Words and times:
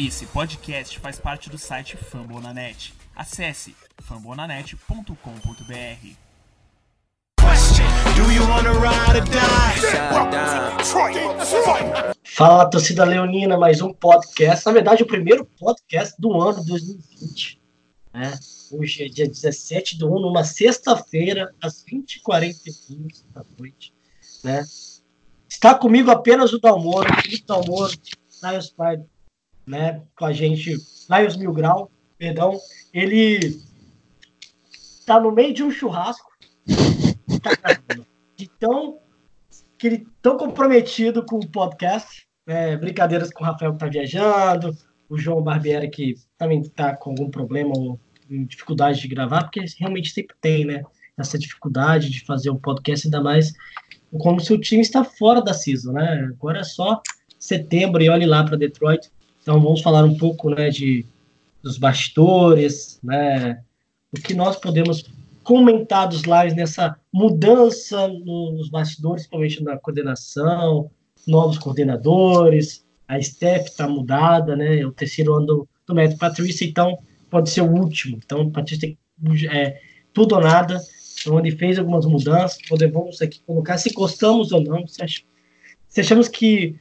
Esse 0.00 0.26
podcast 0.26 0.96
faz 1.00 1.18
parte 1.18 1.50
do 1.50 1.58
site 1.58 1.96
Fambonanet. 1.96 2.94
Acesse 3.16 3.74
fambonanet.com.br. 4.00 5.12
Fala, 12.22 12.70
torcida 12.70 13.04
leonina, 13.04 13.58
mais 13.58 13.80
um 13.80 13.92
podcast. 13.92 14.64
Na 14.66 14.70
verdade, 14.70 15.02
o 15.02 15.06
primeiro 15.06 15.44
podcast 15.44 16.14
do 16.16 16.40
ano 16.40 16.64
2020. 16.64 17.60
Né? 18.14 18.38
Hoje 18.70 19.02
é 19.02 19.08
dia 19.08 19.26
17 19.26 19.98
do 19.98 20.14
1, 20.14 20.20
numa 20.20 20.44
sexta-feira, 20.44 21.52
às 21.60 21.84
20h45 21.84 23.24
da 23.34 23.44
noite. 23.58 23.92
Né? 24.44 24.64
Está 25.48 25.74
comigo 25.74 26.08
apenas 26.12 26.52
o 26.52 26.60
Dalmoro, 26.60 27.12
o 27.12 27.20
Felipe 27.20 27.46
Dalmoro, 27.48 27.92
Lions 28.44 28.70
Pride, 28.70 29.04
né? 29.68 30.02
Com 30.16 30.24
a 30.24 30.32
gente, 30.32 30.76
Lions 31.10 31.36
Mil 31.36 31.52
Grau, 31.52 31.90
perdão. 32.16 32.58
Ele 32.92 33.60
está 34.72 35.20
no 35.20 35.30
meio 35.30 35.54
de 35.54 35.62
um 35.62 35.70
churrasco. 35.70 36.28
Tá 37.42 37.78
de 38.36 38.48
tão, 38.58 38.98
que 39.76 39.86
ele, 39.86 40.06
tão 40.22 40.36
comprometido 40.36 41.24
com 41.24 41.36
o 41.36 41.48
podcast. 41.48 42.26
Né? 42.46 42.76
Brincadeiras 42.76 43.30
com 43.30 43.44
o 43.44 43.46
Rafael 43.46 43.72
que 43.72 43.76
está 43.76 43.86
viajando, 43.86 44.76
o 45.08 45.18
João 45.18 45.42
Barbieri 45.42 45.90
que 45.90 46.14
também 46.36 46.60
está 46.60 46.96
com 46.96 47.10
algum 47.10 47.30
problema 47.30 47.72
ou 47.76 48.00
dificuldade 48.28 49.00
de 49.00 49.08
gravar, 49.08 49.44
porque 49.44 49.64
realmente 49.78 50.10
sempre 50.10 50.36
tem, 50.40 50.64
né? 50.64 50.82
Essa 51.16 51.38
dificuldade 51.38 52.10
de 52.10 52.24
fazer 52.24 52.50
um 52.50 52.58
podcast, 52.58 53.06
ainda 53.06 53.22
mais 53.22 53.52
como 54.18 54.40
se 54.40 54.52
o 54.52 54.60
time 54.60 54.80
está 54.80 55.04
fora 55.04 55.42
da 55.42 55.52
season, 55.52 55.92
né? 55.92 56.30
Agora 56.30 56.60
é 56.60 56.64
só 56.64 57.02
setembro 57.38 58.02
e 58.02 58.08
olhe 58.08 58.26
lá 58.26 58.44
para 58.44 58.56
Detroit. 58.56 59.10
Então 59.48 59.62
vamos 59.62 59.80
falar 59.80 60.04
um 60.04 60.14
pouco, 60.14 60.50
né, 60.50 60.68
de 60.68 61.06
dos 61.62 61.78
bastidores, 61.78 63.00
né? 63.02 63.62
O 64.12 64.20
que 64.20 64.34
nós 64.34 64.56
podemos 64.56 65.10
comentar 65.42 66.06
dos 66.06 66.24
lives 66.24 66.54
nessa 66.54 66.94
mudança 67.10 68.08
nos 68.08 68.68
bastidores, 68.68 69.22
principalmente 69.22 69.64
na 69.64 69.78
coordenação, 69.78 70.90
novos 71.26 71.56
coordenadores, 71.56 72.84
a 73.08 73.18
staff 73.18 73.70
está 73.70 73.88
mudada, 73.88 74.54
né? 74.54 74.80
É 74.80 74.86
o 74.86 74.92
terceiro 74.92 75.32
ano 75.32 75.46
do, 75.46 75.68
do 75.86 75.94
método 75.94 76.18
Patrícia, 76.18 76.66
então 76.66 76.98
pode 77.30 77.48
ser 77.48 77.62
o 77.62 77.72
último. 77.72 78.20
Então, 78.22 78.50
Patrícia 78.50 78.98
é 79.50 79.80
tudo 80.12 80.34
ou 80.34 80.42
nada. 80.42 80.78
Ele 81.26 81.56
fez 81.56 81.78
algumas 81.78 82.04
mudanças. 82.04 82.58
Podemos 82.68 83.22
aqui 83.22 83.40
colocar 83.46 83.78
se 83.78 83.94
gostamos 83.94 84.52
ou 84.52 84.62
não. 84.62 84.84
Se 84.86 86.00
achamos 86.02 86.28
que 86.28 86.78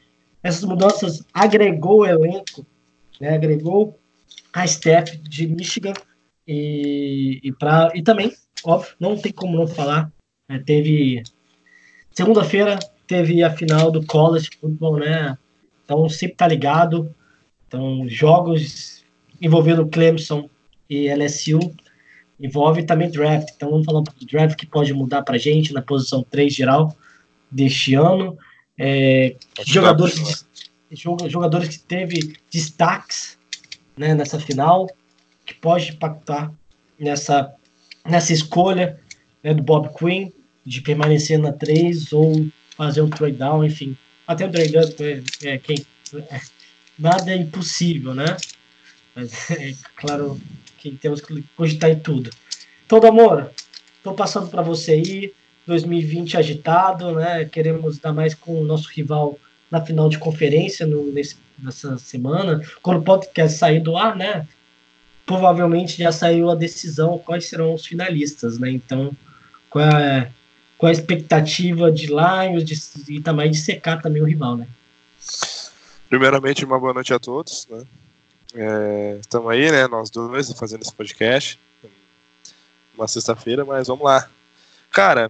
essas 0.48 0.64
mudanças 0.64 1.24
agregou 1.34 2.00
o 2.00 2.06
elenco, 2.06 2.66
né? 3.20 3.36
agregou 3.36 4.00
a 4.54 4.64
staff 4.66 5.18
de 5.18 5.48
Michigan 5.48 5.94
e, 6.48 7.40
e, 7.44 7.52
pra, 7.52 7.92
e 7.94 8.02
também, 8.02 8.34
óbvio, 8.64 8.94
não 9.00 9.18
tem 9.18 9.32
como 9.32 9.58
não 9.58 9.68
falar. 9.68 10.12
Né? 10.50 10.64
Teve 10.66 11.24
segunda-feira 12.12 12.80
teve 13.08 13.42
a 13.44 13.50
final 13.50 13.90
do 13.90 14.06
college 14.06 14.50
football, 14.60 14.98
né? 14.98 15.38
Então 15.84 16.08
sempre 16.10 16.36
tá 16.36 16.48
ligado. 16.48 17.14
Então 17.68 18.08
jogos 18.08 19.06
envolvendo 19.42 19.88
Clemson 19.88 20.50
e 20.90 21.10
LSU 21.14 21.60
envolve 22.40 22.84
também 22.84 23.10
draft. 23.10 23.50
Então 23.56 23.72
vamos 23.72 23.86
falar 23.86 24.00
um 24.00 24.04
pouco 24.04 24.20
do 24.20 24.26
draft 24.26 24.56
que 24.56 24.66
pode 24.66 24.94
mudar 24.94 25.24
para 25.24 25.38
gente 25.38 25.74
na 25.74 25.82
posição 25.82 26.24
3 26.24 26.54
geral 26.54 26.96
deste 27.50 27.96
ano. 27.96 28.38
É, 28.80 29.36
jogadores, 29.66 30.46
jogadores 31.28 31.70
que 31.70 31.80
teve 31.80 32.38
destaques 32.52 33.38
né, 33.98 34.14
nessa 34.14 34.40
final, 34.40 34.88
que 35.46 35.54
pode 35.54 35.92
impactar 35.92 36.52
nessa, 37.00 37.54
nessa 38.06 38.34
escolha 38.34 39.00
né, 39.44 39.54
do 39.54 39.64
Bob 39.64 39.90
Quinn 39.98 40.32
de 40.66 40.82
permanecer 40.82 41.40
na 41.40 41.52
3 41.52 42.12
ou 42.14 42.48
fazer 42.76 43.02
um 43.02 43.10
trade 43.10 43.38
down, 43.38 43.64
enfim. 43.64 43.98
Até 44.28 44.46
o 44.46 44.52
trade 44.52 44.72
down, 44.72 44.84
é, 45.00 45.50
é, 45.50 45.58
quem, 45.58 45.86
é, 46.14 46.42
nada 47.00 47.32
é 47.32 47.38
impossível, 47.38 48.14
né? 48.14 48.38
Mas 49.16 49.50
é 49.52 49.74
claro 49.96 50.40
que 50.78 50.92
temos 50.92 51.22
que 51.22 51.44
cogitar 51.56 51.90
em 51.90 52.00
tudo. 52.00 52.30
Então, 52.86 53.00
Damor, 53.00 53.50
estou 53.98 54.14
passando 54.14 54.50
para 54.50 54.62
você 54.62 54.94
aí. 54.94 55.34
2020 55.68 56.38
agitado, 56.38 57.12
né? 57.12 57.46
Queremos 57.46 58.00
dar 58.00 58.14
mais 58.14 58.34
com 58.34 58.62
o 58.62 58.64
nosso 58.64 58.90
rival 58.90 59.38
na 59.70 59.82
final 59.82 60.08
de 60.08 60.18
conferência 60.18 60.88
no, 60.88 61.12
nesse, 61.12 61.36
nessa 61.60 61.98
semana. 61.98 62.62
Quando 62.82 63.00
o 63.00 63.04
podcast 63.04 63.58
sair 63.58 63.82
do 63.82 63.98
ar, 63.98 64.16
né? 64.16 64.48
Provavelmente 65.26 65.98
já 65.98 66.12
saiu 66.12 66.50
a 66.50 66.56
decisão 66.56 67.20
quais 67.20 67.50
serão 67.50 67.74
os 67.74 67.86
finalistas, 67.86 68.58
né? 68.58 68.72
Então, 68.72 69.12
qual 69.70 69.86
é, 69.86 70.32
qual 70.78 70.88
é 70.88 70.96
a 70.96 70.98
expectativa 70.98 71.92
de 71.92 72.08
Lions 72.08 72.64
de, 72.64 73.14
e 73.14 73.22
também 73.22 73.52
de 73.52 73.58
secar 73.58 74.02
também 74.02 74.22
o 74.22 74.26
rival, 74.26 74.56
né? 74.56 74.68
Primeiramente, 76.10 76.64
uma 76.64 76.80
boa 76.80 76.94
noite 76.94 77.14
a 77.14 77.20
todos, 77.20 77.68
né? 77.70 77.84
Estamos 79.20 79.52
é, 79.52 79.56
aí, 79.56 79.70
né? 79.70 79.86
Nós 79.88 80.10
dois 80.10 80.50
fazendo 80.54 80.82
esse 80.82 80.94
podcast. 80.94 81.60
Uma 82.96 83.08
sexta-feira, 83.08 83.66
mas 83.66 83.88
vamos 83.88 84.06
lá. 84.06 84.30
Cara, 84.92 85.30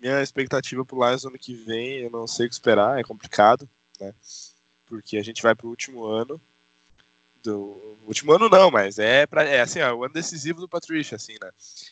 minha 0.00 0.22
expectativa 0.22 0.84
pro 0.84 1.06
Lions 1.06 1.24
ano 1.24 1.38
que 1.38 1.54
vem, 1.54 2.00
eu 2.00 2.10
não 2.10 2.26
sei 2.26 2.46
o 2.46 2.48
que 2.48 2.54
esperar, 2.54 2.98
é 2.98 3.04
complicado, 3.04 3.68
né? 4.00 4.14
Porque 4.86 5.16
a 5.18 5.22
gente 5.22 5.42
vai 5.42 5.54
pro 5.54 5.68
último 5.68 6.04
ano. 6.04 6.40
Do 7.42 7.96
último 8.06 8.32
ano 8.32 8.48
não, 8.48 8.70
mas 8.70 8.98
é 8.98 9.26
para 9.26 9.44
é 9.44 9.60
assim, 9.60 9.80
ó, 9.80 9.94
o 9.94 10.04
ano 10.04 10.14
decisivo 10.14 10.60
do 10.60 10.68
Patricia, 10.68 11.16
assim, 11.16 11.34
né? 11.40 11.50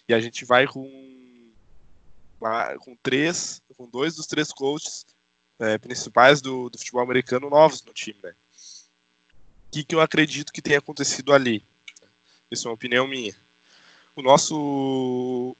E 0.09 0.15
a 0.15 0.21
gente 0.21 0.45
vai 0.45 0.67
com 0.67 1.17
com 2.81 2.95
três, 3.03 3.63
com 3.77 3.89
dois 3.89 4.15
dos 4.15 4.27
três 4.27 4.53
coaches 4.53 5.07
é, 5.59 5.79
principais 5.79 6.41
do, 6.41 6.69
do 6.69 6.79
futebol 6.79 7.03
americano 7.03 7.51
novos 7.51 7.83
no 7.83 7.93
time, 7.93 8.19
né? 8.23 8.35
O 9.69 9.71
que, 9.73 9.85
que 9.85 9.95
eu 9.95 10.01
acredito 10.01 10.53
que 10.53 10.63
tenha 10.63 10.79
acontecido 10.79 11.33
ali? 11.33 11.63
Isso 12.51 12.67
é 12.67 12.71
uma 12.71 12.75
opinião 12.75 13.07
minha. 13.07 13.35
O 14.15 14.23
nosso 14.23 15.57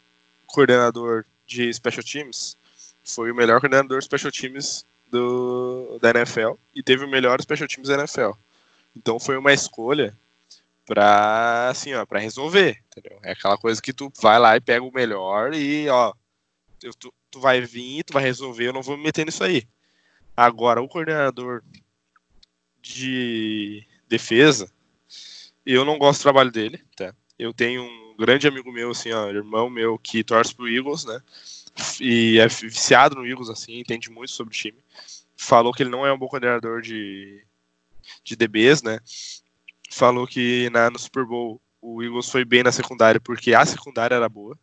coordenador 0.47 1.25
de 1.47 1.73
Special 1.73 2.05
Teams 2.05 2.57
foi 3.05 3.31
o 3.31 3.35
melhor 3.35 3.61
coordenador 3.61 3.99
de 3.99 4.05
Special 4.05 4.33
Teams 4.33 4.85
do, 5.11 5.99
da 6.01 6.11
NFL 6.11 6.55
e 6.75 6.83
teve 6.83 7.05
o 7.05 7.09
melhor 7.09 7.41
Special 7.41 7.69
Teams 7.69 7.89
da 7.89 7.95
NFL. 7.95 8.33
Então 8.95 9.19
foi 9.19 9.37
uma 9.37 9.53
escolha 9.53 10.17
para 10.87 11.69
assim, 11.69 11.95
ó, 11.95 12.07
para 12.07 12.21
resolver, 12.21 12.79
entendeu? 12.91 13.19
É 13.23 13.33
aquela 13.33 13.59
coisa 13.59 13.83
que 13.83 13.93
tu 13.93 14.13
vai 14.21 14.39
lá 14.39 14.57
e 14.57 14.61
pega 14.61 14.85
o 14.85 14.93
melhor 14.93 15.55
e, 15.55 15.89
ó, 15.89 16.13
eu, 16.83 16.95
tu, 16.95 17.13
tu 17.31 17.41
vai 17.41 17.61
vir, 17.61 18.05
tu 18.05 18.13
vai 18.13 18.23
resolver, 18.23 18.69
eu 18.69 18.73
não 18.73 18.83
vou 18.83 18.97
me 18.97 19.03
meter 19.03 19.27
nisso 19.27 19.43
aí. 19.43 19.67
Agora, 20.37 20.83
o 20.83 20.89
coordenador 20.89 21.63
de 22.81 23.85
defesa, 24.09 24.71
eu 25.65 25.85
não 25.85 25.99
gosto 25.99 26.21
do 26.21 26.23
trabalho 26.23 26.53
dele, 26.53 26.81
tá? 26.95 27.15
Eu 27.39 27.53
tenho 27.53 27.83
um 27.83 28.06
grande 28.17 28.49
amigo 28.49 28.73
meu, 28.73 28.91
assim, 28.91 29.13
ó, 29.13 29.29
irmão 29.29 29.69
meu 29.69 29.99
que 29.99 30.25
torce 30.25 30.55
pro 30.55 30.69
Eagles, 30.69 31.05
né? 31.05 31.21
E 32.01 32.39
é 32.39 32.49
viciado 32.49 33.17
no 33.17 33.27
Eagles, 33.27 33.51
assim, 33.51 33.79
entende 33.79 34.11
muito 34.11 34.31
sobre 34.31 34.53
o 34.53 34.57
time. 34.57 34.79
Falou 35.37 35.73
que 35.73 35.83
ele 35.83 35.91
não 35.91 36.07
é 36.07 36.13
um 36.13 36.19
bom 36.19 36.29
coordenador 36.29 36.81
de, 36.81 37.45
de 38.25 38.37
DBs, 38.37 38.83
né? 38.83 38.99
Falou 39.91 40.27
que 40.27 40.71
na, 40.71 40.91
no 40.91 40.99
Super 40.99 41.25
Bowl 41.25 41.61
o 41.81 42.03
Eagles 42.03 42.31
foi 42.31 42.45
bem 42.45 42.63
na 42.63 42.73
secundária 42.73 43.21
porque 43.21 43.55
a 43.55 43.65
secundária 43.65 44.15
era 44.15 44.29
boa, 44.29 44.59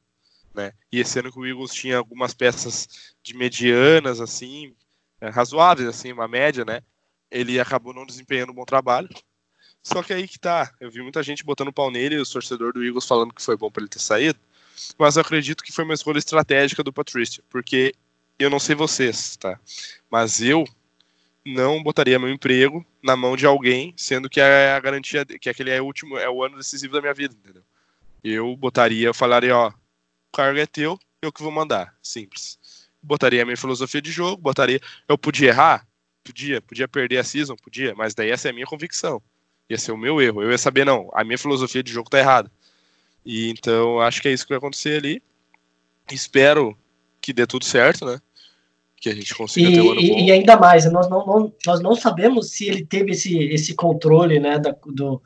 né? 0.53 0.74
E 0.92 1.02
ano 1.02 1.31
que 1.31 1.40
o 1.40 1.46
Eagles 1.46 1.74
tinha 1.74 1.97
algumas 1.97 2.34
peças 2.34 3.16
de 3.22 3.36
medianas, 3.36 4.19
assim, 4.19 4.75
é, 5.22 5.30
razoáveis, 5.30 5.88
assim, 5.88 6.12
uma 6.12 6.28
média, 6.28 6.66
né? 6.66 6.81
Ele 7.31 7.59
acabou 7.59 7.94
não 7.94 8.06
desempenhando 8.06 8.52
um 8.52 8.56
bom 8.56 8.66
trabalho. 8.66 9.09
Só 9.83 10.01
que 10.01 10.13
aí 10.13 10.27
que 10.27 10.39
tá. 10.39 10.73
Eu 10.79 10.89
vi 10.89 11.01
muita 11.01 11.21
gente 11.21 11.44
botando 11.44 11.74
pau 11.74 11.91
nele, 11.91 12.18
o 12.18 12.25
torcedor 12.25 12.71
do 12.71 12.83
Eagles 12.83 13.06
falando 13.06 13.33
que 13.33 13.41
foi 13.44 13.57
bom 13.57 13.69
para 13.69 13.81
ele 13.81 13.89
ter 13.89 14.00
saído. 14.00 14.39
Mas 14.97 15.18
eu 15.18 15.21
acredito 15.21 15.63
que 15.63 15.74
foi 15.74 15.83
uma 15.83 15.94
escolha 15.94 16.18
estratégica 16.18 16.81
do 16.81 16.94
Patrícia, 16.94 17.44
porque 17.50 17.94
eu 18.39 18.50
não 18.50 18.59
sei 18.59 18.75
vocês, 18.75 19.35
tá? 19.35 19.59
Mas 20.09 20.41
eu 20.41 20.65
não 21.45 21.83
botaria 21.83 22.18
meu 22.18 22.30
emprego 22.30 22.85
na 23.03 23.15
mão 23.15 23.35
de 23.35 23.45
alguém, 23.45 23.94
sendo 23.97 24.30
que 24.30 24.39
é 24.39 24.71
a 24.71 24.80
garantia 24.80 25.25
que 25.25 25.50
aquele 25.50 25.69
é 25.69 25.81
o 25.81 25.86
último, 25.86 26.18
é 26.18 26.29
o 26.29 26.44
ano 26.44 26.57
decisivo 26.57 26.94
da 26.94 27.01
minha 27.01 27.13
vida, 27.13 27.36
entendeu? 27.36 27.63
Eu 28.24 28.56
botaria, 28.56 29.07
eu 29.07 29.13
falaria, 29.13 29.56
ó, 29.56 29.69
o 29.69 29.74
cargo 30.31 30.57
é 30.57 30.65
teu, 30.65 30.97
eu 31.21 31.31
que 31.31 31.44
vou 31.44 31.51
mandar, 31.51 31.94
simples. 32.01 32.57
Botaria 33.01 33.41
a 33.41 33.45
minha 33.45 33.57
filosofia 33.57 34.01
de 34.01 34.12
jogo, 34.12 34.41
botaria, 34.41 34.79
eu 35.07 35.18
podia 35.18 35.50
errar, 35.50 35.86
podia, 36.24 36.62
podia 36.62 36.88
perder 36.88 37.18
a 37.18 37.24
season, 37.24 37.57
podia, 37.57 37.94
mas 37.95 38.15
daí 38.15 38.31
essa 38.31 38.47
é 38.47 38.51
a 38.51 38.53
minha 38.53 38.65
convicção. 38.65 39.21
Ia 39.69 39.77
ser 39.77 39.92
o 39.92 39.98
meu 39.98 40.21
erro. 40.21 40.42
Eu 40.42 40.51
ia 40.51 40.57
saber, 40.57 40.86
não, 40.86 41.10
a 41.13 41.24
minha 41.24 41.38
filosofia 41.38 41.83
de 41.83 41.92
jogo 41.92 42.10
tá 42.10 42.19
errada. 42.19 42.51
E 43.25 43.50
então 43.50 44.00
acho 44.00 44.21
que 44.21 44.27
é 44.27 44.33
isso 44.33 44.44
que 44.44 44.50
vai 44.50 44.57
acontecer 44.57 44.98
ali. 44.98 45.21
Espero 46.12 46.77
que 47.21 47.31
dê 47.31 47.48
tudo 47.48 47.65
certo, 47.65 48.06
né? 48.06 48.19
que 49.04 49.10
a 49.10 49.13
gente 49.13 49.36
consiga 49.36 49.69
e, 49.69 49.74
ter 49.74 49.81
um 49.81 49.92
ano 49.92 50.01
bom. 50.01 50.19
E 50.19 50.31
ainda 50.31 50.57
mais, 50.57 50.89
nós 50.89 51.10
não, 51.10 51.25
não, 51.25 51.54
nós 51.65 51.81
não 51.81 51.94
sabemos 51.94 52.51
se 52.51 52.69
ele 52.69 52.86
teve 52.86 53.12
esse, 53.12 53.38
esse 53.50 53.75
controle, 53.75 54.39
né, 54.39 54.57
da, 54.57 54.74
do, 54.86 55.21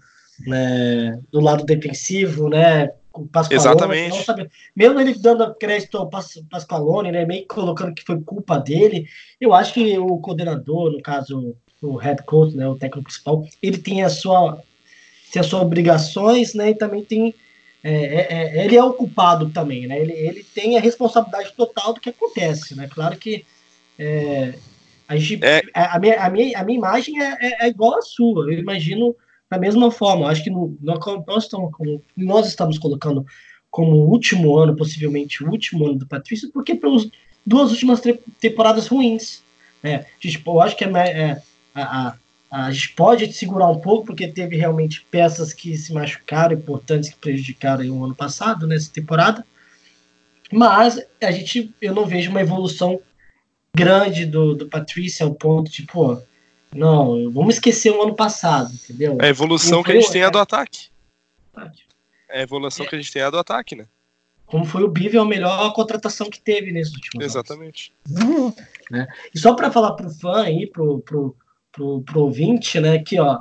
né, 0.48 1.20
do 1.32 1.40
lado 1.40 1.64
defensivo, 1.64 2.50
né, 2.50 2.90
com 3.12 3.28
Pasqualone. 3.28 3.68
Exatamente. 3.68 4.52
Mesmo 4.76 5.00
ele 5.00 5.14
dando 5.14 5.54
crédito 5.54 5.96
ao 6.00 6.10
Pasqualone, 6.10 7.12
né, 7.12 7.24
meio 7.24 7.46
colocando 7.48 7.94
que 7.94 8.04
foi 8.04 8.20
culpa 8.22 8.58
dele, 8.58 9.06
eu 9.40 9.54
acho 9.54 9.76
que 9.76 9.96
o 10.00 10.18
coordenador, 10.18 10.92
no 10.92 11.02
caso 11.02 11.56
o 11.82 11.96
head 11.96 12.24
coach, 12.24 12.56
né, 12.56 12.68
o 12.68 12.76
técnico 12.76 13.04
principal, 13.04 13.48
ele 13.62 13.78
tem 13.78 14.04
a 14.04 14.10
sua 14.10 14.62
tem 15.32 15.42
as 15.42 15.48
suas 15.48 15.62
obrigações, 15.62 16.54
né, 16.54 16.72
e 16.72 16.76
também 16.76 17.04
tem 17.04 17.34
é, 17.84 17.92
é, 17.94 18.28
é, 18.30 18.66
ele 18.66 18.76
é 18.76 18.84
o 18.84 18.94
culpado 18.94 19.50
também, 19.50 19.88
né? 19.88 20.00
Ele, 20.00 20.12
ele 20.12 20.44
tem 20.44 20.78
a 20.78 20.82
responsabilidade 20.82 21.54
total 21.56 21.94
do 21.94 22.02
que 22.02 22.10
acontece, 22.10 22.76
né? 22.76 22.88
Claro 22.92 23.16
que 23.18 23.46
é, 23.98 24.56
a, 25.08 25.16
gente, 25.16 25.46
é. 25.46 25.62
a, 25.74 26.00
minha, 26.00 26.22
a, 26.22 26.30
minha, 26.30 26.60
a 26.60 26.64
minha 26.64 26.78
imagem 26.78 27.22
é, 27.22 27.38
é, 27.40 27.68
igual 27.68 27.98
à 27.98 28.02
sua. 28.02 28.52
Eu 28.52 28.60
imagino 28.60 29.16
da 29.50 29.58
mesma 29.58 29.90
forma. 29.92 30.28
Acho 30.28 30.44
que 30.44 30.50
no, 30.50 30.78
nós, 30.82 31.44
estamos, 31.44 31.72
nós 32.18 32.48
estamos 32.48 32.78
colocando 32.78 33.26
como 33.70 33.92
o 33.92 34.10
último 34.10 34.58
ano, 34.58 34.76
possivelmente 34.76 35.44
o 35.44 35.50
último 35.50 35.86
ano 35.86 36.00
do 36.00 36.08
Patrício, 36.08 36.52
porque 36.52 36.76
pelas 36.76 37.08
duas 37.46 37.72
últimas 37.72 38.02
temporadas 38.42 38.88
ruins. 38.88 39.44
Né? 39.82 39.96
A 39.96 40.06
gente, 40.20 40.44
eu 40.46 40.62
acho 40.62 40.76
que 40.76 40.84
é, 40.84 41.42
a, 41.82 42.08
a 42.10 42.16
a 42.50 42.72
gente 42.72 42.94
pode 42.94 43.32
segurar 43.34 43.68
um 43.68 43.80
pouco, 43.80 44.08
porque 44.08 44.28
teve 44.28 44.56
realmente 44.56 45.06
peças 45.12 45.52
que 45.54 45.78
se 45.78 45.94
machucaram, 45.94 46.54
importantes, 46.54 47.10
que 47.10 47.18
prejudicaram 47.18 47.86
o 47.90 48.06
ano 48.06 48.16
passado, 48.16 48.66
nessa 48.66 48.90
temporada. 48.92 49.46
Mas 50.52 51.00
a 51.22 51.32
gente, 51.32 51.74
eu 51.82 51.94
não 51.94 52.06
vejo 52.06 52.30
uma 52.32 52.42
evolução 52.42 53.02
grande 53.76 54.26
do, 54.26 54.56
do 54.56 54.68
Patrícia 54.68 55.26
ao 55.26 55.36
ponto 55.36 55.70
de, 55.70 55.84
pô, 55.84 56.22
não, 56.74 57.30
vamos 57.32 57.56
esquecer 57.56 57.92
o 57.92 58.02
ano 58.02 58.16
passado, 58.16 58.74
entendeu? 58.74 59.18
É 59.22 59.26
a 59.26 59.30
evolução 59.30 59.84
que 59.84 59.92
a 59.92 59.96
gente 59.96 60.12
tem 60.12 60.24
é 60.24 60.32
do 60.32 60.40
ataque. 60.40 60.88
É 62.30 62.40
a 62.40 62.44
evolução 62.44 62.86
é. 62.86 62.90
que 62.90 62.96
a 62.96 62.98
gente 62.98 63.12
tem 63.12 63.22
é 63.22 63.30
do 63.30 63.38
ataque, 63.38 63.76
né? 63.76 63.86
Como 64.46 64.64
foi 64.64 64.84
o 64.84 64.88
Bivel, 64.88 65.24
a 65.24 65.26
melhor 65.26 65.74
contratação 65.74 66.30
que 66.30 66.40
teve 66.40 66.72
nesses 66.72 66.94
últimos 66.94 67.26
Exatamente. 67.26 67.94
Exatamente. 68.08 68.56
Né? 68.90 69.06
E 69.36 69.38
só 69.38 69.54
para 69.54 69.70
falar 69.70 69.92
pro 69.92 70.10
fã 70.10 70.44
aí, 70.44 70.66
pro, 70.66 71.00
pro, 71.00 71.36
pro, 71.78 72.02
pro 72.02 72.22
ouvinte, 72.22 72.80
né, 72.80 72.98
que, 72.98 73.20
ó, 73.20 73.40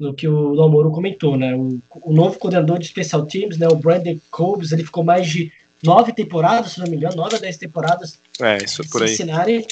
no 0.00 0.14
que 0.14 0.26
o 0.26 0.54
Namoro 0.54 0.90
comentou, 0.90 1.36
né, 1.36 1.54
o, 1.54 1.78
o 2.02 2.12
novo 2.12 2.38
coordenador 2.38 2.78
de 2.78 2.88
Special 2.88 3.26
Teams, 3.26 3.58
né, 3.58 3.68
o 3.68 3.76
Brandon 3.76 4.18
Cobbs, 4.30 4.72
ele 4.72 4.84
ficou 4.84 5.04
mais 5.04 5.28
de 5.28 5.52
nove 5.82 6.12
temporadas, 6.12 6.72
se 6.72 6.80
não 6.80 6.86
me 6.88 6.96
engano, 6.96 7.16
nove 7.16 7.36
a 7.36 7.38
dez 7.38 7.58
temporadas 7.58 8.18
é, 8.40 8.56
isso 8.64 8.82
por 8.90 9.02
aí. 9.02 9.08
Cincinnati, 9.10 9.66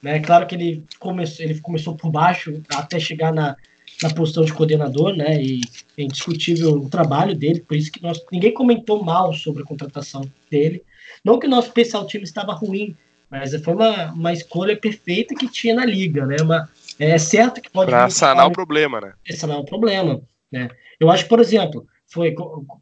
né, 0.00 0.20
claro 0.20 0.46
que 0.46 0.54
ele 0.54 0.84
começou, 1.00 1.44
ele 1.44 1.60
começou 1.60 1.96
por 1.96 2.10
baixo 2.10 2.62
até 2.70 3.00
chegar 3.00 3.32
na, 3.32 3.56
na 4.02 4.10
posição 4.14 4.44
de 4.44 4.52
coordenador, 4.52 5.14
né, 5.14 5.42
e 5.42 5.60
é 5.96 6.04
indiscutível 6.04 6.70
o 6.74 6.88
trabalho 6.88 7.34
dele, 7.34 7.60
por 7.60 7.76
isso 7.76 7.90
que 7.90 8.02
nós, 8.02 8.20
ninguém 8.30 8.54
comentou 8.54 9.02
mal 9.02 9.34
sobre 9.34 9.62
a 9.64 9.66
contratação 9.66 10.22
dele, 10.48 10.82
não 11.24 11.38
que 11.38 11.48
o 11.48 11.50
nosso 11.50 11.68
Special 11.68 12.06
Teams 12.06 12.28
estava 12.28 12.52
ruim, 12.52 12.96
mas 13.30 13.54
foi 13.62 13.74
uma, 13.74 14.12
uma 14.12 14.32
escolha 14.32 14.74
perfeita 14.74 15.34
que 15.34 15.48
tinha 15.48 15.74
na 15.74 15.84
liga, 15.84 16.24
né, 16.24 16.36
uma, 16.40 16.68
é 16.98 17.18
certo 17.18 17.60
que 17.60 17.70
pode. 17.70 17.90
Para 17.90 18.10
sanar 18.10 18.46
o 18.46 18.52
problema, 18.52 19.00
né? 19.00 19.12
Sanar 19.30 19.58
o 19.58 19.64
problema. 19.64 20.20
Né? 20.50 20.68
Eu 20.98 21.10
acho, 21.10 21.26
por 21.28 21.40
exemplo, 21.40 21.86
foi 22.06 22.34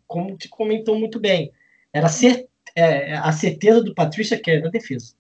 como 0.07 0.37
você 0.39 0.49
comentou 0.49 0.99
muito 0.99 1.19
bem, 1.21 1.53
era 1.93 2.09
cer 2.09 2.47
é, 2.75 3.15
a 3.17 3.33
certeza 3.33 3.83
do 3.83 3.95
Patrícia 3.95 4.39
que 4.39 4.51
é 4.51 4.61
na 4.61 4.69
defesa. 4.69 5.15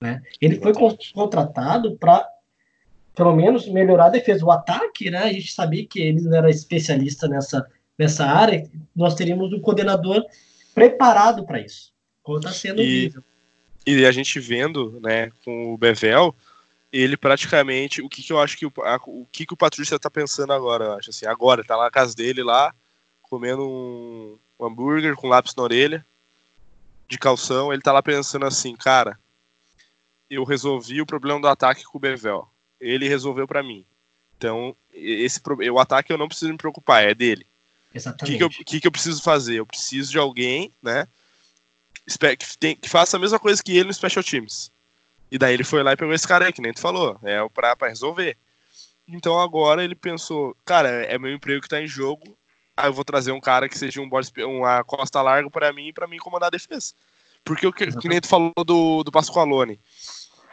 Né? 0.00 0.22
Ele 0.40 0.60
foi 0.60 0.72
contratado 1.12 1.96
para, 1.96 2.26
pelo 3.14 3.34
menos, 3.34 3.68
melhorar 3.68 4.06
a 4.06 4.10
defesa. 4.10 4.44
O 4.44 4.50
ataque, 4.50 5.10
né? 5.10 5.24
A 5.24 5.32
gente 5.32 5.52
sabia 5.52 5.86
que 5.86 6.00
ele 6.00 6.20
não 6.20 6.36
era 6.36 6.48
especialista 6.48 7.26
nessa, 7.28 7.66
nessa 7.98 8.24
área. 8.24 8.68
Nós 8.94 9.14
teríamos 9.14 9.52
um 9.52 9.60
coordenador 9.60 10.24
preparado 10.74 11.44
para 11.44 11.60
isso. 11.60 11.92
Como 12.22 12.38
está 12.38 12.52
sendo 12.52 12.80
e, 12.80 13.12
E 13.84 14.06
a 14.06 14.12
gente 14.12 14.38
vendo, 14.38 15.00
né, 15.02 15.30
com 15.44 15.74
o 15.74 15.78
Bevel, 15.78 16.34
ele 16.92 17.16
praticamente, 17.16 18.00
o 18.00 18.08
que, 18.08 18.22
que 18.22 18.32
eu 18.32 18.40
acho 18.40 18.56
que 18.56 18.66
o, 18.66 18.72
a, 18.78 18.96
o 19.06 19.26
que, 19.30 19.46
que 19.46 19.54
o 19.54 19.56
Patrícia 19.56 19.98
tá 19.98 20.10
pensando 20.10 20.52
agora, 20.52 20.84
eu 20.84 20.92
acho 20.94 21.10
assim, 21.10 21.26
agora, 21.26 21.64
tá 21.64 21.76
lá 21.76 21.84
na 21.84 21.90
casa 21.90 22.14
dele 22.14 22.42
lá, 22.42 22.74
comendo 23.22 23.62
um, 23.62 24.38
um 24.58 24.66
hambúrguer 24.66 25.14
com 25.14 25.28
lápis 25.28 25.54
na 25.54 25.62
orelha, 25.62 26.04
de 27.06 27.18
calção, 27.18 27.72
ele 27.72 27.82
tá 27.82 27.92
lá 27.92 28.02
pensando 28.02 28.46
assim, 28.46 28.74
cara, 28.74 29.18
eu 30.28 30.44
resolvi 30.44 31.00
o 31.00 31.06
problema 31.06 31.40
do 31.40 31.48
ataque 31.48 31.84
com 31.84 31.98
o 31.98 32.00
Bevel, 32.00 32.48
ele 32.80 33.08
resolveu 33.08 33.46
para 33.46 33.62
mim, 33.62 33.84
então, 34.36 34.74
esse 34.92 35.40
o 35.70 35.78
ataque 35.80 36.12
eu 36.12 36.18
não 36.18 36.28
preciso 36.28 36.52
me 36.52 36.56
preocupar, 36.56 37.02
é 37.02 37.12
dele. 37.12 37.44
Exatamente. 37.92 38.22
O 38.22 38.26
que, 38.26 38.36
que, 38.36 38.60
eu, 38.60 38.64
que, 38.64 38.80
que 38.80 38.86
eu 38.86 38.92
preciso 38.92 39.20
fazer? 39.20 39.56
Eu 39.56 39.66
preciso 39.66 40.12
de 40.12 40.18
alguém, 40.18 40.72
né, 40.80 41.08
que, 42.06 42.58
tem, 42.58 42.76
que 42.76 42.88
faça 42.88 43.16
a 43.16 43.20
mesma 43.20 43.38
coisa 43.38 43.62
que 43.62 43.76
ele 43.76 43.88
no 43.88 43.94
Special 43.94 44.22
Teams 44.22 44.70
e 45.30 45.38
daí 45.38 45.54
ele 45.54 45.64
foi 45.64 45.82
lá 45.82 45.92
e 45.92 45.96
pegou 45.96 46.14
esse 46.14 46.26
cara 46.26 46.46
aí, 46.46 46.52
que 46.52 46.62
nem 46.62 46.72
tu 46.72 46.80
falou, 46.80 47.18
é 47.22 47.40
o 47.42 47.50
pra, 47.50 47.76
pra 47.76 47.88
resolver. 47.88 48.36
Então 49.06 49.38
agora 49.38 49.82
ele 49.82 49.94
pensou, 49.94 50.56
cara, 50.64 50.88
é 50.88 51.18
meu 51.18 51.32
emprego 51.32 51.62
que 51.62 51.68
tá 51.68 51.80
em 51.80 51.86
jogo, 51.86 52.36
aí 52.76 52.88
eu 52.88 52.92
vou 52.92 53.04
trazer 53.04 53.32
um 53.32 53.40
cara 53.40 53.68
que 53.68 53.78
seja 53.78 54.00
um 54.00 54.08
board, 54.08 54.30
uma 54.44 54.84
costa 54.84 55.22
larga 55.22 55.50
para 55.50 55.72
mim, 55.72 55.92
para 55.92 56.06
mim 56.06 56.18
comandar 56.18 56.48
a 56.48 56.50
defesa. 56.50 56.92
Porque 57.44 57.66
o 57.66 57.72
que, 57.72 57.86
que 57.86 58.08
nem 58.08 58.20
tu 58.20 58.28
falou 58.28 58.52
do, 58.64 59.02
do 59.02 59.12
Pasqualone. 59.12 59.80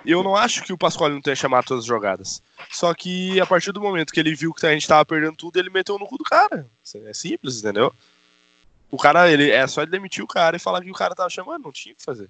Eu 0.06 0.24
não 0.24 0.36
acho 0.36 0.64
que 0.64 0.72
o 0.72 0.78
Pasqualone 0.78 1.22
tenha 1.22 1.36
chamado 1.36 1.66
todas 1.66 1.84
as 1.84 1.88
jogadas. 1.88 2.42
Só 2.72 2.94
que 2.94 3.40
a 3.42 3.46
partir 3.46 3.72
do 3.72 3.82
momento 3.82 4.14
que 4.14 4.20
ele 4.20 4.36
viu 4.36 4.54
que 4.54 4.66
a 4.66 4.72
gente 4.72 4.88
tava 4.88 5.04
perdendo 5.04 5.36
tudo, 5.36 5.58
ele 5.58 5.70
meteu 5.70 5.98
no 5.98 6.06
cu 6.06 6.18
do 6.18 6.24
cara. 6.24 6.70
É 7.04 7.14
simples, 7.14 7.60
entendeu? 7.60 7.94
O 8.92 8.98
cara, 8.98 9.30
ele 9.30 9.50
é 9.50 9.66
só 9.68 9.82
ele 9.82 9.92
demitir 9.92 10.24
o 10.24 10.28
cara 10.28 10.56
e 10.56 10.60
falar 10.60 10.82
que 10.82 10.92
o 10.92 10.96
cara 10.96 11.16
tava 11.16 11.30
chamando, 11.30 11.64
não 11.64 11.72
tinha 11.72 11.94
o 11.94 11.98
que 11.98 12.04
fazer. 12.04 12.30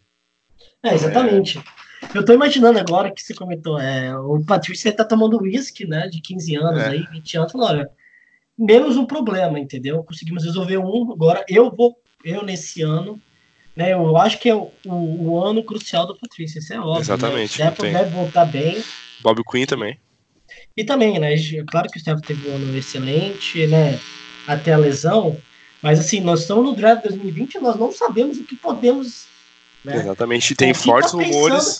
É, 0.84 0.94
exatamente. 0.94 1.58
É... 1.58 1.86
Eu 2.14 2.24
tô 2.24 2.34
imaginando 2.34 2.78
agora 2.78 3.12
que 3.12 3.22
você 3.22 3.34
comentou, 3.34 3.80
é, 3.80 4.16
o 4.18 4.44
Patrício 4.44 4.94
tá 4.96 5.04
tomando 5.04 5.42
uísque, 5.42 5.86
né, 5.88 6.08
de 6.08 6.22
15 6.22 6.56
anos 6.56 6.82
é. 6.82 6.90
aí, 6.90 7.06
20 7.12 7.38
anos, 7.38 7.52
falou, 7.52 7.68
olha, 7.68 7.90
menos 8.58 8.96
um 8.96 9.06
problema, 9.06 9.60
entendeu? 9.60 10.04
Conseguimos 10.04 10.44
resolver 10.44 10.78
um, 10.78 11.12
agora 11.12 11.44
eu 11.50 11.72
vou, 11.72 11.96
eu 12.24 12.44
nesse 12.44 12.82
ano, 12.82 13.20
né, 13.76 13.94
eu 13.94 14.16
acho 14.18 14.40
que 14.40 14.50
é 14.50 14.56
o, 14.56 14.72
o, 14.86 15.30
o 15.30 15.44
ano 15.44 15.64
crucial 15.64 16.06
do 16.06 16.18
Patrício, 16.18 16.60
isso 16.60 16.74
é 16.74 16.80
óbvio. 16.80 16.94
Né? 16.94 17.02
Exatamente. 17.02 17.60
Né? 17.60 17.72
Deve 17.72 18.10
voltar 18.12 18.46
bem. 18.46 18.84
Bob 19.22 19.42
Quinn 19.50 19.66
também. 19.66 20.00
E 20.78 20.84
também, 20.84 21.18
né, 21.20 21.36
claro 21.68 21.90
que 21.90 21.98
o 21.98 22.02
Stephen 22.02 22.22
teve 22.22 22.48
um 22.50 22.56
ano 22.56 22.78
excelente, 22.78 23.66
né, 23.68 24.00
até 24.48 24.74
a 24.74 24.78
lesão, 24.78 25.38
mas 25.82 26.00
assim, 26.00 26.22
nós 26.22 26.42
estamos 26.42 26.64
no 26.64 26.76
draft 26.76 27.04
2020 27.04 27.56
e 27.56 27.60
nós 27.60 27.78
não 27.78 27.92
sabemos 27.92 28.38
o 28.38 28.44
que 28.44 28.56
podemos 28.56 29.28
né? 29.86 29.98
Exatamente. 29.98 30.56
tem 30.56 30.74
fortes 30.74 31.12
tá 31.12 31.18
rumores. 31.18 31.80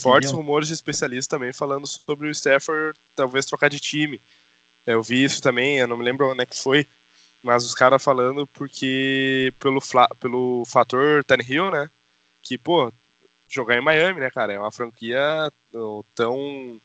Fortes 0.00 0.30
rumores 0.30 0.68
de 0.68 0.74
especialistas 0.74 1.26
também 1.26 1.52
falando 1.52 1.86
sobre 1.86 2.28
o 2.28 2.30
Stafford 2.30 2.98
talvez 3.14 3.44
trocar 3.44 3.68
de 3.68 3.78
time. 3.78 4.20
Eu 4.86 5.02
vi 5.02 5.22
isso 5.22 5.42
também, 5.42 5.78
eu 5.78 5.88
não 5.88 5.96
me 5.96 6.04
lembro 6.04 6.30
onde 6.30 6.42
é 6.42 6.46
que 6.46 6.58
foi, 6.58 6.86
mas 7.42 7.64
os 7.64 7.74
caras 7.74 8.02
falando 8.02 8.46
porque 8.46 9.52
pelo, 9.58 9.80
pelo 10.18 10.64
fator 10.66 11.24
Hill, 11.46 11.70
né? 11.70 11.90
Que, 12.42 12.56
pô, 12.58 12.92
jogar 13.48 13.76
em 13.76 13.82
Miami, 13.82 14.20
né, 14.20 14.30
cara? 14.30 14.52
É 14.52 14.58
uma 14.58 14.72
franquia 14.72 15.52
tão, 16.14 16.80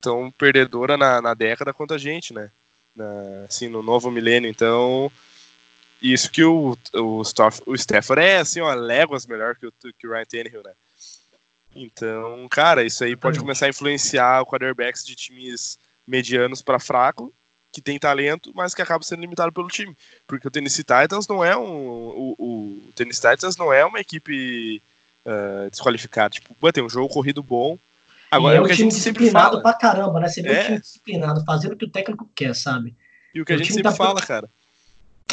tão 0.00 0.30
perdedora 0.30 0.96
na, 0.96 1.20
na 1.20 1.34
década 1.34 1.72
quanto 1.72 1.94
a 1.94 1.98
gente, 1.98 2.32
né? 2.32 2.50
Na, 2.94 3.44
assim, 3.48 3.68
no 3.68 3.82
novo 3.82 4.10
milênio. 4.10 4.50
Então, 4.50 5.10
isso 6.00 6.30
que 6.30 6.44
o, 6.44 6.76
o, 6.94 7.22
Stoff, 7.22 7.60
o 7.66 7.74
Stafford 7.74 8.22
é, 8.22 8.38
assim, 8.38 8.60
ó, 8.60 8.72
léguas 8.74 9.26
melhor 9.26 9.56
que 9.56 9.66
o, 9.66 9.72
que 9.72 10.06
o 10.06 10.12
Ryan 10.12 10.24
Tannehill, 10.24 10.62
né? 10.62 10.72
Então, 11.74 12.46
cara, 12.48 12.84
isso 12.84 13.04
aí 13.04 13.14
pode 13.14 13.38
começar 13.38 13.66
a 13.66 13.68
influenciar 13.68 14.42
o 14.42 14.46
quarterbacks 14.46 15.04
de 15.04 15.14
times 15.14 15.78
medianos 16.06 16.62
para 16.62 16.80
fraco, 16.80 17.32
que 17.70 17.80
tem 17.80 17.98
talento, 17.98 18.52
mas 18.54 18.74
que 18.74 18.82
acaba 18.82 19.04
sendo 19.04 19.20
limitado 19.20 19.52
pelo 19.52 19.68
time. 19.68 19.96
Porque 20.26 20.48
o 20.48 20.50
Tennessee 20.50 20.84
Titans 20.84 21.28
não 21.28 21.44
é 21.44 21.56
um. 21.56 21.68
O, 21.68 22.36
o 22.38 22.92
Tennessee 22.94 23.30
Titans 23.30 23.56
não 23.56 23.72
é 23.72 23.84
uma 23.84 24.00
equipe 24.00 24.82
uh, 25.26 25.70
desqualificada. 25.70 26.30
Tipo, 26.30 26.72
tem 26.72 26.82
um 26.82 26.88
jogo 26.88 27.12
corrido 27.12 27.42
bom. 27.42 27.78
Agora 28.30 28.54
e 28.54 28.56
é, 28.56 28.58
é 28.58 28.62
o 28.62 28.66
que 28.66 28.72
a 28.72 28.76
gente 28.76 28.94
sempre 28.94 29.30
fala. 29.30 29.62
pra 29.62 29.74
caramba, 29.74 30.20
né? 30.20 30.28
Você 30.28 30.42
vê 30.42 30.52
é. 30.52 30.60
um 30.60 30.64
time 30.64 30.80
disciplinado, 30.80 31.44
fazendo 31.44 31.72
o 31.72 31.76
que 31.76 31.84
o 31.84 31.90
técnico 31.90 32.28
quer, 32.34 32.54
sabe? 32.54 32.96
E 33.34 33.40
o 33.40 33.44
que 33.44 33.52
a 33.52 33.56
gente 33.58 33.68
sempre 33.68 33.82
tá 33.82 33.92
fala, 33.92 34.20
cara 34.20 34.48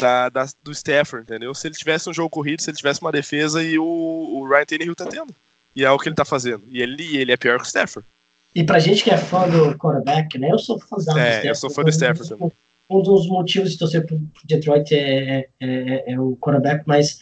da, 0.00 0.28
da, 0.28 0.46
do 0.62 0.72
Stafford, 0.72 1.24
entendeu? 1.24 1.54
Se 1.54 1.66
ele 1.66 1.74
tivesse 1.74 2.08
um 2.08 2.14
jogo 2.14 2.30
corrido, 2.30 2.60
se 2.60 2.70
ele 2.70 2.76
tivesse 2.76 3.00
uma 3.00 3.12
defesa 3.12 3.62
e 3.62 3.78
o, 3.78 3.84
o 3.84 4.46
Ryan 4.48 4.64
Tannehill 4.64 4.94
tá 4.94 5.06
tendo. 5.06 5.34
E 5.74 5.84
é 5.84 5.90
o 5.90 5.98
que 5.98 6.08
ele 6.08 6.16
tá 6.16 6.24
fazendo. 6.24 6.64
E 6.68 6.80
ele, 6.80 7.16
ele 7.16 7.32
é 7.32 7.36
pior 7.36 7.58
que 7.58 7.64
o 7.64 7.66
Stafford. 7.66 8.06
E 8.54 8.64
pra 8.64 8.78
gente 8.78 9.04
que 9.04 9.10
é 9.10 9.18
fã 9.18 9.48
do 9.48 9.76
quarterback, 9.76 10.38
né? 10.38 10.50
Eu 10.50 10.58
sou 10.58 10.78
fãzão 10.78 11.16
é, 11.18 11.20
do 11.20 11.26
Stafford. 11.26 11.48
eu 11.48 11.54
sou 11.54 11.70
fã 11.70 11.82
do 11.82 11.90
Stafford 11.90 12.28
também. 12.28 12.52
Um 12.88 13.02
dos 13.02 13.28
motivos 13.28 13.72
de 13.72 13.78
torcer 13.78 14.06
pro 14.06 14.18
Detroit 14.44 14.94
é, 14.94 15.38
é, 15.38 15.48
é, 15.60 16.12
é 16.12 16.20
o 16.20 16.36
quarterback, 16.36 16.84
mas 16.86 17.18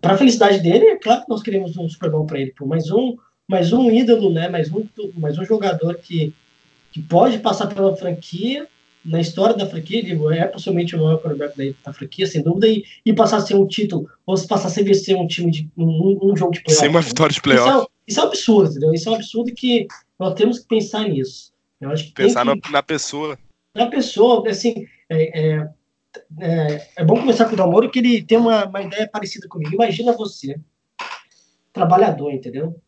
para 0.00 0.18
felicidade 0.18 0.60
dele, 0.60 0.86
é 0.86 0.96
claro 0.96 1.22
que 1.22 1.30
nós 1.30 1.42
queremos 1.42 1.76
um 1.76 1.88
Super 1.88 2.10
Bowl 2.10 2.26
para 2.26 2.38
ele, 2.38 2.52
por 2.52 2.68
mais 2.68 2.90
um, 2.90 3.16
mais 3.48 3.72
um 3.72 3.90
ídolo, 3.90 4.30
né? 4.30 4.48
Mais 4.48 4.70
um, 4.70 4.86
mais 5.16 5.38
um 5.38 5.44
jogador 5.44 5.94
que, 5.96 6.32
que 6.92 7.00
pode 7.02 7.38
passar 7.38 7.66
pela 7.68 7.96
franquia, 7.96 8.68
na 9.06 9.20
história 9.20 9.56
da 9.56 9.66
franquia, 9.66 10.00
ele 10.00 10.18
é 10.34 10.46
possivelmente 10.46 10.96
o 10.96 11.02
maior 11.02 11.18
quarterback 11.18 11.56
da, 11.56 11.78
da 11.86 11.92
franquia, 11.92 12.26
sem 12.26 12.42
dúvida, 12.42 12.66
e, 12.66 12.84
e 13.04 13.12
passar 13.12 13.38
a 13.38 13.40
ser 13.40 13.54
um 13.54 13.66
título, 13.66 14.08
ou 14.26 14.36
se 14.36 14.46
passar 14.46 14.68
a 14.68 14.70
ser 14.70 15.16
um 15.16 15.26
time 15.26 15.50
de 15.50 15.70
um, 15.76 16.18
um 16.22 16.36
jogo 16.36 16.52
de 16.52 16.62
playoff. 16.62 16.80
Sem 16.80 16.88
uma 16.88 17.00
vitória 17.00 17.32
de 17.32 17.40
playoff. 17.40 17.68
Isso 17.68 17.78
é, 17.78 17.86
isso 18.08 18.20
é 18.20 18.22
um 18.22 18.26
absurdo, 18.26 18.70
entendeu? 18.70 18.92
Isso 18.92 19.08
é 19.08 19.12
um 19.12 19.14
absurdo 19.14 19.54
que 19.54 19.86
nós 20.18 20.34
temos 20.34 20.58
que 20.58 20.66
pensar 20.66 21.08
nisso. 21.08 21.52
Eu 21.80 21.90
acho 21.90 22.04
que 22.04 22.12
pensar 22.12 22.40
que, 22.40 22.46
na, 22.46 22.56
na, 22.70 22.82
pessoa. 22.82 23.38
Na 23.74 23.86
pessoa, 23.86 24.48
assim, 24.48 24.86
é, 25.08 25.40
é, 25.40 25.68
é, 26.40 26.88
é 26.96 27.04
bom 27.04 27.16
começar 27.20 27.44
com 27.44 27.54
o 27.54 27.56
Dalmoro 27.56 27.90
que 27.90 27.98
ele 28.00 28.22
tem 28.22 28.38
uma, 28.38 28.66
uma 28.66 28.82
ideia 28.82 29.08
parecida 29.08 29.46
comigo. 29.48 29.74
Imagina 29.74 30.12
você, 30.12 30.58
trabalhador, 31.72 32.32
entendeu? 32.32 32.80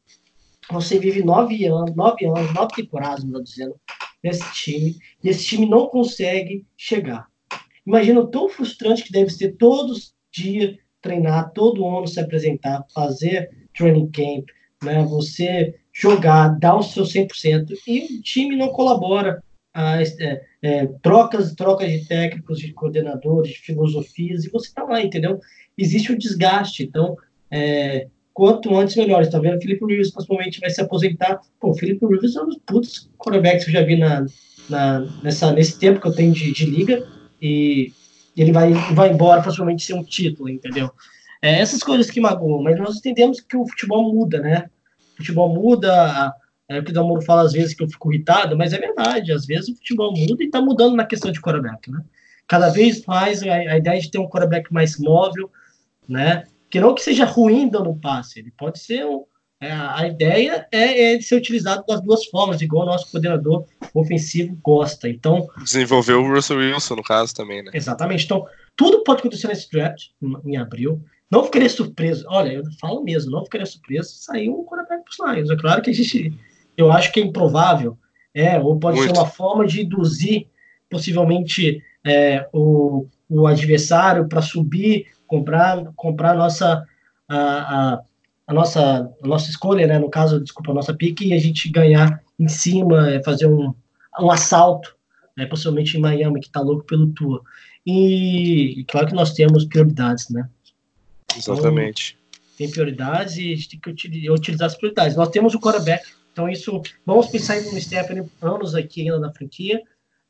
Você 0.70 0.98
vive 0.98 1.22
nove 1.22 1.64
anos, 1.66 1.94
nove 1.94 2.26
anos, 2.26 2.52
nove 2.52 2.74
temporadas, 2.74 3.24
melhor 3.24 3.42
dizendo, 3.42 3.74
nesse 4.22 4.52
time, 4.52 4.96
e 5.22 5.28
esse 5.28 5.44
time 5.44 5.66
não 5.68 5.86
consegue 5.86 6.66
chegar. 6.76 7.28
Imagina 7.86 8.20
o 8.20 8.26
tão 8.26 8.48
frustrante 8.48 9.04
que 9.04 9.12
deve 9.12 9.30
ser 9.30 9.52
todos 9.52 10.14
dias 10.30 10.76
treinar, 11.00 11.52
todo 11.52 11.86
ano 11.86 12.06
se 12.06 12.20
apresentar, 12.20 12.84
fazer 12.92 13.50
training 13.76 14.10
camp, 14.10 14.48
né? 14.82 15.04
Você 15.04 15.74
jogar, 15.92 16.58
dar 16.58 16.76
o 16.76 16.82
seu 16.82 17.04
100% 17.04 17.70
e 17.86 18.18
o 18.18 18.22
time 18.22 18.56
não 18.56 18.68
colabora. 18.68 19.42
Ah, 19.72 20.02
é, 20.02 20.42
é, 20.60 20.86
trocas, 21.02 21.54
trocas 21.54 21.90
de 21.90 22.06
técnicos, 22.06 22.58
de 22.58 22.72
coordenadores, 22.72 23.52
de 23.52 23.58
filosofias, 23.60 24.44
e 24.44 24.50
você 24.50 24.72
tá 24.72 24.82
lá, 24.82 25.00
entendeu? 25.00 25.38
Existe 25.76 26.12
um 26.12 26.18
desgaste. 26.18 26.82
Então, 26.82 27.16
é, 27.50 28.08
quanto 28.38 28.76
antes 28.76 28.94
melhor. 28.94 29.22
Está 29.22 29.40
vendo? 29.40 29.60
Felipe 29.60 29.84
Rivers 29.84 30.12
possivelmente 30.12 30.60
vai 30.60 30.70
se 30.70 30.80
aposentar. 30.80 31.40
Pô, 31.60 31.74
Felipe 31.74 32.06
Rivers 32.06 32.36
é 32.36 32.40
um 32.40 32.46
dos 32.46 32.58
putos 32.58 33.10
quarterbacks 33.18 33.64
que 33.64 33.70
eu 33.70 33.74
já 33.74 33.82
vi 33.82 33.96
na, 33.96 34.24
na, 34.70 35.00
nessa, 35.24 35.50
nesse 35.50 35.76
tempo 35.76 36.00
que 36.00 36.06
eu 36.06 36.14
tenho 36.14 36.32
de, 36.32 36.52
de 36.52 36.64
liga. 36.64 37.04
E 37.42 37.92
ele 38.36 38.52
vai, 38.52 38.72
vai 38.94 39.10
embora 39.10 39.42
possivelmente 39.42 39.82
ser 39.82 39.94
um 39.94 40.04
título, 40.04 40.48
entendeu? 40.48 40.88
É, 41.42 41.58
essas 41.58 41.82
coisas 41.82 42.08
que 42.08 42.20
magoam, 42.20 42.62
mas 42.62 42.78
nós 42.78 42.98
entendemos 42.98 43.40
que 43.40 43.56
o 43.56 43.66
futebol 43.66 44.14
muda, 44.14 44.38
né? 44.38 44.70
O 45.14 45.16
futebol 45.16 45.52
muda. 45.52 46.32
É 46.68 46.78
o 46.78 46.84
que 46.84 46.92
o 46.92 46.94
Damoro 46.94 47.22
fala 47.22 47.42
às 47.42 47.52
vezes 47.52 47.74
que 47.74 47.82
eu 47.82 47.88
fico 47.88 48.12
irritado, 48.12 48.56
mas 48.56 48.72
é 48.72 48.78
verdade. 48.78 49.32
Às 49.32 49.46
vezes 49.46 49.68
o 49.68 49.74
futebol 49.74 50.12
muda 50.16 50.44
e 50.44 50.46
está 50.46 50.60
mudando 50.60 50.94
na 50.94 51.04
questão 51.04 51.32
de 51.32 51.40
quarterback, 51.40 51.90
né? 51.90 52.02
Cada 52.46 52.68
vez 52.68 53.04
mais 53.04 53.42
a, 53.42 53.52
a 53.52 53.78
ideia 53.78 54.00
de 54.00 54.12
ter 54.12 54.18
um 54.18 54.28
quarterback 54.28 54.72
mais 54.72 54.96
móvel, 54.96 55.50
né? 56.08 56.44
Que 56.70 56.80
não 56.80 56.94
que 56.94 57.02
seja 57.02 57.24
ruim 57.24 57.68
dando 57.68 57.94
passe, 57.94 58.40
ele 58.40 58.52
pode 58.56 58.78
ser 58.78 59.04
um, 59.06 59.24
é, 59.60 59.72
a 59.72 60.06
ideia 60.06 60.68
é, 60.70 61.12
é, 61.12 61.16
de 61.16 61.24
ser 61.24 61.34
utilizado 61.34 61.84
das 61.86 62.00
duas 62.00 62.26
formas, 62.26 62.60
igual 62.60 62.84
o 62.84 62.86
nosso 62.86 63.10
coordenador 63.10 63.64
ofensivo 63.92 64.56
gosta. 64.62 65.08
Então 65.08 65.48
desenvolveu 65.58 66.20
o 66.20 66.34
Russell 66.34 66.58
Wilson 66.58 66.96
no 66.96 67.02
caso 67.02 67.34
também, 67.34 67.62
né? 67.62 67.72
Exatamente. 67.74 68.24
Então 68.24 68.46
tudo 68.76 69.02
pode 69.02 69.20
acontecer 69.20 69.48
nesse 69.48 69.68
draft 69.70 70.10
em 70.44 70.56
abril. 70.56 71.02
Não 71.28 71.44
ficaria 71.44 71.68
surpreso. 71.68 72.24
Olha, 72.28 72.52
eu 72.52 72.62
falo 72.80 73.02
mesmo, 73.02 73.32
não 73.32 73.44
ficaria 73.44 73.66
surpreso 73.66 74.10
se 74.10 74.24
sair 74.24 74.48
um 74.48 74.64
quarterback 74.64 75.02
para 75.02 75.26
os 75.26 75.34
Lions. 75.34 75.50
É 75.50 75.56
claro 75.56 75.82
que 75.82 75.90
a 75.90 75.92
gente, 75.92 76.32
eu 76.76 76.92
acho 76.92 77.12
que 77.12 77.20
é 77.20 77.22
improvável, 77.24 77.98
é, 78.32 78.58
ou 78.58 78.78
pode 78.78 78.96
Muito. 78.98 79.12
ser 79.12 79.20
uma 79.20 79.26
forma 79.26 79.66
de 79.66 79.82
induzir 79.82 80.46
possivelmente 80.88 81.82
é, 82.06 82.48
o, 82.52 83.06
o 83.28 83.46
adversário 83.46 84.28
para 84.28 84.42
subir 84.42 85.06
comprar 85.26 85.84
comprar 85.94 86.30
a 86.30 86.34
nossa 86.34 86.86
a, 87.28 87.36
a, 87.36 88.02
a, 88.46 88.54
nossa 88.54 89.12
a 89.22 89.26
nossa 89.26 89.50
escolha, 89.50 89.86
né? 89.86 89.98
No 89.98 90.08
caso, 90.08 90.40
desculpa, 90.40 90.72
a 90.72 90.74
nossa 90.74 90.94
pique 90.94 91.28
e 91.28 91.34
a 91.34 91.38
gente 91.38 91.68
ganhar 91.68 92.22
em 92.38 92.48
cima, 92.48 93.10
é, 93.10 93.22
fazer 93.22 93.46
um, 93.46 93.74
um 94.18 94.30
assalto, 94.30 94.96
né? 95.36 95.44
Possivelmente 95.44 95.96
em 95.96 96.00
Miami, 96.00 96.40
que 96.40 96.50
tá 96.50 96.60
louco 96.60 96.84
pelo 96.84 97.12
tour. 97.12 97.42
E, 97.84 98.80
e 98.80 98.84
claro 98.84 99.06
que 99.06 99.14
nós 99.14 99.34
temos 99.34 99.64
prioridades, 99.66 100.30
né? 100.30 100.48
Exatamente. 101.36 102.16
Então, 102.18 102.56
tem 102.56 102.70
prioridades 102.70 103.36
e 103.36 103.52
a 103.52 103.56
gente 103.56 103.68
tem 103.68 103.80
que 103.80 103.90
utilizar, 103.90 104.34
utilizar 104.34 104.66
as 104.66 104.74
prioridades. 104.74 105.16
Nós 105.16 105.28
temos 105.28 105.54
o 105.54 105.60
quarterback, 105.60 106.04
então 106.32 106.48
isso 106.48 106.82
vamos 107.04 107.26
pensar 107.28 107.60
no 107.60 107.80
Stephanie 107.80 108.28
anos 108.40 108.74
aqui 108.74 109.02
ainda 109.02 109.20
na 109.20 109.32
franquia, 109.32 109.80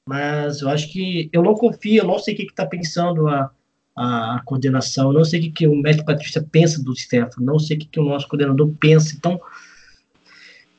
mas 0.08 0.62
eu 0.62 0.70
acho 0.70 0.90
que 0.90 1.28
eu 1.32 1.42
não 1.42 1.54
confio, 1.54 2.02
eu 2.02 2.06
não 2.06 2.18
sei 2.18 2.32
o 2.32 2.36
que 2.38 2.44
está 2.44 2.64
pensando 2.64 3.28
a 3.28 3.50
a, 3.98 4.40
coordenação. 4.44 5.08
Eu 5.08 5.18
não 5.18 5.24
sei 5.24 5.40
o 5.40 5.42
que, 5.42 5.50
que 5.50 5.66
o 5.66 5.74
mestre 5.74 6.04
Patrícia 6.04 6.42
pensa 6.42 6.82
do 6.82 6.94
Stefano, 6.96 7.44
não 7.44 7.58
sei 7.58 7.76
o 7.76 7.80
que, 7.80 7.86
que 7.86 8.00
o 8.00 8.04
nosso 8.04 8.28
coordenador 8.28 8.72
pensa. 8.78 9.14
Então, 9.16 9.40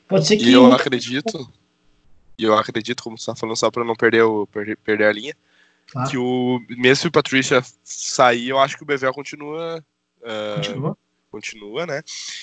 pode 0.08 0.26
ser 0.26 0.38
que. 0.38 0.46
E 0.46 0.52
eu 0.52 0.72
acredito, 0.72 1.52
e 2.38 2.44
eu 2.44 2.56
acredito, 2.56 3.02
como 3.02 3.18
você 3.18 3.30
está 3.30 3.36
falando, 3.36 3.56
só 3.56 3.70
para 3.70 3.84
não 3.84 3.94
perder, 3.94 4.22
o, 4.22 4.46
perder, 4.46 4.76
perder 4.78 5.04
a 5.04 5.12
linha, 5.12 5.36
claro. 5.92 6.10
que 6.10 6.16
o, 6.16 6.60
mesmo 6.70 7.02
se 7.02 7.08
o 7.08 7.12
Patrícia 7.12 7.62
sair, 7.84 8.48
eu 8.48 8.58
acho 8.58 8.76
que 8.76 8.82
o 8.82 8.86
Bevel 8.86 9.12
continua. 9.12 9.84
Uh, 10.20 10.56
continua. 10.56 10.98
Continua, 11.30 11.86
né? 11.86 12.02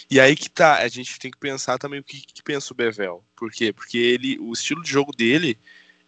E 0.09 0.17
aí 0.17 0.33
que 0.33 0.49
tá, 0.49 0.77
a 0.77 0.87
gente 0.87 1.19
tem 1.19 1.29
que 1.29 1.37
pensar 1.37 1.77
também 1.77 1.99
o 1.99 2.03
que, 2.03 2.21
que 2.21 2.41
pensa 2.41 2.71
o 2.71 2.75
Bevel. 2.75 3.21
Por 3.35 3.51
quê? 3.51 3.73
Porque 3.73 3.97
ele, 3.97 4.39
o 4.39 4.53
estilo 4.53 4.81
de 4.81 4.89
jogo 4.89 5.11
dele 5.11 5.59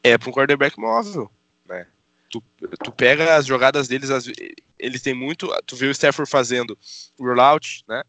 é 0.04 0.18
para 0.18 0.30
um 0.30 0.34
quarterback 0.34 0.80
móvel, 0.80 1.32
né? 1.68 1.86
tu, 2.30 2.44
tu 2.84 2.92
pega 2.92 3.36
as 3.36 3.46
jogadas 3.46 3.88
deles, 3.88 4.10
as, 4.10 4.26
eles 4.78 5.02
têm 5.02 5.14
muito. 5.14 5.50
Tu 5.66 5.76
vê 5.76 5.88
o 5.88 5.92
Stafford 5.92 6.30
fazendo 6.30 6.78
rollout, 7.20 7.84
né? 7.88 8.04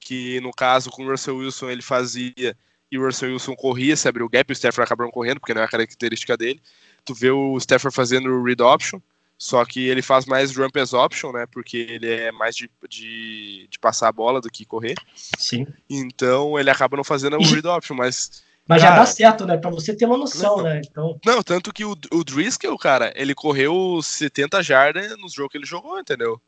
Que 0.00 0.40
no 0.40 0.50
caso 0.50 0.90
com 0.90 1.04
o 1.04 1.10
Russell 1.10 1.36
Wilson 1.36 1.70
ele 1.70 1.82
fazia 1.82 2.56
e 2.90 2.98
o 2.98 3.04
Russell 3.04 3.32
Wilson 3.32 3.54
corria, 3.54 3.96
se 3.96 4.08
abriu 4.08 4.26
o 4.26 4.28
gap, 4.28 4.50
o 4.50 4.52
Stafford 4.52 4.86
acabou 4.86 5.10
correndo, 5.10 5.40
porque 5.40 5.52
não 5.52 5.62
é 5.62 5.64
a 5.64 5.68
característica 5.68 6.36
dele. 6.36 6.60
Tu 7.04 7.14
vê 7.14 7.30
o 7.30 7.56
Stafford 7.58 7.94
fazendo 7.94 8.28
o 8.28 8.44
read 8.44 8.62
option, 8.62 9.00
só 9.36 9.64
que 9.64 9.86
ele 9.86 10.02
faz 10.02 10.24
mais 10.24 10.56
ramp 10.56 10.76
as 10.76 10.92
option, 10.92 11.32
né? 11.32 11.46
Porque 11.46 11.76
ele 11.76 12.08
é 12.08 12.32
mais 12.32 12.56
de, 12.56 12.70
de, 12.88 13.68
de, 13.68 13.78
passar 13.78 14.08
a 14.08 14.12
bola 14.12 14.40
do 14.40 14.50
que 14.50 14.64
correr. 14.64 14.94
Sim. 15.14 15.66
Então 15.90 16.58
ele 16.58 16.70
acaba 16.70 16.96
não 16.96 17.04
fazendo 17.04 17.36
o 17.36 17.44
read 17.44 17.66
option, 17.66 17.96
mas 17.96 18.44
mas 18.68 18.82
cara, 18.82 18.94
já 18.94 19.00
dá 19.00 19.06
certo, 19.06 19.46
né? 19.46 19.56
Pra 19.56 19.70
você 19.70 19.94
ter 19.94 20.06
uma 20.06 20.18
noção, 20.18 20.56
não, 20.56 20.64
né? 20.64 20.80
Então... 20.84 21.18
Não, 21.24 21.42
tanto 21.42 21.72
que 21.72 21.84
o, 21.84 21.96
o 22.12 22.24
Driscoll, 22.24 22.76
cara, 22.76 23.12
ele 23.14 23.34
correu 23.34 24.00
70 24.02 24.62
jardas 24.62 25.16
nos 25.18 25.32
jogos 25.32 25.52
que 25.52 25.58
ele 25.58 25.66
jogou, 25.66 25.98
entendeu? 25.98 26.40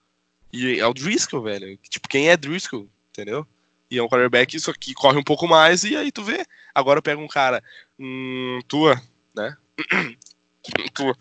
E 0.52 0.80
é 0.80 0.86
o 0.86 0.94
Driscoll, 0.94 1.42
velho. 1.42 1.78
Tipo, 1.88 2.08
quem 2.08 2.28
é 2.28 2.36
Driscoll, 2.36 2.88
entendeu? 3.10 3.46
E 3.90 3.98
é 3.98 4.02
um 4.02 4.08
quarterback 4.08 4.54
isso 4.54 4.70
aqui 4.70 4.92
corre 4.94 5.18
um 5.18 5.24
pouco 5.24 5.46
mais 5.46 5.84
e 5.84 5.96
aí 5.96 6.10
tu 6.10 6.22
vê. 6.22 6.44
Agora 6.74 7.00
pega 7.00 7.20
um 7.20 7.28
cara, 7.28 7.62
um 7.98 8.60
tua, 8.66 9.00
né? 9.34 9.56
tua. 10.92 11.16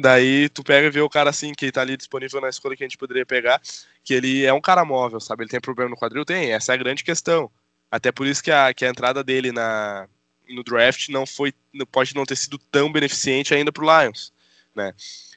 Daí 0.00 0.48
tu 0.48 0.62
pega 0.62 0.86
e 0.86 0.90
vê 0.90 1.00
o 1.00 1.10
cara 1.10 1.30
assim 1.30 1.52
que 1.52 1.72
tá 1.72 1.80
ali 1.80 1.96
disponível 1.96 2.40
na 2.40 2.48
escolha 2.48 2.76
que 2.76 2.84
a 2.84 2.86
gente 2.86 2.96
poderia 2.98 3.26
pegar, 3.26 3.60
que 4.04 4.14
ele 4.14 4.44
é 4.44 4.52
um 4.52 4.60
cara 4.60 4.84
móvel, 4.84 5.20
sabe? 5.20 5.42
Ele 5.42 5.50
tem 5.50 5.60
problema 5.60 5.90
no 5.90 5.96
quadril? 5.96 6.24
Tem, 6.24 6.52
essa 6.52 6.72
é 6.72 6.74
a 6.74 6.78
grande 6.78 7.04
questão. 7.04 7.50
Até 7.90 8.12
por 8.12 8.26
isso 8.26 8.42
que 8.42 8.52
a, 8.52 8.72
que 8.72 8.84
a 8.84 8.88
entrada 8.88 9.22
dele 9.24 9.50
na, 9.50 10.08
no 10.54 10.62
draft 10.62 11.08
não 11.08 11.26
foi, 11.26 11.52
pode 11.90 12.14
não 12.14 12.24
ter 12.24 12.36
sido 12.36 12.58
tão 12.58 12.90
beneficente 12.90 13.54
ainda 13.54 13.72
para 13.72 13.84
o 13.84 14.02
Lions, 14.02 14.32
né? 14.74 14.94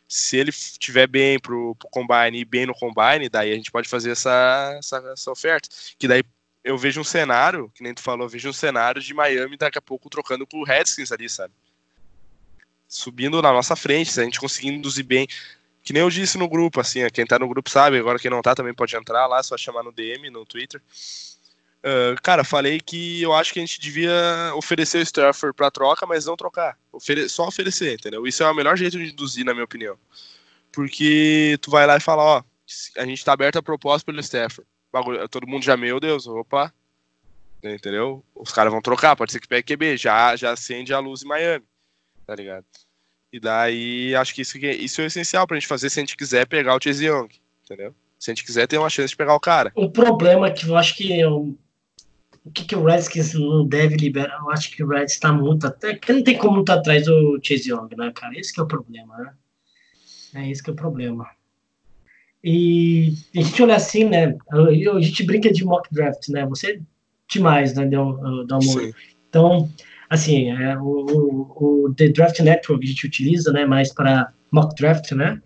Se 0.08 0.38
ele 0.38 0.51
tiver 0.51 1.08
bem 1.08 1.39
pro, 1.39 1.75
pro 1.75 1.89
combine 1.89 2.39
e 2.39 2.46
bem 2.46 2.65
no 2.65 2.74
combine, 2.74 3.29
daí 3.29 3.51
a 3.51 3.55
gente 3.55 3.72
pode 3.72 3.89
fazer 3.89 4.12
essa, 4.12 4.75
essa, 4.77 4.98
essa 5.12 5.32
oferta. 5.32 5.70
Que 5.98 6.08
daí 6.08 6.24
eu 6.63 6.77
vejo 6.77 7.01
um 7.01 7.03
cenário, 7.03 7.72
que 7.74 7.84
nem 7.84 7.93
tu 7.93 8.01
falou, 8.01 8.25
eu 8.25 8.29
vejo 8.29 8.50
um 8.50 8.53
cenário 8.53 9.01
de 9.01 9.13
Miami 9.13 9.58
daqui 9.58 9.77
a 9.77 9.82
pouco 9.82 10.10
trocando 10.10 10.46
pro 10.46 10.63
Redskins 10.63 11.12
ali, 11.12 11.27
sabe? 11.27 11.53
Subindo 12.88 13.41
na 13.41 13.51
nossa 13.51 13.75
frente, 13.75 14.12
se 14.12 14.22
a 14.22 14.24
gente 14.24 14.39
conseguir 14.39 14.70
induzir 14.70 15.03
bem. 15.03 15.27
Que 15.84 15.91
nem 15.91 16.01
eu 16.01 16.10
disse 16.10 16.38
no 16.38 16.48
grupo, 16.48 16.79
assim, 16.79 17.00
quem 17.10 17.25
tá 17.25 17.38
no 17.38 17.50
grupo 17.50 17.70
sabe, 17.70 17.98
agora 17.98 18.20
quem 18.20 18.32
não 18.32 18.41
tá 18.41 18.55
também 18.55 18.74
pode 18.74 18.96
entrar 18.96 19.25
lá, 19.27 19.43
só 19.43 19.58
chamar 19.58 19.84
no 19.84 19.91
DM, 19.91 20.29
no 20.29 20.46
Twitter. 20.46 20.82
Uh, 21.86 22.16
cara, 22.22 22.46
falei 22.46 22.80
que 22.80 23.22
eu 23.22 23.34
acho 23.34 23.52
que 23.52 23.60
a 23.60 23.62
gente 23.62 23.78
devia 23.78 24.54
oferecer 24.56 25.00
o 25.00 25.02
Stafford 25.02 25.54
para 25.54 25.70
troca, 25.70 26.06
mas 26.06 26.25
não 26.25 26.38
trocar. 26.38 26.78
Ofere 26.94 27.28
só 27.28 27.46
oferecer, 27.46 27.96
entendeu? 27.96 28.25
Isso 28.25 28.42
é 28.42 28.50
o 28.50 28.56
melhor 28.56 28.78
jeito 28.78 28.98
de 28.98 29.12
induzir, 29.12 29.44
na 29.44 29.54
minha 29.54 29.66
opinião. 29.66 29.98
Porque 30.72 31.58
tu 31.62 31.70
vai 31.70 31.86
lá 31.86 31.98
e 31.98 32.00
fala, 32.00 32.24
ó, 32.24 32.44
a 32.98 33.06
gente 33.06 33.24
tá 33.25 33.34
aberto 33.34 33.58
a 33.58 33.63
proposta 33.63 34.06
pelo 34.06 34.22
Stafford. 34.22 34.70
Todo 35.30 35.48
mundo 35.48 35.63
já, 35.66 35.75
meu 35.75 36.00
Deus, 36.00 36.25
opa. 36.25 36.74
Entendeu? 37.62 38.24
Os 38.34 38.52
caras 38.52 38.72
vão 38.72 38.82
trocar, 38.82 39.16
pode 39.16 39.34
ser 39.34 39.42
que 39.42 39.48
pegue 39.48 39.75
QB, 39.75 39.98
já, 39.98 40.36
já 40.38 40.52
acende 40.52 40.94
a 40.94 41.00
luz 41.00 41.24
em 41.24 41.28
Miami, 41.28 41.66
tá 42.25 42.36
ligado? 42.36 42.66
E 43.32 43.40
daí, 43.40 44.16
acho 44.16 44.34
que 44.34 44.42
isso, 44.42 44.58
isso 44.58 45.02
é 45.02 45.06
essencial 45.06 45.48
pra 45.48 45.58
gente 45.58 45.68
fazer 45.68 45.90
se 45.90 46.00
a 46.00 46.02
gente 46.02 46.16
quiser 46.16 46.46
pegar 46.46 46.75
o 46.75 46.80
Chase 46.82 47.06
Young, 47.06 47.30
entendeu? 47.63 47.96
Se 48.20 48.30
a 48.30 48.34
gente 48.34 48.46
quiser 48.46 48.68
ter 48.68 48.78
uma 48.78 48.90
chance 48.90 49.10
de 49.10 49.18
pegar 49.18 49.34
o 49.34 49.40
cara. 49.40 49.72
O 49.75 49.90
problema 49.90 50.48
é 50.48 50.52
que 50.52 50.68
eu 50.68 50.78
acho 50.78 50.96
que 50.96 51.20
eu 51.20 51.58
o 52.46 52.52
que, 52.52 52.66
que 52.66 52.76
o 52.76 52.84
Redskins 52.84 53.34
não 53.34 53.66
deve 53.66 53.96
liberar? 53.96 54.40
Eu 54.42 54.52
acho 54.52 54.70
que 54.72 54.84
o 54.84 54.88
Redskins 54.88 55.14
está 55.14 55.32
muito 55.32 55.66
até 55.66 55.96
que 55.96 56.12
não 56.12 56.24
tem 56.24 56.38
como 56.38 56.62
estar 56.62 56.76
atrás 56.76 57.06
do 57.06 57.40
Chase 57.42 57.70
Young, 57.70 57.96
né, 57.98 58.12
cara? 58.14 58.38
Esse 58.38 58.60
é 58.60 58.64
o 58.64 58.68
problema, 58.68 59.18
né? 59.18 59.34
É 60.36 60.50
esse 60.50 60.62
que 60.62 60.70
é 60.70 60.74
o 60.74 60.76
problema. 60.76 61.28
E 62.44 63.14
a 63.36 63.42
gente 63.42 63.64
olha 63.64 63.76
assim, 63.76 64.04
né? 64.04 64.36
A 64.52 65.02
gente 65.02 65.24
brinca 65.24 65.52
de 65.52 65.64
mock 65.64 65.88
draft, 65.94 66.28
né? 66.28 66.46
Você 66.48 66.82
demais, 67.30 67.74
né? 67.74 67.86
Del, 67.86 68.46
Del 68.46 68.60
Moore. 68.62 68.94
Então, 69.30 69.70
assim, 70.10 70.52
é, 70.52 70.78
o, 70.78 70.84
o, 70.84 71.86
o, 71.86 71.94
The 71.94 72.10
Draft 72.10 72.40
Network 72.42 72.84
a 72.84 72.88
gente 72.88 73.08
utiliza, 73.08 73.52
né? 73.54 73.66
Mais 73.66 73.94
para 73.94 74.34
mock 74.52 74.76
draft, 74.76 75.12
né? 75.14 75.42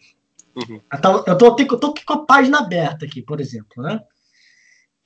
Uhum. 0.56 0.82
Então, 0.94 1.24
eu, 1.28 1.38
tô, 1.38 1.56
eu 1.58 1.80
tô 1.80 1.94
com 1.94 2.14
a 2.14 2.26
página 2.26 2.60
aberta 2.60 3.06
aqui, 3.06 3.22
por 3.22 3.40
exemplo, 3.40 3.84
né? 3.84 4.02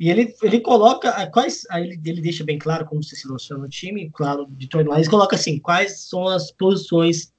E 0.01 0.10
ele, 0.10 0.34
ele 0.41 0.60
coloca 0.60 1.27
quais. 1.27 1.62
Aí 1.70 1.84
ele, 1.84 2.01
ele 2.03 2.22
deixa 2.22 2.43
bem 2.43 2.58
claro 2.58 2.88
como 2.88 3.03
se 3.03 3.15
seleciona 3.15 3.65
o 3.65 3.70
time, 3.70 4.10
claro, 4.10 4.48
de 4.48 4.65
Detroit 4.65 4.88
Lions, 4.88 5.08
coloca 5.08 5.36
assim, 5.36 5.60
quais 5.60 6.10
são 6.10 6.27
as 6.27 6.51
posições 6.51 7.31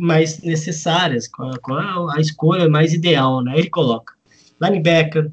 mais 0.00 0.40
necessárias, 0.40 1.28
qual, 1.28 1.52
qual 1.60 2.10
é 2.10 2.16
a 2.16 2.20
escolha 2.22 2.66
mais 2.66 2.94
ideal, 2.94 3.44
né? 3.44 3.58
Ele 3.58 3.68
coloca 3.68 4.14
linebacker, 4.58 5.30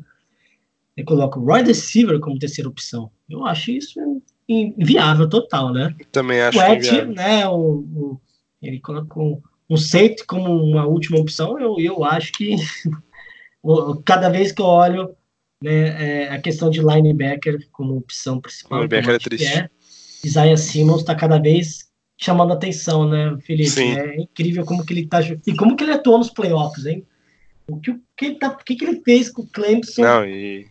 ele 0.98 1.06
coloca 1.06 1.40
o 1.40 1.50
wide 1.50 1.70
receiver 1.70 2.20
como 2.20 2.38
terceira 2.38 2.70
opção. 2.70 3.10
Eu 3.30 3.46
acho 3.46 3.72
isso 3.72 4.22
inviável 4.46 5.30
total, 5.30 5.72
né? 5.72 5.96
Também 6.12 6.42
acho 6.42 6.60
o 6.60 6.62
Ed, 6.62 7.06
né? 7.06 7.48
O, 7.48 7.56
o, 7.56 8.22
ele 8.62 8.82
coloca 8.82 9.18
um, 9.18 9.42
um 9.70 9.78
safety 9.78 10.26
como 10.26 10.62
uma 10.62 10.86
última 10.86 11.20
opção. 11.20 11.58
Eu, 11.58 11.80
eu 11.80 12.04
acho 12.04 12.34
que 12.34 12.58
cada 14.04 14.28
vez 14.28 14.52
que 14.52 14.62
eu 14.62 14.66
olho 14.66 15.16
né, 15.62 16.24
é, 16.24 16.30
a 16.30 16.42
questão 16.42 16.70
de 16.70 16.82
linebacker 16.82 17.68
como 17.72 17.98
opção 17.98 18.40
principal. 18.40 18.80
Linebacker 18.80 19.16
é 19.16 19.20
triste. 19.20 19.48
É, 19.48 19.70
Isaiah 20.24 20.58
Simmons 20.58 21.02
está 21.02 21.16
cada 21.16 21.38
vez 21.38 21.90
chamando 22.18 22.54
atenção, 22.54 23.08
né, 23.08 23.38
Felipe? 23.42 23.70
Sim. 23.70 23.98
É 23.98 24.16
incrível 24.18 24.66
como 24.66 24.86
que 24.86 24.94
ele 24.94 25.08
tá 25.08 25.20
e 25.22 25.56
como 25.56 25.76
que 25.76 25.84
ele 25.84 25.94
atuou 25.94 26.18
nos 26.18 26.30
playoffs, 26.30 26.86
hein? 26.86 27.06
O 27.68 27.80
que, 27.80 27.92
o 27.92 28.02
que, 28.18 28.26
ele, 28.26 28.36
tá, 28.36 28.50
o 28.50 28.58
que, 28.58 28.76
que 28.76 28.84
ele 28.84 29.02
fez 29.04 29.30
com 29.30 29.44
o 29.44 29.48
Clemson? 29.48 30.02
Não, 30.02 30.26
e, 30.26 30.68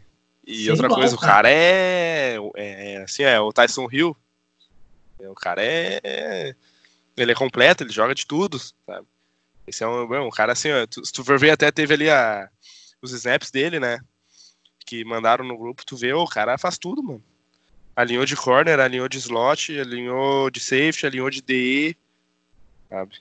e 0.46 0.70
outra 0.70 0.88
coisa, 0.88 1.14
o 1.14 1.18
cara 1.18 1.48
é, 1.48 2.36
é, 2.56 2.96
assim, 3.02 3.22
é 3.22 3.38
o 3.40 3.52
Tyson 3.52 3.88
Hill. 3.90 4.16
O 5.20 5.34
cara 5.34 5.62
é, 5.64 6.54
ele 7.16 7.32
é 7.32 7.34
completo, 7.34 7.82
ele 7.82 7.92
joga 7.92 8.14
de 8.14 8.26
tudo, 8.26 8.58
sabe? 8.58 9.06
Esse 9.66 9.84
é 9.84 9.86
um, 9.86 10.26
um 10.26 10.30
cara 10.30 10.52
assim, 10.52 10.70
ó, 10.70 10.86
tu, 10.86 11.04
se 11.04 11.12
tu 11.12 11.24
for 11.24 11.38
ver, 11.38 11.50
até 11.50 11.70
teve 11.70 11.94
ali 11.94 12.10
a, 12.10 12.48
os 13.02 13.12
snaps 13.12 13.50
dele, 13.50 13.78
né? 13.78 14.00
Que 14.88 15.04
mandaram 15.04 15.44
no 15.44 15.58
grupo, 15.58 15.84
tu 15.84 15.96
vê, 15.96 16.14
o 16.14 16.24
cara 16.24 16.56
faz 16.56 16.78
tudo, 16.78 17.02
mano. 17.02 17.22
Alinhou 17.94 18.24
de 18.24 18.34
corner, 18.34 18.80
alinhou 18.80 19.06
de 19.06 19.18
slot, 19.18 19.78
alinhou 19.78 20.50
de 20.50 20.60
safety, 20.60 21.04
alinhou 21.04 21.28
de 21.28 21.42
DE, 21.42 21.94
sabe? 22.88 23.16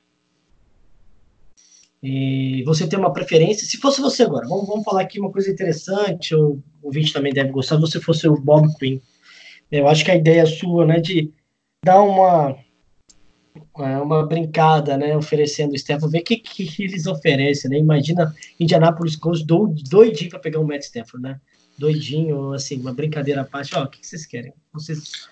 E 2.02 2.64
você 2.64 2.88
tem 2.88 2.98
uma 2.98 3.12
preferência? 3.12 3.68
Se 3.68 3.78
fosse 3.78 4.00
você 4.00 4.24
agora, 4.24 4.48
vamos, 4.48 4.66
vamos 4.66 4.86
falar 4.86 5.02
aqui 5.02 5.20
uma 5.20 5.32
coisa 5.32 5.52
interessante, 5.52 6.34
o 6.34 6.62
ouvinte 6.82 7.12
também 7.12 7.34
deve 7.34 7.52
gostar, 7.52 7.76
se 7.76 7.82
você 7.82 8.00
fosse 8.00 8.28
o 8.30 8.40
Bob 8.40 8.74
Quinn. 8.78 9.00
Eu 9.70 9.90
acho 9.90 10.06
que 10.06 10.12
a 10.12 10.16
ideia 10.16 10.46
sua, 10.46 10.86
né, 10.86 11.02
de 11.02 11.34
dar 11.84 12.02
uma 12.02 12.56
é, 13.80 13.98
uma 13.98 14.26
brincada, 14.26 14.96
né, 14.96 15.18
oferecendo 15.18 15.74
o 15.74 15.76
Stafford, 15.76 16.12
ver 16.12 16.22
o 16.22 16.24
que, 16.24 16.38
que 16.38 16.84
eles 16.84 17.08
oferecem, 17.08 17.70
né? 17.70 17.78
Imagina 17.78 18.34
Indianapolis 18.60 19.16
Colts 19.18 19.44
doidinho 19.44 20.30
para 20.30 20.40
pegar 20.40 20.60
o 20.60 20.68
Matt 20.68 20.84
Stafford, 20.84 21.24
né? 21.24 21.42
Doidinho, 21.78 22.54
assim, 22.54 22.80
uma 22.80 22.94
brincadeira 22.94 23.42
à 23.42 23.46
parte. 23.46 23.76
Ó, 23.76 23.84
o 23.84 23.88
que, 23.88 24.06
vocês 24.06 24.26
querem? 24.26 24.54
Vocês, 24.74 25.30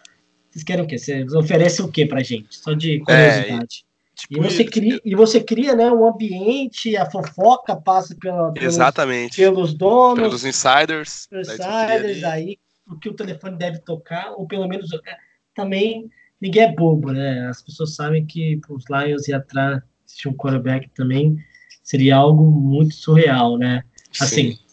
vocês 0.50 0.64
querem 0.64 0.84
o 0.84 0.88
quê? 0.88 0.98
Vocês 0.98 1.34
oferecem 1.34 1.84
o 1.84 1.92
quê 1.92 2.06
pra 2.06 2.24
gente? 2.24 2.56
Só 2.56 2.74
de 2.74 3.00
curiosidade. 3.00 3.84
É, 3.84 4.16
tipo, 4.16 4.40
e, 4.40 4.42
você 4.42 4.64
cria, 4.64 5.02
e 5.04 5.16
você 5.16 5.44
cria, 5.44 5.76
né, 5.76 5.92
um 5.92 6.08
ambiente, 6.08 6.96
a 6.96 7.10
fofoca 7.10 7.76
passa 7.76 8.16
pela, 8.16 8.52
pelos, 8.52 8.76
Exatamente. 8.76 9.36
pelos 9.36 9.74
donos, 9.74 10.24
pelos 10.24 10.46
insiders, 10.46 11.28
insiders 11.32 12.24
aí 12.24 12.58
o 12.88 13.00
que 13.00 13.10
o 13.10 13.16
telefone 13.16 13.58
deve 13.58 13.80
tocar, 13.80 14.34
ou 14.34 14.46
pelo 14.46 14.68
menos 14.68 14.94
é, 14.94 15.18
também 15.56 16.08
ninguém 16.40 16.64
é 16.64 16.72
bobo, 16.72 17.12
né? 17.12 17.48
As 17.48 17.60
pessoas 17.60 17.96
sabem 17.96 18.24
que 18.24 18.62
os 18.70 18.84
Lions 18.88 19.28
ir 19.28 19.34
atrás 19.34 19.82
de 20.16 20.30
um 20.30 20.34
quarterback 20.34 20.88
também 20.90 21.36
seria 21.82 22.18
algo 22.18 22.44
muito 22.44 22.94
surreal, 22.94 23.58
né? 23.58 23.84
Assim, 24.22 24.54
Sim 24.54 24.65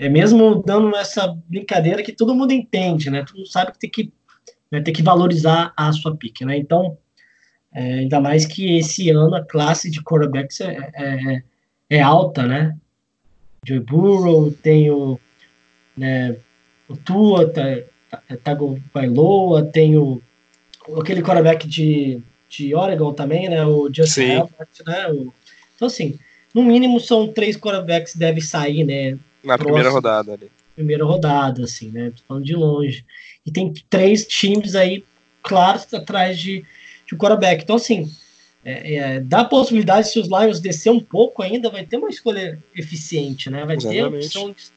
é 0.00 0.08
mesmo 0.08 0.62
dando 0.64 0.96
essa 0.96 1.36
brincadeira 1.46 2.02
que 2.02 2.10
todo 2.10 2.34
mundo 2.34 2.54
entende, 2.54 3.10
né? 3.10 3.22
Todo 3.22 3.36
mundo 3.36 3.50
sabe 3.50 3.72
que 3.72 3.78
tem 3.78 3.90
que, 3.90 4.12
né, 4.72 4.80
tem 4.80 4.94
que 4.94 5.02
valorizar 5.02 5.74
a 5.76 5.92
sua 5.92 6.16
pique, 6.16 6.42
né? 6.42 6.56
Então, 6.56 6.96
é, 7.70 7.82
ainda 7.98 8.18
mais 8.18 8.46
que 8.46 8.78
esse 8.78 9.10
ano 9.10 9.34
a 9.34 9.44
classe 9.44 9.90
de 9.90 10.02
quarterbacks 10.02 10.58
é, 10.62 10.90
é, 10.94 11.42
é 11.90 12.00
alta, 12.00 12.46
né? 12.46 12.74
Joe 13.68 13.80
Burrow, 13.80 14.50
tem 14.50 14.90
o, 14.90 15.20
né, 15.94 16.34
o 16.88 16.96
Tua, 16.96 17.52
Tago 18.42 18.74
tá, 18.76 18.80
Bailoa, 18.94 19.66
tem 19.66 19.98
o, 19.98 20.22
aquele 20.98 21.20
quarterback 21.20 21.68
de, 21.68 22.22
de 22.48 22.74
Oregon 22.74 23.12
também, 23.12 23.50
né? 23.50 23.66
O 23.66 23.92
Justin 23.92 24.22
Herbert, 24.22 24.68
né? 24.86 25.08
O, 25.08 25.30
então, 25.76 25.88
assim, 25.88 26.18
no 26.54 26.62
mínimo 26.62 26.98
são 26.98 27.28
três 27.28 27.54
quarterbacks 27.54 28.14
que 28.14 28.18
devem 28.18 28.40
sair, 28.40 28.82
né? 28.82 29.18
Na 29.42 29.58
primeira 29.58 29.90
rodada 29.90 30.34
ali. 30.34 30.50
Primeira 30.74 31.04
rodada, 31.04 31.64
assim, 31.64 31.90
né? 31.90 32.10
Tô 32.10 32.22
falando 32.26 32.44
de 32.44 32.54
longe. 32.54 33.04
E 33.44 33.50
tem 33.50 33.72
três 33.88 34.26
times 34.26 34.74
aí 34.74 35.04
claros 35.42 35.92
atrás 35.92 36.38
de, 36.38 36.64
de 37.06 37.16
quarterback. 37.16 37.62
Então, 37.62 37.76
assim, 37.76 38.10
é, 38.64 38.94
é, 38.94 39.20
dá 39.20 39.44
possibilidade, 39.44 40.10
se 40.10 40.18
os 40.18 40.28
Lions 40.28 40.60
descer 40.60 40.90
um 40.90 41.00
pouco 41.00 41.42
ainda, 41.42 41.70
vai 41.70 41.84
ter 41.84 41.96
uma 41.96 42.10
escolha 42.10 42.58
eficiente, 42.74 43.48
né? 43.50 43.64
Vai 43.64 43.76
Exatamente. 43.76 44.10
ter 44.10 44.16
opções 44.16 44.72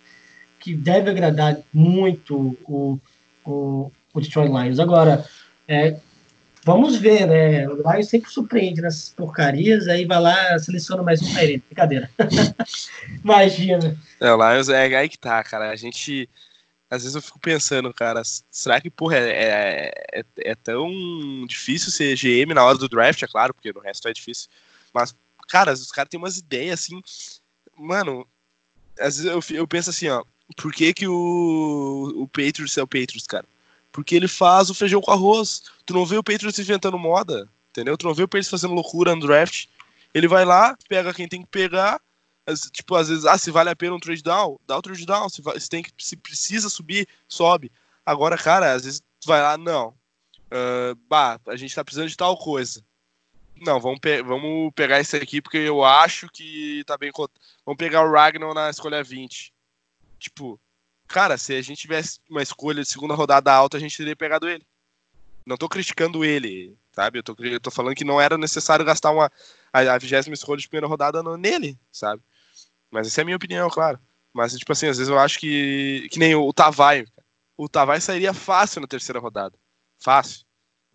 que 0.60 0.73
deve 0.73 1.10
agradar 1.10 1.60
muito 1.73 2.58
o, 2.63 2.99
o, 3.45 3.91
o 4.13 4.21
Detroit 4.21 4.49
Lions. 4.49 4.80
Agora, 4.80 5.26
é, 5.67 5.97
Vamos 6.65 6.95
ver, 6.95 7.28
né? 7.28 7.67
O 7.67 7.76
Lions 7.76 8.08
sempre 8.08 8.32
surpreende 8.32 8.82
nessas 8.82 9.10
porcarias, 9.10 9.88
aí 9.88 10.06
vai 10.06 10.21
lá, 10.21 10.58
seleciona 10.60 11.04
mais 11.04 11.21
um 11.21 11.26
Tyrene. 11.26 11.63
Brincadeira. 11.67 12.10
Imagina. 13.21 13.97
É, 14.19 14.34
o 14.34 14.38
Lions 14.38 14.69
é 14.69 14.95
aí 14.95 15.10
que 15.10 15.19
tá, 15.19 15.43
cara. 15.43 15.69
A 15.69 15.76
gente. 15.76 16.30
Às 16.89 17.02
vezes 17.02 17.15
eu 17.15 17.21
fico 17.21 17.39
pensando, 17.39 17.91
cara, 17.93 18.21
será 18.52 18.80
que, 18.80 18.89
porra, 18.89 19.17
é, 19.17 19.32
é, 19.32 19.93
é, 20.19 20.26
é 20.52 20.56
tão 20.56 20.89
difícil 21.47 21.91
ser 21.91 22.15
GM 22.15 22.54
na 22.54 22.63
hora 22.63 22.78
do 22.78 22.88
draft, 22.88 23.21
é 23.23 23.28
claro, 23.28 23.54
porque 23.54 23.73
no 23.73 23.80
resto 23.80 24.08
é 24.08 24.13
difícil. 24.13 24.47
Mas, 24.93 25.15
cara, 25.49 25.73
os 25.73 25.91
caras 25.91 26.10
têm 26.10 26.19
umas 26.19 26.38
ideias 26.38 26.80
assim. 26.80 27.02
Mano, 27.76 28.28
às 28.99 29.17
vezes 29.17 29.26
eu, 29.26 29.58
eu 29.58 29.67
penso 29.67 29.89
assim, 29.89 30.08
ó. 30.08 30.23
Por 30.56 30.71
que, 30.71 30.93
que 30.93 31.08
o, 31.08 32.13
o 32.15 32.28
Patriots 32.28 32.78
é 32.78 32.84
o 32.84 32.88
Patriots, 32.88 33.26
cara? 33.26 33.45
Porque 33.93 34.15
ele 34.15 34.27
faz 34.27 34.71
o 34.71 34.73
feijão 34.73 34.99
com 34.99 35.12
arroz. 35.12 35.63
Tu 35.86 35.93
não 35.93 36.06
vê 36.06 36.17
o 36.17 36.23
Patriots 36.23 36.60
inventando 36.60 36.97
moda, 36.97 37.47
entendeu? 37.69 37.95
Tu 37.95 38.06
não 38.06 38.13
vê 38.13 38.23
o 38.23 38.27
Patriots 38.27 38.49
fazendo 38.49 38.73
loucura 38.73 39.15
no 39.15 39.21
draft. 39.21 39.67
Ele 40.13 40.27
vai 40.27 40.43
lá, 40.43 40.75
pega 40.89 41.13
quem 41.13 41.27
tem 41.27 41.41
que 41.41 41.47
pegar. 41.47 42.01
Tipo, 42.71 42.95
às 42.95 43.08
vezes, 43.08 43.25
ah, 43.25 43.38
se 43.38 43.51
vale 43.51 43.69
a 43.69 43.75
pena 43.75 43.95
um 43.95 43.99
trade 43.99 44.23
down, 44.23 44.60
dá 44.67 44.77
o 44.77 44.82
trade 44.82 45.06
down. 45.06 45.29
Se, 45.29 45.41
se, 45.60 45.69
tem 45.69 45.84
que, 45.84 45.91
se 45.97 46.17
precisa 46.17 46.69
subir, 46.69 47.08
sobe. 47.27 47.71
Agora, 48.03 48.36
cara, 48.36 48.73
às 48.73 48.84
vezes 48.84 48.99
tu 49.21 49.27
vai 49.27 49.41
lá, 49.41 49.58
não. 49.58 49.89
Uh, 50.47 50.95
bah, 51.08 51.39
a 51.47 51.56
gente 51.56 51.73
tá 51.73 51.86
precisando 51.86 52.10
de 52.10 52.17
tal 52.17 52.36
coisa. 52.36 52.84
Não, 53.56 53.79
vamos, 53.79 53.99
pe 53.99 54.23
vamos 54.23 54.73
pegar 54.73 54.99
esse 54.99 55.15
aqui 55.15 55.39
porque 55.39 55.60
eu 55.60 55.86
acho 55.86 56.27
que 56.29 56.84
tá 56.86 56.97
bem. 56.97 57.12
Vamos 57.63 57.77
pegar 57.77 58.03
o 58.03 58.12
Ragnar 58.12 58.53
na 58.56 58.69
escolha 58.71 59.03
20. 59.03 59.53
Tipo, 60.19 60.60
cara, 61.13 61.38
se 61.38 61.54
a 61.54 61.62
gente 61.62 61.80
tivesse 61.80 62.19
uma 62.28 62.41
escolha 62.41 62.82
de 62.82 62.89
segunda 62.89 63.13
rodada 63.13 63.54
alta, 63.54 63.78
a 63.78 63.80
gente 63.80 63.95
teria 63.95 64.15
pegado 64.15 64.49
ele. 64.49 64.65
Não 65.45 65.56
tô 65.56 65.69
criticando 65.69 66.26
ele, 66.26 66.76
sabe? 66.91 67.19
Eu 67.19 67.23
tô, 67.23 67.36
eu 67.39 67.60
tô 67.60 67.69
falando 67.69 67.95
que 67.95 68.04
não 68.04 68.19
era 68.19 68.36
necessário 68.36 68.84
gastar 68.84 69.12
uma, 69.12 69.32
a 69.71 69.97
vigésima 69.99 70.34
escolha 70.34 70.60
de 70.60 70.67
primeira 70.67 70.88
rodada 70.88 71.21
no, 71.21 71.38
nele, 71.38 71.78
sabe? 71.91 72.23
Mas 72.89 73.06
essa 73.06 73.21
é 73.21 73.23
a 73.23 73.26
minha 73.26 73.38
opinião, 73.38 73.69
claro. 73.69 73.99
Mas, 74.34 74.58
tipo 74.58 74.71
assim, 74.71 74.88
às 74.88 74.97
vezes 74.97 75.12
eu 75.12 75.19
acho 75.19 75.39
que. 75.39 76.08
Que 76.10 76.17
nem 76.17 76.34
o, 76.34 76.47
o 76.47 76.52
Tavai. 76.52 77.06
O 77.56 77.69
Tavai 77.69 78.02
sairia 78.02 78.34
fácil 78.34 78.82
na 78.82 78.88
terceira 78.88 79.19
rodada. 79.19 79.56
Fácil. 79.99 80.43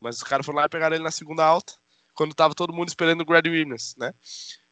Mas 0.00 0.16
os 0.16 0.24
caras 0.24 0.44
foram 0.44 0.58
lá 0.58 0.66
e 0.66 0.68
pegaram 0.68 0.96
ele 0.96 1.04
na 1.04 1.12
segunda 1.12 1.44
alta, 1.44 1.74
quando 2.12 2.34
tava 2.34 2.54
todo 2.54 2.72
mundo 2.72 2.88
esperando 2.88 3.20
o 3.20 3.24
Grad 3.24 3.46
Williams, 3.46 3.94
né? 3.96 4.12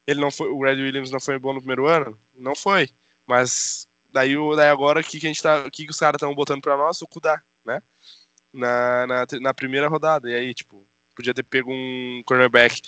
Ele 0.07 0.21
não 0.21 0.31
foi, 0.33 0.49
o 0.49 0.59
Grad 0.59 0.79
Williams 0.79 1.11
não 1.13 1.21
foi 1.21 1.39
bom 1.39 1.53
no 1.53 1.61
primeiro 1.61 1.87
ano? 1.87 2.19
Não 2.35 2.57
foi. 2.57 2.91
Mas 3.27 3.89
Daí, 4.17 4.35
daí 4.57 4.71
agora, 4.71 5.01
o 5.01 5.05
que, 5.05 5.21
que, 5.21 5.27
a 5.27 5.29
gente 5.29 5.43
tá, 5.43 5.71
que, 5.71 5.85
que 5.85 5.91
os 5.91 5.99
caras 5.99 6.17
estão 6.17 6.35
botando 6.35 6.63
pra 6.63 6.75
nós? 6.75 7.03
O 7.03 7.07
Kudá, 7.07 7.43
né? 7.63 7.83
Na, 8.51 9.07
na, 9.07 9.27
na, 9.43 9.53
primeira 9.53 9.89
rodada. 9.89 10.31
E 10.31 10.35
aí, 10.35 10.55
tipo, 10.55 10.87
podia 11.15 11.35
ter 11.35 11.43
pego 11.43 11.71
um 11.71 12.23
cornerback 12.25 12.81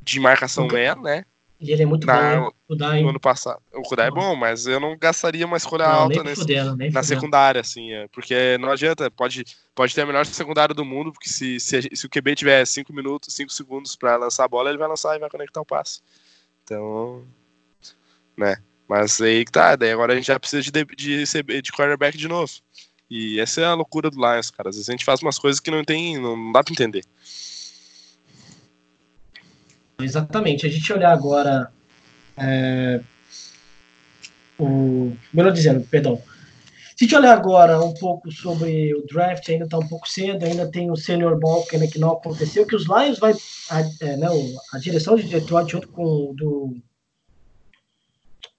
de 0.00 0.20
marcação 0.20 0.66
okay. 0.66 0.94
né? 1.02 1.24
E 1.58 1.72
ele 1.72 1.82
é 1.82 1.86
muito 1.86 2.06
na, 2.06 2.36
bom, 2.36 2.52
Kudá, 2.68 2.94
no 2.94 3.08
ano 3.08 3.18
passado. 3.18 3.60
O 3.72 3.82
Kudá 3.82 4.04
é 4.04 4.12
bom, 4.12 4.36
mas 4.36 4.64
eu 4.68 4.78
não 4.78 4.96
gastaria 4.96 5.44
uma 5.44 5.56
escolha 5.56 5.88
não, 5.88 5.92
alta 5.92 6.22
nesse, 6.22 6.42
fudendo, 6.42 6.76
na 6.76 7.02
secundária, 7.02 7.60
assim, 7.60 7.92
é, 7.92 8.06
porque 8.08 8.56
não 8.58 8.70
adianta, 8.70 9.10
pode, 9.10 9.44
pode 9.74 9.92
ter 9.92 10.02
a 10.02 10.06
melhor 10.06 10.24
secundária 10.24 10.74
do 10.74 10.84
mundo, 10.84 11.12
porque 11.12 11.28
se, 11.28 11.58
se, 11.58 11.88
se 11.92 12.06
o 12.06 12.08
QB 12.08 12.36
tiver 12.36 12.64
5 12.64 12.92
minutos, 12.92 13.34
5 13.34 13.52
segundos 13.52 13.96
para 13.96 14.16
lançar 14.16 14.44
a 14.44 14.48
bola, 14.48 14.70
ele 14.70 14.78
vai 14.78 14.88
lançar 14.88 15.16
e 15.16 15.18
vai 15.18 15.28
conectar 15.28 15.60
o 15.60 15.66
passe. 15.66 16.00
Então, 16.62 17.24
né? 18.36 18.56
Mas 18.92 19.22
aí 19.22 19.42
tá, 19.46 19.74
daí 19.74 19.90
agora 19.90 20.12
a 20.12 20.16
gente 20.16 20.26
já 20.26 20.38
precisa 20.38 20.60
de, 20.60 20.70
de, 20.70 21.24
de, 21.24 21.62
de 21.62 21.72
quarterback 21.72 22.18
de 22.18 22.28
novo. 22.28 22.52
E 23.10 23.40
essa 23.40 23.62
é 23.62 23.64
a 23.64 23.72
loucura 23.72 24.10
do 24.10 24.18
Lions, 24.18 24.50
cara. 24.50 24.68
Às 24.68 24.76
vezes 24.76 24.90
a 24.90 24.92
gente 24.92 25.06
faz 25.06 25.22
umas 25.22 25.38
coisas 25.38 25.58
que 25.60 25.70
não 25.70 25.82
tem, 25.82 26.20
não 26.20 26.52
dá 26.52 26.62
pra 26.62 26.74
entender. 26.74 27.02
Exatamente. 29.98 30.66
A 30.66 30.68
gente 30.68 30.92
olhar 30.92 31.10
agora 31.10 31.72
é, 32.36 33.00
o, 34.58 35.16
melhor 35.32 35.52
dizendo, 35.52 35.80
perdão. 35.88 36.20
Se 36.94 37.04
a 37.04 37.04
gente 37.04 37.16
olhar 37.16 37.32
agora 37.32 37.82
um 37.82 37.94
pouco 37.94 38.30
sobre 38.30 38.94
o 38.94 39.06
draft, 39.06 39.48
ainda 39.48 39.64
está 39.64 39.78
um 39.78 39.88
pouco 39.88 40.06
cedo, 40.06 40.44
ainda 40.44 40.70
tem 40.70 40.90
o 40.90 40.96
Senior 40.96 41.40
Ball 41.40 41.64
que, 41.64 41.78
que 41.88 41.98
não 41.98 42.12
aconteceu, 42.12 42.66
que 42.66 42.76
os 42.76 42.84
Lions 42.84 43.18
vai, 43.18 43.32
a, 43.70 43.80
é, 44.02 44.16
né, 44.18 44.28
a 44.70 44.78
direção 44.78 45.16
de 45.16 45.22
Detroit 45.22 45.72
junto 45.72 45.88
com 45.88 46.34
do 46.34 46.76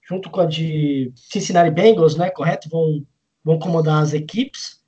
junto 0.08 0.30
com 0.30 0.40
a 0.40 0.46
de 0.46 1.12
Cincinnati 1.14 1.70
Bengals, 1.70 2.16
né, 2.16 2.30
correto, 2.30 2.68
vão, 2.68 3.04
vão 3.42 3.58
comandar 3.58 4.02
as 4.02 4.12
equipes 4.12 4.82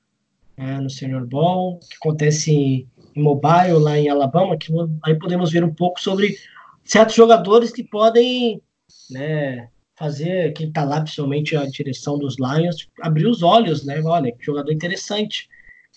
é, 0.57 0.79
no 0.79 0.91
Senior 0.91 1.27
Ball, 1.27 1.79
que 1.81 1.97
acontece 1.97 2.53
em, 2.53 2.89
em 3.15 3.23
Mobile, 3.23 3.79
lá 3.79 3.99
em 3.99 4.09
Alabama, 4.09 4.57
que 4.57 4.73
aí 5.05 5.15
podemos 5.19 5.51
ver 5.51 5.65
um 5.65 5.75
pouco 5.75 6.01
sobre 6.01 6.37
certos 6.85 7.17
jogadores 7.17 7.73
que 7.73 7.83
podem 7.83 8.63
né, 9.11 9.69
fazer 9.97 10.53
quem 10.53 10.69
está 10.69 10.85
lá, 10.85 11.01
principalmente 11.01 11.57
a 11.57 11.67
direção 11.67 12.19
dos 12.19 12.37
Lions, 12.39 12.89
abrir 13.01 13.27
os 13.27 13.43
olhos, 13.43 13.85
né? 13.85 14.01
Olha, 14.03 14.31
que 14.31 14.45
jogador 14.45 14.71
interessante, 14.71 15.49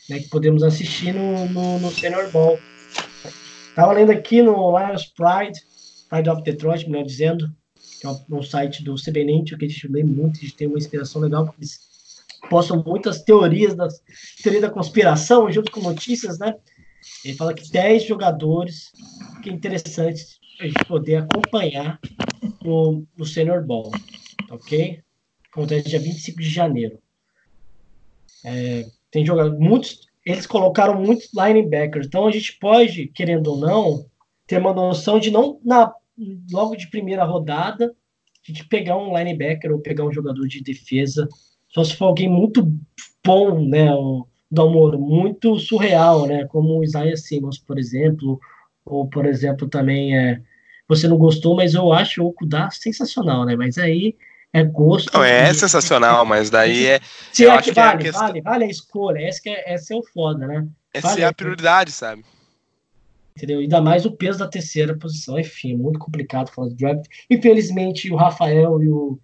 né? 0.10 0.20
Que 0.20 0.30
podemos 0.30 0.64
assistir 0.64 1.14
no, 1.14 1.46
no, 1.50 1.80
no 1.80 1.92
Senior 1.92 2.32
Ball. 2.32 2.58
Estava 3.70 3.94
lendo 3.94 4.12
aqui 4.12 4.42
no 4.42 4.78
Lions 4.78 5.06
Pride, 5.06 5.60
Pride 6.10 6.30
of 6.30 6.44
Detroit, 6.44 6.90
melhor 6.90 7.06
dizendo, 7.06 7.54
que 8.00 8.06
é 8.06 8.10
um, 8.10 8.20
um 8.30 8.44
site 8.44 8.84
do 8.84 8.96
CBNet, 8.96 9.58
que 9.58 9.66
a 9.66 9.68
gente 9.68 9.88
lê 9.88 10.04
muito, 10.04 10.38
a 10.38 10.42
gente 10.42 10.56
tem 10.56 10.68
uma 10.68 10.78
inspiração 10.78 11.22
legal, 11.22 11.46
porque 11.46 11.62
eles 11.62 11.80
postam 12.50 12.82
muitas 12.86 13.22
teorias 13.22 13.76
das 13.76 14.02
teoria 14.42 14.62
da 14.62 14.70
conspiração, 14.70 15.52
junto 15.52 15.72
com 15.72 15.82
notícias, 15.82 16.40
né? 16.40 16.56
Ele 17.24 17.36
fala 17.36 17.54
que 17.54 17.70
10 17.70 18.04
jogadores 18.04 18.92
que 19.44 19.50
é 19.50 19.54
interessante 19.54 20.40
a 20.60 20.66
gente 20.66 20.86
poder 20.86 21.18
acompanhar 21.18 22.00
no, 22.64 23.06
no 23.18 23.26
Senior 23.26 23.66
Ball, 23.66 23.92
ok? 24.50 25.02
Acontece 25.52 25.90
dia 25.90 26.00
25 26.00 26.40
de 26.40 26.50
janeiro. 26.50 27.00
É, 28.46 28.86
tem 29.12 29.26
jogado 29.26 29.58
muitos, 29.60 30.08
eles 30.26 30.46
colocaram 30.46 31.02
muitos 31.02 31.30
linebackers, 31.34 32.08
então 32.08 32.28
a 32.28 32.32
gente 32.32 32.58
pode, 32.60 33.08
querendo 33.08 33.48
ou 33.48 33.58
não, 33.58 34.06
ter 34.48 34.60
uma 34.60 34.74
noção 34.74 35.20
de 35.20 35.32
não 35.32 35.60
na 35.64 35.94
logo 36.52 36.76
de 36.76 36.90
primeira 36.90 37.24
rodada 37.24 37.86
a 37.86 38.52
gente 38.52 38.68
pegar 38.68 38.98
um 38.98 39.16
linebacker 39.18 39.72
ou 39.72 39.80
pegar 39.80 40.06
um 40.06 40.14
jogador 40.14 40.48
de 40.48 40.64
defesa, 40.64 41.28
só 41.70 41.84
se 41.84 41.96
for 41.96 42.06
alguém 42.06 42.30
muito 42.30 42.72
bom, 43.24 43.68
né, 43.68 43.94
o 43.94 44.26
Dalmoro, 44.50 44.98
muito 45.00 45.60
surreal, 45.60 46.26
né, 46.26 46.46
como 46.46 46.80
o 46.80 46.84
Isaiah 46.84 47.18
Simmons, 47.18 47.60
por 47.60 47.78
exemplo, 47.78 48.40
ou 48.86 49.08
por 49.08 49.26
exemplo 49.26 49.68
também 49.68 50.18
é 50.18 50.42
você 50.90 51.08
não 51.08 51.18
gostou, 51.18 51.56
mas 51.56 51.76
eu 51.76 51.94
acho 51.94 52.26
o 52.26 52.34
Kudá 52.34 52.72
sensacional, 52.72 53.46
né? 53.46 53.56
Mas 53.56 53.78
aí 53.78 54.16
é 54.52 54.64
gosto. 54.64 55.14
Não, 55.14 55.24
é 55.24 55.54
sensacional, 55.54 56.26
mas 56.26 56.50
daí 56.50 56.88
é. 56.88 57.00
Se 57.32 57.44
eu 57.44 57.52
é 57.52 57.54
acho 57.54 57.70
que 57.70 57.76
vale, 57.76 58.00
é 58.00 58.04
questão... 58.06 58.28
vale, 58.28 58.42
vale 58.42 58.64
a 58.64 58.68
escolha. 58.68 59.20
Essa, 59.20 59.42
é, 59.46 59.74
essa 59.74 59.94
é 59.94 59.98
o 59.98 60.04
foda, 60.04 60.48
né? 60.48 60.68
Essa 60.92 61.10
vale 61.10 61.22
é 61.22 61.26
a 61.26 61.34
prioridade, 61.34 61.92
sabe? 61.92 62.26
Entendeu? 63.40 63.60
Ainda 63.60 63.82
mais 63.82 64.06
o 64.06 64.12
peso 64.12 64.40
da 64.40 64.48
terceira 64.48 64.98
posição. 64.98 65.40
Enfim, 65.40 65.78
muito 65.78 65.98
complicado 65.98 66.52
falar 66.52 66.68
do 66.68 66.76
draft. 66.76 67.06
Infelizmente, 67.30 68.12
o 68.12 68.18
Rafael 68.18 68.84
e 68.84 68.90
o, 68.90 69.18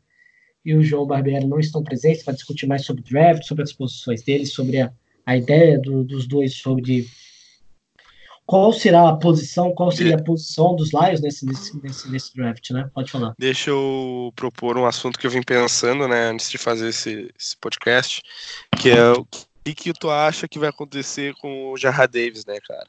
e 0.63 0.73
o 0.73 0.81
João 0.81 1.05
Barbieri 1.05 1.45
não 1.45 1.59
estão 1.59 1.83
presentes 1.83 2.23
para 2.23 2.33
discutir 2.33 2.65
mais 2.65 2.85
sobre 2.85 3.03
draft, 3.03 3.43
sobre 3.43 3.63
as 3.63 3.73
posições 3.73 4.23
deles, 4.23 4.53
sobre 4.53 4.79
a, 4.79 4.89
a 5.25 5.35
ideia 5.35 5.77
do, 5.77 6.05
dos 6.05 6.25
dois 6.27 6.55
sobre 6.55 7.05
qual 8.45 8.71
será 8.71 9.09
a 9.09 9.17
posição, 9.17 9.73
qual 9.73 9.91
seria 9.91 10.15
a 10.15 10.23
posição 10.23 10.75
dos 10.75 10.93
Lions 10.93 11.19
nesse, 11.19 11.45
nesse, 11.45 11.77
nesse, 11.81 12.09
nesse, 12.09 12.35
draft, 12.35 12.69
né? 12.71 12.89
Pode 12.93 13.11
falar. 13.11 13.33
Deixa 13.37 13.71
eu 13.71 14.31
propor 14.35 14.77
um 14.77 14.85
assunto 14.85 15.19
que 15.19 15.27
eu 15.27 15.31
vim 15.31 15.41
pensando, 15.41 16.07
né, 16.07 16.29
antes 16.29 16.49
de 16.49 16.57
fazer 16.57 16.89
esse, 16.89 17.33
esse 17.37 17.57
podcast, 17.57 18.21
que 18.79 18.91
é 18.91 19.11
o 19.11 19.25
que, 19.65 19.73
que 19.73 19.93
tu 19.93 20.11
acha 20.11 20.47
que 20.47 20.59
vai 20.59 20.69
acontecer 20.69 21.33
com 21.41 21.71
o 21.71 21.77
Jarrah 21.77 22.05
Davis, 22.05 22.45
né, 22.45 22.59
cara? 22.65 22.87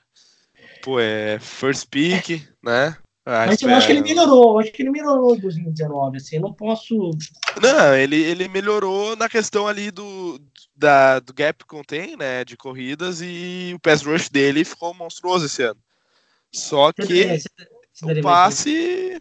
Pô, 0.86 1.00
é 1.00 1.40
first 1.40 1.88
pick, 1.90 2.48
né? 2.62 2.96
Ah, 3.24 3.46
Mas 3.48 3.60
eu 3.60 3.74
acho 3.74 3.88
que 3.88 3.92
ele 3.92 4.02
melhorou, 4.02 4.52
eu 4.52 4.60
acho 4.60 4.70
que 4.70 4.82
ele 4.82 4.90
melhorou 4.90 5.34
em 5.34 5.40
2019, 5.40 6.18
assim, 6.18 6.36
eu 6.36 6.42
não 6.42 6.52
posso. 6.52 7.10
Não, 7.60 7.96
ele, 7.96 8.14
ele 8.14 8.46
melhorou 8.46 9.16
na 9.16 9.28
questão 9.28 9.66
ali 9.66 9.90
do, 9.90 10.40
da, 10.76 11.18
do 11.18 11.34
gap 11.34 11.64
contém, 11.64 12.16
né, 12.16 12.44
de 12.44 12.56
corridas, 12.56 13.20
e 13.20 13.72
o 13.74 13.80
pass 13.80 14.02
rush 14.02 14.28
dele 14.28 14.64
ficou 14.64 14.94
monstruoso 14.94 15.46
esse 15.46 15.64
ano. 15.64 15.80
Só 16.52 16.92
que 16.92 17.02
o 18.04 18.22
passe. 18.22 19.20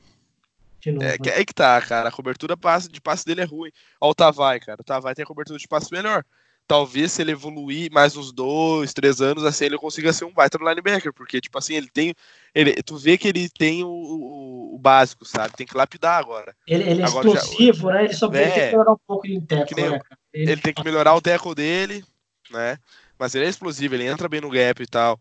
Novo, 0.85 1.03
é, 1.03 1.17
né? 1.17 1.17
é, 1.39 1.43
que 1.43 1.51
tá, 1.51 1.81
cara. 1.81 2.09
A 2.09 2.11
cobertura 2.11 2.55
de 2.91 3.01
passe 3.01 3.25
dele 3.25 3.41
é 3.41 3.43
ruim. 3.43 3.71
Olha 3.99 4.11
o 4.11 4.13
Tavai, 4.13 4.59
cara. 4.59 4.81
O 4.81 4.83
Tavai 4.85 5.15
tem 5.15 5.23
a 5.23 5.27
cobertura 5.27 5.57
de 5.57 5.67
passe 5.67 5.91
melhor 5.91 6.23
talvez 6.67 7.11
se 7.11 7.21
ele 7.21 7.31
evoluir 7.31 7.91
mais 7.91 8.15
uns 8.17 8.31
dois, 8.31 8.93
três 8.93 9.21
anos, 9.21 9.43
assim, 9.43 9.65
ele 9.65 9.77
consiga 9.77 10.11
ser 10.11 10.25
um 10.25 10.33
baita 10.33 10.57
linebacker, 10.57 11.13
porque, 11.13 11.39
tipo 11.39 11.57
assim, 11.57 11.75
ele 11.75 11.89
tem, 11.89 12.13
ele, 12.53 12.73
tu 12.83 12.97
vê 12.97 13.17
que 13.17 13.27
ele 13.27 13.49
tem 13.49 13.83
o, 13.83 13.87
o, 13.87 14.75
o 14.75 14.77
básico, 14.77 15.25
sabe, 15.25 15.55
tem 15.55 15.67
que 15.67 15.77
lapidar 15.77 16.19
agora. 16.19 16.55
Ele, 16.67 16.83
ele 16.89 17.01
é 17.01 17.05
agora 17.05 17.27
explosivo, 17.27 17.89
já, 17.89 17.93
né, 17.93 18.05
ele 18.05 18.13
só 18.13 18.27
é, 18.27 18.43
tem 18.43 18.51
que 18.51 18.59
melhorar 18.59 18.91
um 18.91 18.99
pouco 19.05 19.27
de 19.27 19.41
teco, 19.41 19.79
né, 19.79 20.01
ele, 20.33 20.51
ele, 20.51 20.61
tem 20.61 20.73
que 20.73 20.83
melhorar 20.83 21.15
o 21.15 21.21
teco 21.21 21.53
dele, 21.53 22.03
né, 22.49 22.77
mas 23.17 23.35
ele 23.35 23.45
é 23.45 23.49
explosivo, 23.49 23.95
ele 23.95 24.07
entra 24.07 24.27
bem 24.27 24.41
no 24.41 24.49
gap 24.49 24.81
e 24.81 24.87
tal. 24.87 25.19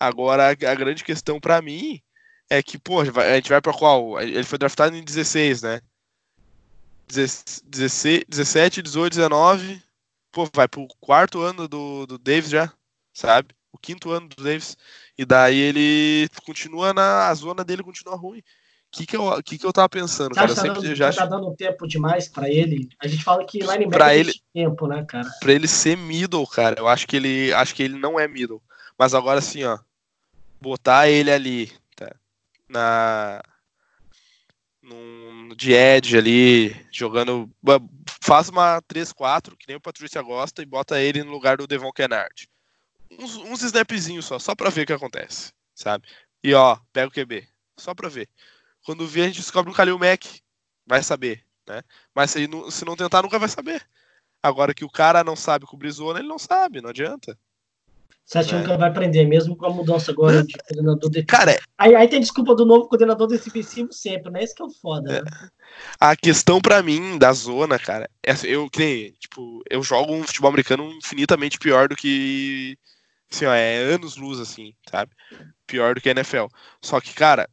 Agora, 0.00 0.48
a, 0.48 0.50
a 0.50 0.74
grande 0.74 1.04
questão 1.04 1.38
para 1.38 1.60
mim 1.60 2.00
é 2.48 2.62
que, 2.62 2.78
pô, 2.78 3.00
a 3.00 3.34
gente 3.34 3.50
vai 3.50 3.60
pra 3.60 3.72
qual? 3.72 4.20
Ele 4.20 4.44
foi 4.44 4.58
draftado 4.58 4.96
em 4.96 5.02
16, 5.02 5.62
né? 5.62 5.80
16, 7.08 8.24
17, 8.28 8.82
18, 8.82 9.14
19 9.14 9.82
pô, 10.38 10.48
vai 10.54 10.68
pro 10.68 10.86
quarto 11.00 11.40
ano 11.40 11.66
do, 11.66 12.06
do 12.06 12.16
Davis 12.16 12.50
já, 12.50 12.72
sabe? 13.12 13.48
O 13.72 13.78
quinto 13.78 14.12
ano 14.12 14.28
do 14.28 14.42
Davis. 14.42 14.76
E 15.16 15.24
daí 15.24 15.58
ele 15.58 16.28
continua 16.46 16.94
na. 16.94 17.28
A 17.28 17.34
zona 17.34 17.64
dele 17.64 17.82
continua 17.82 18.14
ruim. 18.14 18.38
O 18.38 18.42
que, 18.92 19.04
que, 19.04 19.16
eu, 19.16 19.42
que, 19.42 19.58
que 19.58 19.66
eu 19.66 19.72
tava 19.72 19.88
pensando, 19.88 20.34
cara? 20.34 20.54
Tá, 20.54 20.62
sempre, 20.62 20.80
dando, 20.80 20.94
já 20.94 21.12
tá 21.12 21.26
dando 21.26 21.54
tempo 21.54 21.86
demais 21.86 22.28
para 22.28 22.48
ele. 22.48 22.88
A 23.02 23.08
gente 23.08 23.22
fala 23.22 23.44
que 23.44 23.58
linebacker 23.58 23.88
pra 23.90 24.14
ele, 24.14 24.32
tempo, 24.54 24.86
né, 24.86 25.04
cara? 25.04 25.28
Pra 25.40 25.52
ele 25.52 25.68
ser 25.68 25.96
middle, 25.96 26.46
cara, 26.46 26.78
eu 26.78 26.88
acho 26.88 27.06
que 27.06 27.16
ele 27.16 27.52
acho 27.52 27.74
que 27.74 27.82
ele 27.82 27.98
não 27.98 28.18
é 28.18 28.26
middle. 28.26 28.62
Mas 28.96 29.12
agora 29.12 29.40
assim, 29.40 29.64
ó, 29.64 29.78
botar 30.60 31.08
ele 31.08 31.30
ali, 31.30 31.70
tá? 31.94 32.14
Na 32.66 33.42
num 34.82 35.17
de 35.54 35.72
edge 35.72 36.16
ali, 36.16 36.86
jogando 36.92 37.50
faz 38.22 38.48
uma 38.48 38.82
3-4, 38.82 39.56
que 39.56 39.66
nem 39.68 39.76
o 39.76 39.80
Patrícia 39.80 40.22
gosta, 40.22 40.62
e 40.62 40.66
bota 40.66 41.00
ele 41.00 41.22
no 41.22 41.30
lugar 41.30 41.56
do 41.56 41.66
Devon 41.66 41.92
Kennard. 41.92 42.48
Uns, 43.10 43.36
uns 43.36 43.62
snapzinhos 43.62 44.24
só, 44.24 44.38
só 44.38 44.54
pra 44.54 44.70
ver 44.70 44.82
o 44.82 44.86
que 44.86 44.92
acontece, 44.92 45.52
sabe? 45.74 46.06
E 46.42 46.54
ó, 46.54 46.78
pega 46.92 47.08
o 47.08 47.10
QB, 47.10 47.48
só 47.78 47.94
pra 47.94 48.08
ver. 48.08 48.28
Quando 48.84 49.06
vê, 49.06 49.22
a 49.22 49.26
gente 49.26 49.40
descobre 49.40 49.70
um 49.70 49.74
Kalil 49.74 49.98
Mack, 49.98 50.40
vai 50.86 51.02
saber, 51.02 51.44
né? 51.66 51.82
Mas 52.14 52.30
se, 52.30 52.48
se 52.70 52.84
não 52.84 52.96
tentar, 52.96 53.22
nunca 53.22 53.38
vai 53.38 53.48
saber. 53.48 53.86
Agora 54.42 54.72
que 54.74 54.84
o 54.84 54.90
cara 54.90 55.24
não 55.24 55.34
sabe 55.36 55.66
cobrir 55.66 55.90
zona, 55.90 56.20
ele 56.20 56.28
não 56.28 56.38
sabe, 56.38 56.80
não 56.80 56.90
adianta. 56.90 57.38
Você 58.28 58.38
acha 58.40 58.56
é. 58.58 58.62
que 58.62 58.76
vai 58.76 58.90
aprender, 58.90 59.24
mesmo 59.24 59.56
com 59.56 59.64
a 59.64 59.70
mudança 59.70 60.12
agora 60.12 60.44
de 60.44 60.52
coordenador 60.52 61.08
defensivo? 61.08 61.26
Cara, 61.28 61.58
aí, 61.78 61.94
aí 61.94 62.06
tem 62.08 62.20
desculpa 62.20 62.54
do 62.54 62.66
novo 62.66 62.86
coordenador 62.86 63.26
defensivo 63.26 63.90
sempre, 63.90 64.30
né? 64.30 64.44
Esse 64.44 64.54
que 64.54 64.60
é 64.60 64.66
o 64.66 64.70
foda, 64.70 65.10
é. 65.10 65.22
né? 65.22 65.48
A 65.98 66.14
questão 66.14 66.60
para 66.60 66.82
mim 66.82 67.16
da 67.16 67.32
zona, 67.32 67.78
cara, 67.78 68.06
é, 68.22 68.32
assim, 68.32 68.48
eu 68.48 68.68
creio, 68.68 69.12
tipo, 69.12 69.62
eu 69.70 69.82
jogo 69.82 70.12
um 70.12 70.24
futebol 70.24 70.50
americano 70.50 70.92
infinitamente 70.92 71.58
pior 71.58 71.88
do 71.88 71.96
que 71.96 72.76
assim, 73.32 73.46
ó, 73.46 73.54
é 73.54 73.78
anos 73.78 74.16
luz 74.16 74.38
assim, 74.38 74.74
sabe? 74.90 75.10
Pior 75.66 75.94
do 75.94 76.00
que 76.02 76.10
a 76.10 76.12
NFL. 76.12 76.48
Só 76.82 77.00
que, 77.00 77.14
cara, 77.14 77.48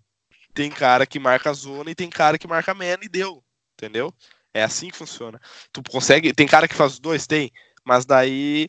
tem 0.54 0.70
cara 0.70 1.06
que 1.06 1.20
marca 1.20 1.52
a 1.52 1.54
zona 1.54 1.90
e 1.90 1.96
tem 1.96 2.10
cara 2.10 2.38
que 2.38 2.48
marca 2.50 2.74
a 2.74 2.76
man 2.76 2.98
e 3.02 3.08
deu, 3.08 3.42
entendeu? 3.76 4.14
É 4.54 4.62
assim 4.62 4.90
que 4.90 4.98
funciona. 4.98 5.40
Tu 5.72 5.82
consegue, 5.90 6.34
tem 6.34 6.46
cara 6.46 6.68
que 6.68 6.76
faz 6.76 6.94
os 6.94 7.00
dois, 7.00 7.26
tem, 7.26 7.50
mas 7.86 8.06
daí 8.06 8.68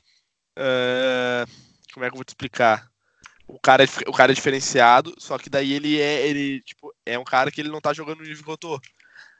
uh 0.56 1.65
como 1.96 2.04
é 2.04 2.10
que 2.10 2.14
eu 2.14 2.18
vou 2.18 2.24
te 2.24 2.28
explicar? 2.28 2.90
O 3.48 3.58
cara, 3.58 3.82
é, 3.82 3.88
o 4.06 4.12
cara 4.12 4.30
é 4.30 4.34
diferenciado, 4.34 5.14
só 5.16 5.38
que 5.38 5.48
daí 5.48 5.72
ele 5.72 5.98
é, 5.98 6.26
ele, 6.28 6.60
tipo, 6.60 6.94
é 7.06 7.18
um 7.18 7.24
cara 7.24 7.50
que 7.50 7.58
ele 7.58 7.70
não 7.70 7.80
tá 7.80 7.94
jogando 7.94 8.18
no 8.18 8.24
nível 8.24 8.44
que 8.44 8.50
eu 8.50 8.58
tô. 8.58 8.80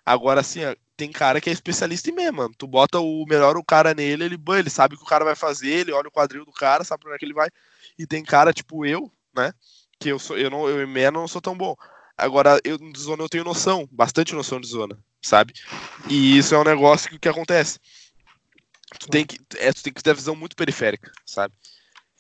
Agora, 0.07 0.40
assim, 0.40 0.64
ó, 0.64 0.75
tem 0.97 1.12
cara 1.12 1.38
que 1.38 1.51
é 1.51 1.53
especialista 1.53 2.09
em 2.09 2.14
mesmo, 2.14 2.38
mano. 2.38 2.55
Tu 2.57 2.66
bota 2.66 2.99
o 2.99 3.27
melhor 3.29 3.59
o 3.59 3.64
cara 3.64 3.92
nele, 3.92 4.25
ele, 4.25 4.38
ele 4.59 4.71
sabe 4.71 4.95
o 4.95 4.99
que 4.99 5.05
o 5.05 5.09
cara 5.09 5.23
vai 5.23 5.37
fazer, 5.37 5.69
ele 5.69 5.92
olha 5.92 6.09
o 6.09 6.11
quadril 6.11 6.47
do 6.47 6.53
cara, 6.53 6.83
sabe 6.83 7.03
pra 7.03 7.11
onde 7.11 7.16
é 7.16 7.19
que 7.19 7.27
ele 7.27 7.35
vai. 7.35 7.51
E 7.99 8.07
tem 8.07 8.25
cara, 8.25 8.55
tipo, 8.55 8.87
eu, 8.87 9.12
né? 9.37 9.53
Que 10.01 10.09
eu 10.09 10.19
sou, 10.19 10.38
eu 10.38 10.49
não, 10.49 10.66
eu 10.66 10.83
em 10.83 11.11
não 11.11 11.29
sou 11.29 11.42
tão 11.42 11.55
bom. 11.55 11.77
Agora, 12.16 12.59
eu 12.64 12.79
de 12.79 12.99
zona 12.99 13.23
eu 13.23 13.29
tenho 13.29 13.45
noção, 13.45 13.87
bastante 13.92 14.35
noção 14.35 14.59
de 14.59 14.66
zona, 14.66 14.99
sabe? 15.21 15.53
E 16.09 16.38
isso 16.38 16.55
é 16.55 16.59
um 16.59 16.64
negócio 16.64 17.11
que, 17.11 17.19
que 17.19 17.29
acontece. 17.29 17.79
Tu 18.99 19.09
tem 19.09 19.27
que, 19.27 19.38
é, 19.59 19.71
tu 19.75 19.83
tem 19.83 19.92
que 19.92 20.03
ter 20.03 20.14
visão 20.14 20.35
muito 20.35 20.57
periférica, 20.57 21.12
sabe? 21.27 21.53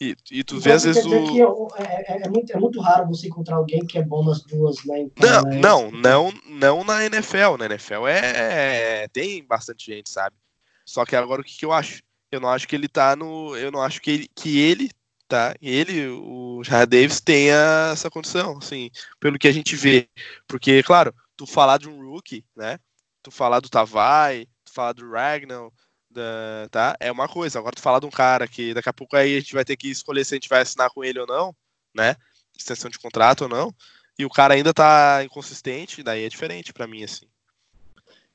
E, 0.00 0.14
e 0.30 0.44
tu 0.44 0.56
Então, 0.56 0.60
vê 0.60 0.72
às 0.72 0.82
quer 0.82 0.88
vezes 0.88 1.06
o. 1.06 1.72
é, 1.78 2.16
é- 2.16 2.22
é 2.26 2.28
muito, 2.28 2.52
é 2.52 2.58
muito 2.58 2.80
raro 2.80 3.06
você 3.08 3.28
encontrar 3.28 3.56
alguém 3.56 3.80
que 3.86 3.98
é 3.98 4.02
bom 4.02 4.24
nas 4.24 4.42
duas, 4.42 4.84
né? 4.84 5.00
em 5.00 5.12
Não, 5.18 5.42
paralelo. 5.42 5.60
não, 5.60 5.90
não, 5.90 6.32
não 6.46 6.84
na 6.84 7.04
NFL. 7.06 7.56
Na 7.58 7.66
NFL 7.66 8.06
é 8.06 9.08
tem 9.08 9.44
bastante 9.44 9.86
gente, 9.86 10.10
sabe? 10.10 10.36
Só 10.84 11.04
que 11.04 11.16
agora 11.16 11.40
o 11.40 11.44
que, 11.44 11.56
que 11.56 11.64
eu 11.64 11.72
acho? 11.72 12.02
Eu 12.30 12.40
não 12.40 12.50
acho 12.50 12.68
que 12.68 12.76
ele 12.76 12.88
tá 12.88 13.16
no, 13.16 13.56
eu 13.56 13.70
não 13.70 13.80
acho 13.80 14.00
que 14.00 14.10
ele, 14.10 14.28
que 14.34 14.58
ele 14.58 14.90
tá, 15.26 15.54
ele, 15.60 16.06
o 16.08 16.62
Jared 16.62 16.90
Davis 16.90 17.20
tenha 17.20 17.90
essa 17.92 18.10
condição, 18.10 18.58
assim, 18.58 18.90
pelo 19.18 19.38
que 19.38 19.48
a 19.48 19.52
gente 19.52 19.74
vê, 19.74 20.08
porque 20.46 20.82
claro, 20.82 21.14
tu 21.36 21.46
falar 21.46 21.78
de 21.78 21.88
um 21.88 22.00
rookie, 22.00 22.44
né? 22.54 22.78
Tu 23.22 23.30
falar 23.30 23.60
do 23.60 23.68
Tavai, 23.68 24.46
tu 24.64 24.72
falar 24.72 24.92
do 24.92 25.10
Ragnar, 25.10 25.68
da, 26.16 26.68
tá? 26.70 26.96
É 26.98 27.12
uma 27.12 27.28
coisa. 27.28 27.58
Agora 27.58 27.74
tu 27.76 27.80
falar 27.82 28.00
de 28.00 28.06
um 28.06 28.10
cara 28.10 28.48
que 28.48 28.74
daqui 28.74 28.88
a 28.88 28.92
pouco 28.92 29.16
aí 29.16 29.36
a 29.36 29.40
gente 29.40 29.54
vai 29.54 29.64
ter 29.64 29.76
que 29.76 29.88
escolher 29.88 30.24
se 30.24 30.34
a 30.34 30.36
gente 30.36 30.48
vai 30.48 30.62
assinar 30.62 30.90
com 30.90 31.04
ele 31.04 31.20
ou 31.20 31.26
não, 31.26 31.54
né? 31.94 32.16
Extensão 32.58 32.90
de 32.90 32.98
contrato 32.98 33.42
ou 33.42 33.48
não. 33.48 33.72
E 34.18 34.24
o 34.24 34.30
cara 34.30 34.54
ainda 34.54 34.72
tá 34.72 35.22
inconsistente, 35.24 36.02
daí 36.02 36.24
é 36.24 36.28
diferente 36.28 36.72
pra 36.72 36.86
mim, 36.86 37.04
assim. 37.04 37.26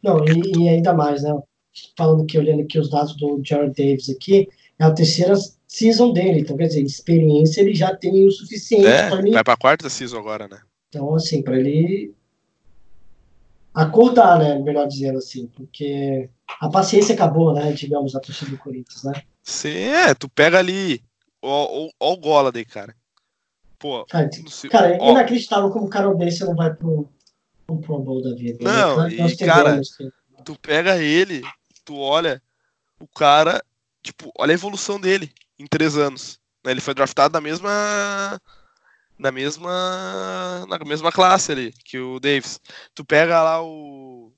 Não, 0.01 0.23
e, 0.23 0.63
e 0.63 0.69
ainda 0.69 0.93
mais, 0.93 1.23
né? 1.23 1.31
Falando 1.97 2.25
que, 2.25 2.37
olhando 2.37 2.61
aqui 2.61 2.77
os 2.79 2.89
dados 2.89 3.15
do 3.17 3.41
Jared 3.43 3.73
Davis 3.75 4.09
aqui, 4.09 4.47
é 4.77 4.83
a 4.83 4.91
terceira 4.91 5.33
season 5.67 6.11
dele, 6.11 6.41
então 6.41 6.57
quer 6.57 6.67
dizer, 6.67 6.83
experiência 6.83 7.61
ele 7.61 7.73
já 7.73 7.95
tem 7.95 8.27
o 8.27 8.31
suficiente 8.31 8.87
É, 8.87 9.09
para 9.09 9.19
ele. 9.19 9.31
vai 9.31 9.43
pra 9.43 9.57
quarta 9.57 9.89
season 9.89 10.19
agora, 10.19 10.47
né? 10.47 10.59
Então, 10.89 11.15
assim, 11.15 11.41
para 11.41 11.57
ele 11.57 12.13
acordar, 13.73 14.37
né? 14.39 14.59
Melhor 14.59 14.87
dizendo 14.87 15.17
assim, 15.17 15.47
porque 15.47 16.29
a 16.59 16.69
paciência 16.69 17.15
acabou, 17.15 17.53
né? 17.53 17.71
Digamos, 17.73 18.15
a 18.15 18.19
torcida 18.19 18.51
do 18.51 18.57
Corinthians, 18.57 19.03
né? 19.03 19.23
Sim, 19.43 19.69
é, 19.69 20.13
tu 20.13 20.29
pega 20.29 20.59
ali, 20.59 21.01
ó, 21.41 21.85
ó, 21.85 21.89
ó 21.99 22.13
o 22.13 22.17
Golladay, 22.17 22.65
cara. 22.65 22.95
Pô, 23.79 24.05
Cara, 24.05 24.29
não 24.43 24.47
sei- 24.51 24.69
cara 24.69 24.95
é 24.95 24.97
ó, 25.01 25.11
inacreditável 25.11 25.71
como 25.71 25.85
um 25.85 25.89
cara 25.89 26.13
desse 26.13 26.43
não 26.45 26.55
vai 26.55 26.71
pro, 26.73 27.09
pro 27.65 27.77
Pro 27.79 27.99
Bowl 27.99 28.21
da 28.21 28.35
vida. 28.35 28.63
né? 28.63 28.71
Não, 28.71 28.95
nós 28.97 29.33
e, 29.33 29.37
cara, 29.37 29.81
que- 29.81 30.11
tu 30.45 30.55
pega 30.59 30.97
ele, 31.01 31.41
tu 31.83 31.97
olha 31.97 32.41
o 32.99 33.07
cara, 33.07 33.63
tipo, 34.03 34.31
olha 34.37 34.51
a 34.51 34.53
evolução 34.53 34.99
dele 34.99 35.31
em 35.57 35.65
três 35.65 35.97
anos. 35.97 36.39
né? 36.63 36.71
Ele 36.71 36.81
foi 36.81 36.93
draftado 36.93 37.33
na 37.33 37.41
mesma. 37.41 38.39
Na 39.21 39.31
mesma. 39.31 40.65
Na 40.67 40.79
mesma 40.79 41.11
classe 41.11 41.51
ali 41.51 41.71
que 41.85 41.99
o 41.99 42.19
Davis. 42.19 42.59
Tu 42.95 43.05
pega 43.05 43.43
lá 43.43 43.61
o. 43.63 44.33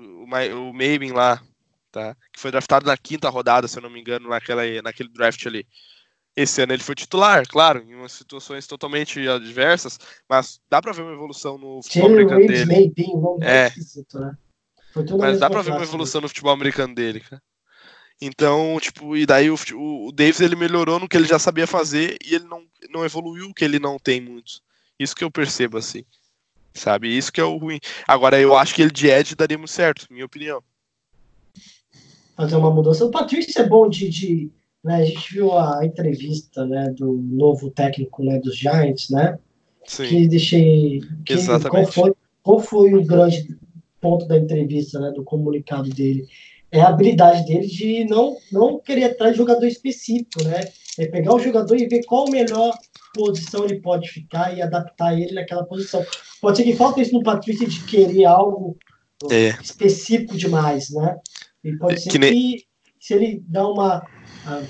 O, 0.00 0.24
o 0.24 1.12
lá, 1.14 1.40
tá? 1.92 2.16
Que 2.32 2.40
foi 2.40 2.50
draftado 2.50 2.86
na 2.86 2.96
quinta 2.96 3.28
rodada, 3.28 3.68
se 3.68 3.78
eu 3.78 3.82
não 3.82 3.90
me 3.90 4.00
engano, 4.00 4.28
naquela, 4.28 4.62
naquele 4.82 5.10
draft 5.10 5.46
ali. 5.46 5.64
Esse 6.34 6.62
ano 6.62 6.72
ele 6.72 6.82
foi 6.82 6.94
titular, 6.94 7.46
claro, 7.46 7.82
em 7.82 7.94
umas 7.94 8.12
situações 8.12 8.66
totalmente 8.66 9.28
adversas, 9.28 9.98
mas 10.28 10.60
dá 10.70 10.80
pra 10.80 10.92
ver 10.92 11.02
uma 11.02 11.12
evolução 11.12 11.58
no 11.58 11.82
futebol 11.82 12.08
Jalen 12.08 12.24
americano 12.24 12.40
Reeves 12.40 12.68
dele. 12.68 12.94
Nome 13.14 13.44
É. 13.44 13.66
esquisito, 13.66 14.18
né? 14.18 14.36
Mas 15.18 15.38
dá 15.38 15.50
pra 15.50 15.62
ver 15.62 15.70
uma 15.70 15.80
né? 15.80 15.84
evolução 15.84 16.20
no 16.20 16.28
futebol 16.28 16.52
americano 16.52 16.94
dele, 16.94 17.20
cara. 17.20 17.42
Então, 18.20 18.78
tipo, 18.80 19.16
e 19.16 19.24
daí 19.24 19.50
o, 19.50 19.56
o 19.74 20.12
Davis 20.12 20.40
ele 20.40 20.54
melhorou 20.54 21.00
no 21.00 21.08
que 21.08 21.16
ele 21.16 21.26
já 21.26 21.38
sabia 21.38 21.66
fazer 21.66 22.18
e 22.24 22.34
ele 22.34 22.44
não, 22.44 22.62
não 22.90 23.04
evoluiu 23.04 23.46
o 23.46 23.54
que 23.54 23.64
ele 23.64 23.78
não 23.78 23.98
tem 23.98 24.20
muito. 24.20 24.60
Isso 24.98 25.16
que 25.16 25.24
eu 25.24 25.30
percebo, 25.30 25.78
assim. 25.78 26.04
Sabe? 26.74 27.16
Isso 27.16 27.32
que 27.32 27.40
é 27.40 27.44
o 27.44 27.56
ruim. 27.56 27.80
Agora, 28.06 28.38
eu 28.38 28.56
acho 28.56 28.74
que 28.74 28.82
ele 28.82 28.90
de 28.90 29.08
Ed 29.08 29.34
daria 29.34 29.56
muito 29.56 29.70
certo, 29.70 30.06
minha 30.10 30.26
opinião. 30.26 30.62
fazer 32.36 32.56
uma 32.56 32.70
mudança. 32.70 33.04
O 33.06 33.10
Patrício 33.10 33.60
é 33.60 33.66
bom 33.66 33.88
de, 33.88 34.08
de 34.10 34.50
né, 34.84 34.96
a 34.96 35.04
gente 35.04 35.32
viu 35.32 35.56
a 35.56 35.84
entrevista, 35.84 36.66
né, 36.66 36.90
do 36.90 37.12
novo 37.12 37.70
técnico, 37.70 38.22
né, 38.22 38.38
dos 38.38 38.56
Giants, 38.56 39.10
né, 39.10 39.38
Sim. 39.86 40.06
que 40.06 40.28
deixei, 40.28 41.00
que, 41.24 41.34
qual 41.34 41.38
Exatamente. 41.38 41.92
foi, 41.92 42.14
qual 42.42 42.60
foi 42.60 42.94
o 42.94 43.04
grande 43.04 43.56
ponto 44.00 44.26
da 44.26 44.38
entrevista, 44.38 44.98
né, 45.00 45.10
do 45.10 45.22
comunicado 45.22 45.90
dele? 45.90 46.26
É 46.72 46.80
a 46.80 46.88
habilidade 46.88 47.44
dele 47.46 47.66
de 47.66 48.04
não, 48.04 48.36
não 48.52 48.78
querer 48.78 49.04
atrás 49.04 49.32
de 49.32 49.38
jogador 49.38 49.66
específico, 49.66 50.42
né, 50.44 50.60
é 50.98 51.06
pegar 51.06 51.34
o 51.34 51.40
jogador 51.40 51.76
e 51.76 51.88
ver 51.88 52.04
qual 52.04 52.30
melhor 52.30 52.72
posição 53.14 53.64
ele 53.64 53.80
pode 53.80 54.08
ficar 54.08 54.56
e 54.56 54.62
adaptar 54.62 55.18
ele 55.18 55.32
naquela 55.32 55.64
posição. 55.64 56.04
Pode 56.40 56.58
ser 56.58 56.64
que 56.64 56.76
falta 56.76 57.00
isso 57.00 57.12
no 57.12 57.22
Patrício 57.22 57.68
de 57.68 57.82
querer 57.84 58.24
algo 58.24 58.76
É. 59.30 59.48
específico 59.60 60.36
demais, 60.36 60.90
né? 60.90 61.18
E 61.64 61.76
pode 61.76 61.94
É, 61.94 61.98
ser 61.98 62.18
que 62.18 62.64
se 63.00 63.14
ele 63.14 63.42
dá 63.48 63.66
uma 63.66 64.06
ah, 64.46 64.62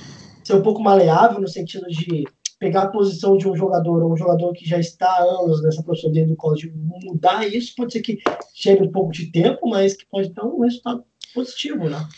ser 0.42 0.54
um 0.54 0.62
pouco 0.62 0.82
maleável 0.82 1.40
no 1.40 1.48
sentido 1.48 1.86
de 1.88 2.24
pegar 2.58 2.82
a 2.82 2.88
posição 2.88 3.36
de 3.36 3.48
um 3.48 3.54
jogador 3.56 4.02
ou 4.02 4.12
um 4.12 4.16
jogador 4.16 4.52
que 4.52 4.68
já 4.68 4.78
está 4.78 5.06
há 5.06 5.22
anos 5.22 5.62
nessa 5.62 5.82
posição 5.82 6.10
dentro 6.12 6.30
do 6.30 6.36
college, 6.36 6.72
mudar 6.74 7.46
isso, 7.46 7.74
pode 7.76 7.92
ser 7.92 8.00
que 8.00 8.18
chegue 8.54 8.82
um 8.82 8.90
pouco 8.90 9.12
de 9.12 9.30
tempo, 9.30 9.68
mas 9.68 9.96
que 9.96 10.06
pode 10.06 10.30
dar 10.32 10.44
um 10.44 10.60
resultado 10.60 11.04
positivo, 11.32 11.88
né? 11.88 12.08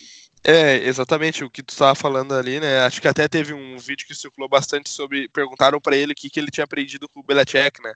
É, 0.44 0.76
exatamente 0.88 1.44
o 1.44 1.50
que 1.50 1.62
tu 1.62 1.70
estava 1.70 1.94
falando 1.94 2.34
ali, 2.34 2.58
né? 2.58 2.80
Acho 2.80 3.00
que 3.00 3.06
até 3.08 3.28
teve 3.28 3.52
um 3.54 3.78
vídeo 3.78 4.06
que 4.06 4.14
circulou 4.14 4.48
bastante 4.48 4.90
sobre. 4.90 5.28
Perguntaram 5.28 5.80
pra 5.80 5.96
ele 5.96 6.12
o 6.12 6.16
que, 6.16 6.28
que 6.30 6.40
ele 6.40 6.50
tinha 6.50 6.64
aprendido 6.64 7.08
com 7.08 7.20
o 7.20 7.22
Belichick, 7.22 7.80
né? 7.82 7.92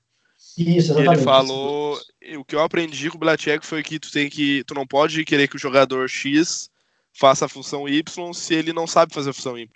Isso, 0.56 0.92
E 0.94 1.02
ele 1.02 1.16
falou, 1.16 2.00
o 2.38 2.44
que 2.44 2.54
eu 2.54 2.60
aprendi 2.62 3.10
com 3.10 3.16
o 3.16 3.20
Belichick 3.20 3.66
foi 3.66 3.82
que 3.82 3.98
tu 3.98 4.10
tem 4.10 4.30
que, 4.30 4.64
tu 4.64 4.74
não 4.74 4.86
pode 4.86 5.24
querer 5.24 5.48
que 5.48 5.56
o 5.56 5.58
jogador 5.58 6.08
X 6.08 6.70
faça 7.12 7.46
a 7.46 7.48
função 7.48 7.88
Y 7.88 8.32
se 8.34 8.54
ele 8.54 8.72
não 8.72 8.86
sabe 8.86 9.12
fazer 9.14 9.30
a 9.30 9.34
função 9.34 9.58
Y. 9.58 9.68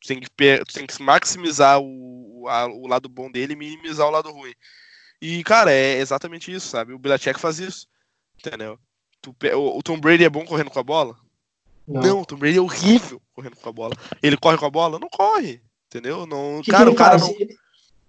Tu 0.00 0.08
tem 0.08 0.20
que, 0.20 0.28
tu 0.64 0.72
tem 0.74 0.86
que 0.86 1.02
maximizar 1.02 1.78
o, 1.80 2.46
a- 2.48 2.66
o 2.66 2.86
lado 2.86 3.08
bom 3.08 3.30
dele 3.30 3.52
e 3.54 3.56
minimizar 3.56 4.06
o 4.06 4.10
lado 4.10 4.30
ruim. 4.30 4.54
E, 5.22 5.44
cara, 5.44 5.72
é 5.72 5.98
exatamente 6.00 6.52
isso, 6.52 6.68
sabe? 6.68 6.92
O 6.94 6.98
Belichick 6.98 7.40
faz 7.40 7.58
isso, 7.60 7.88
entendeu? 8.38 8.78
Tu 9.20 9.34
o, 9.54 9.78
o 9.78 9.82
Tom 9.82 9.98
Brady 9.98 10.24
é 10.24 10.30
bom 10.30 10.44
correndo 10.44 10.70
com 10.70 10.78
a 10.78 10.82
bola? 10.82 11.16
Não. 11.86 12.00
Não, 12.00 12.20
o 12.22 12.26
Tom 12.26 12.36
Brady 12.36 12.58
é 12.58 12.60
horrível 12.60 13.20
correndo 13.34 13.56
com 13.56 13.68
a 13.68 13.72
bola. 13.72 13.94
Ele 14.22 14.36
corre 14.36 14.56
com 14.56 14.66
a 14.66 14.70
bola? 14.70 14.98
Não 14.98 15.08
corre, 15.08 15.60
entendeu? 15.88 16.26
Não, 16.26 16.62
que 16.62 16.70
cara, 16.70 16.84
que 16.84 16.88
o 16.88 16.92
ele 16.92 16.96
cara 16.96 17.18
não... 17.18 17.30
Ele, 17.30 17.58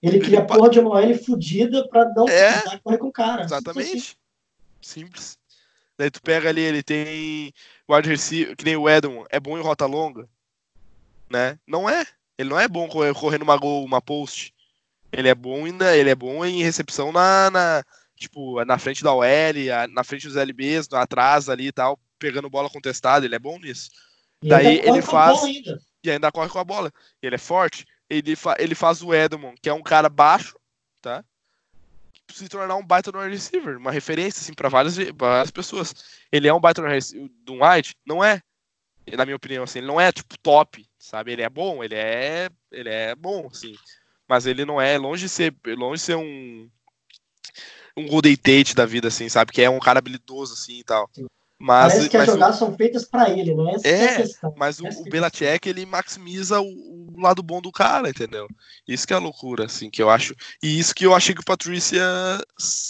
ele 0.01 0.19
cria 0.19 0.39
ele 0.39 0.47
porra 0.47 0.69
de 0.69 0.79
uma 0.79 0.91
OL 0.91 1.17
fudida 1.17 1.87
pra 1.87 2.05
não 2.13 2.27
É, 2.27 2.79
correr 2.79 2.97
com 2.97 3.07
o 3.07 3.11
cara. 3.11 3.47
Simples 3.47 3.51
assim. 3.51 3.79
Exatamente. 3.79 4.17
Simples. 4.81 5.37
Daí 5.97 6.09
tu 6.09 6.21
pega 6.21 6.49
ali, 6.49 6.61
ele 6.61 6.81
tem 6.81 7.53
wide 7.87 8.09
receiver, 8.09 8.55
que 8.55 8.65
nem 8.65 8.75
o 8.75 8.89
Edmond, 8.89 9.27
é 9.29 9.39
bom 9.39 9.57
em 9.57 9.61
rota 9.61 9.85
longa, 9.85 10.27
né? 11.29 11.59
Não 11.67 11.87
é. 11.87 12.05
Ele 12.37 12.49
não 12.49 12.59
é 12.59 12.67
bom 12.67 12.87
correndo 12.87 13.43
uma 13.43 13.57
gol, 13.57 13.85
uma 13.85 14.01
post. 14.01 14.53
Ele 15.11 15.27
é 15.27 15.35
bom 15.35 15.65
ainda, 15.65 15.95
ele 15.95 16.09
é 16.09 16.15
bom 16.15 16.43
em 16.43 16.63
recepção 16.63 17.11
na, 17.11 17.51
na 17.51 17.83
tipo, 18.21 18.63
na 18.65 18.77
frente 18.77 19.03
da 19.03 19.13
OL, 19.13 19.25
a- 19.73 19.87
na 19.87 20.03
frente 20.03 20.27
dos 20.27 20.35
LBs, 20.37 20.87
atrás 20.93 21.49
ali 21.49 21.67
e 21.67 21.71
tal, 21.71 21.99
pegando 22.17 22.49
bola 22.49 22.69
contestada, 22.69 23.25
ele 23.25 23.35
é 23.35 23.39
bom 23.39 23.59
nisso. 23.59 23.89
E 24.41 24.49
Daí 24.49 24.79
ele 24.79 25.01
faz- 25.01 25.43
ainda. 25.43 25.79
E 26.03 26.09
ainda 26.09 26.31
corre 26.31 26.49
com 26.49 26.59
a 26.59 26.63
bola. 26.63 26.91
Ele 27.21 27.35
é 27.35 27.37
forte. 27.37 27.85
Ele, 28.09 28.35
fa 28.35 28.55
ele 28.59 28.73
faz 28.75 29.01
o 29.03 29.13
Edmond, 29.13 29.55
que 29.61 29.69
é 29.69 29.73
um 29.73 29.83
cara 29.83 30.09
baixo, 30.09 30.57
tá? 31.01 31.23
Se 32.33 32.47
tornar 32.47 32.75
um 32.75 32.85
baita 32.85 33.11
no 33.11 33.19
receiver, 33.19 33.77
uma 33.77 33.91
referência 33.91 34.39
assim 34.39 34.53
para 34.53 34.69
várias, 34.69 34.95
várias 35.15 35.51
pessoas. 35.51 35.93
Ele 36.31 36.47
é 36.47 36.53
um 36.53 36.59
baita 36.59 36.81
no 36.81 36.87
rece- 36.87 37.29
do 37.43 37.63
wide? 37.63 37.93
Não 38.05 38.23
é. 38.23 38.41
Na 39.15 39.25
minha 39.25 39.35
opinião, 39.35 39.63
assim, 39.63 39.79
ele 39.79 39.87
não 39.87 39.99
é 39.99 40.11
tipo 40.11 40.37
top, 40.39 40.87
sabe? 40.97 41.31
Ele 41.33 41.41
é 41.41 41.49
bom, 41.49 41.83
ele 41.83 41.95
é, 41.95 42.49
ele 42.71 42.89
é 42.89 43.13
bom, 43.15 43.47
assim. 43.51 43.75
Mas 44.27 44.45
ele 44.45 44.63
não 44.63 44.79
é 44.79 44.97
longe 44.97 45.23
de 45.23 45.29
ser, 45.29 45.53
longe 45.65 45.99
de 45.99 46.05
ser 46.05 46.15
um 46.15 46.69
um 47.97 48.07
Golden 48.07 48.35
Tate 48.35 48.75
da 48.75 48.85
vida, 48.85 49.07
assim, 49.07 49.27
sabe? 49.29 49.51
Que 49.51 49.61
é 49.61 49.69
um 49.69 49.79
cara 49.79 49.99
habilidoso, 49.99 50.53
assim 50.53 50.79
e 50.79 50.83
tal. 50.83 51.09
Sim. 51.13 51.25
Mas, 51.63 51.93
Parece 51.93 52.09
que 52.09 52.17
as 52.17 52.21
mas 52.21 52.29
o- 52.29 52.31
jogadas 52.33 52.55
são 52.57 52.75
feitas 52.75 53.05
pra 53.05 53.29
ele, 53.29 53.53
não 53.53 53.69
é 53.69 53.75
essa 53.75 53.87
é 53.87 54.21
É, 54.23 54.23
mas 54.57 54.79
o, 54.79 54.87
Essa 54.87 54.99
o 54.99 55.05
é 55.05 55.09
Belichick, 55.11 55.69
ele 55.69 55.85
maximiza 55.85 56.59
o, 56.59 56.65
o 56.65 57.21
lado 57.21 57.43
bom 57.43 57.61
do 57.61 57.71
cara, 57.71 58.09
entendeu? 58.09 58.47
Isso 58.87 59.05
que 59.05 59.13
é 59.13 59.15
a 59.15 59.19
loucura, 59.19 59.65
assim, 59.65 59.87
que 59.87 60.01
eu 60.01 60.09
acho. 60.09 60.33
E 60.63 60.79
isso 60.79 60.95
que 60.95 61.05
eu 61.05 61.13
achei 61.13 61.35
que 61.35 61.41
o 61.41 61.45
Patrícia 61.45 62.01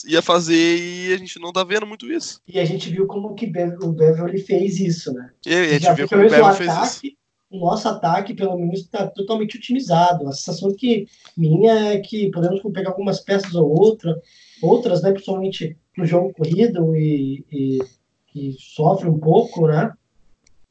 ia 0.05 0.21
fazer 0.21 0.77
e 0.77 1.13
a 1.13 1.17
gente 1.17 1.39
não 1.39 1.51
tá 1.51 1.63
vendo 1.65 1.85
muito 1.85 2.09
isso. 2.11 2.41
E 2.47 2.59
a 2.59 2.65
gente 2.65 2.89
viu 2.89 3.05
como 3.07 3.35
que 3.35 3.45
o 3.45 3.91
Beverly 3.91 4.39
fez 4.41 4.79
isso, 4.79 5.11
né? 5.13 5.31
E 5.45 5.53
a 5.53 5.63
gente 5.73 5.83
Já 5.83 5.93
viu 5.93 6.07
como 6.07 6.21
o 6.21 6.25
o 6.25 6.53
fez 6.53 6.71
isso. 6.71 6.79
ataque, 6.79 7.17
o 7.49 7.59
nosso 7.59 7.89
ataque, 7.89 8.33
pelo 8.33 8.57
menos, 8.57 8.79
está 8.79 9.07
totalmente 9.07 9.57
otimizado. 9.57 10.27
A 10.27 10.31
sensação 10.31 10.73
que 10.73 11.07
minha 11.35 11.93
é 11.93 11.99
que 11.99 12.31
podemos 12.31 12.61
pegar 12.73 12.91
algumas 12.91 13.19
peças 13.19 13.53
ou 13.55 13.67
outra, 13.69 14.15
outras, 14.61 15.01
né, 15.01 15.11
principalmente 15.11 15.77
no 15.97 16.05
jogo 16.05 16.33
corrido 16.33 16.95
e, 16.95 17.45
e 17.51 17.79
que 18.27 18.55
sofre 18.59 19.09
um 19.09 19.19
pouco, 19.19 19.67
né? 19.67 19.91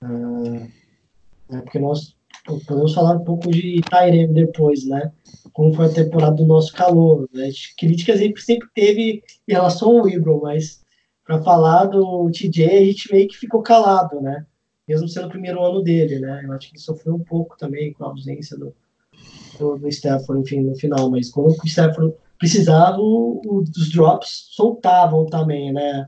Ah, 0.03 0.67
é 1.51 1.61
porque 1.61 1.79
nós 1.79 2.17
podemos 2.67 2.95
falar 2.95 3.17
um 3.17 3.25
pouco 3.25 3.51
de 3.51 3.81
Tyrene 3.83 4.33
depois, 4.33 4.87
né? 4.87 5.13
Como 5.53 5.75
foi 5.75 5.87
a 5.87 5.93
temporada 5.93 6.37
do 6.37 6.47
nosso 6.47 6.73
calor. 6.73 7.29
Né? 7.33 7.51
Críticas 7.77 8.19
sempre, 8.19 8.41
sempre 8.41 8.69
teve 8.75 9.23
em 9.47 9.53
relação 9.53 9.99
ao 9.99 10.09
Ibro, 10.09 10.41
mas 10.43 10.81
para 11.27 11.43
falar 11.43 11.87
do 11.87 12.31
TJ 12.31 12.65
a 12.65 12.85
gente 12.85 13.13
meio 13.13 13.29
que 13.29 13.37
ficou 13.37 13.63
calado, 13.63 14.21
né? 14.21 14.47
mesmo 14.91 15.09
sendo 15.09 15.29
o 15.29 15.31
primeiro 15.31 15.63
ano 15.63 15.83
dele, 15.83 16.19
né? 16.19 16.43
Eu 16.45 16.53
acho 16.53 16.69
que 16.69 16.75
ele 16.75 16.83
sofreu 16.83 17.15
um 17.15 17.23
pouco 17.23 17.57
também 17.57 17.93
com 17.93 18.05
a 18.05 18.09
ausência 18.09 18.59
do, 18.59 18.75
do, 19.57 19.79
do 19.79 19.89
enfim, 20.41 20.63
no 20.63 20.75
final, 20.75 21.09
mas 21.09 21.31
quando 21.31 21.51
o 21.51 21.65
Stafford 21.65 22.13
precisava, 22.41 22.97
o, 22.97 23.43
o, 23.45 23.59
os 23.61 23.93
drops 23.93 24.49
soltavam 24.53 25.27
também, 25.27 25.73
né? 25.73 26.07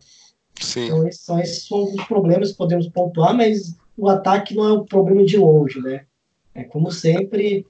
Sim. 0.59 0.87
Então, 0.87 1.07
esses 1.07 1.21
são, 1.21 1.39
esses 1.39 1.69
são 1.69 1.85
os 1.85 2.05
problemas 2.07 2.53
que 2.53 2.57
podemos 2.57 2.89
pontuar, 2.89 3.35
mas 3.35 3.77
o 3.97 4.09
ataque 4.09 4.55
não 4.55 4.67
é 4.67 4.73
o 4.73 4.85
problema 4.85 5.25
de 5.25 5.37
longe, 5.37 5.79
né? 5.81 6.07
É 6.55 6.65
como 6.65 6.91
sempre. 6.91 7.67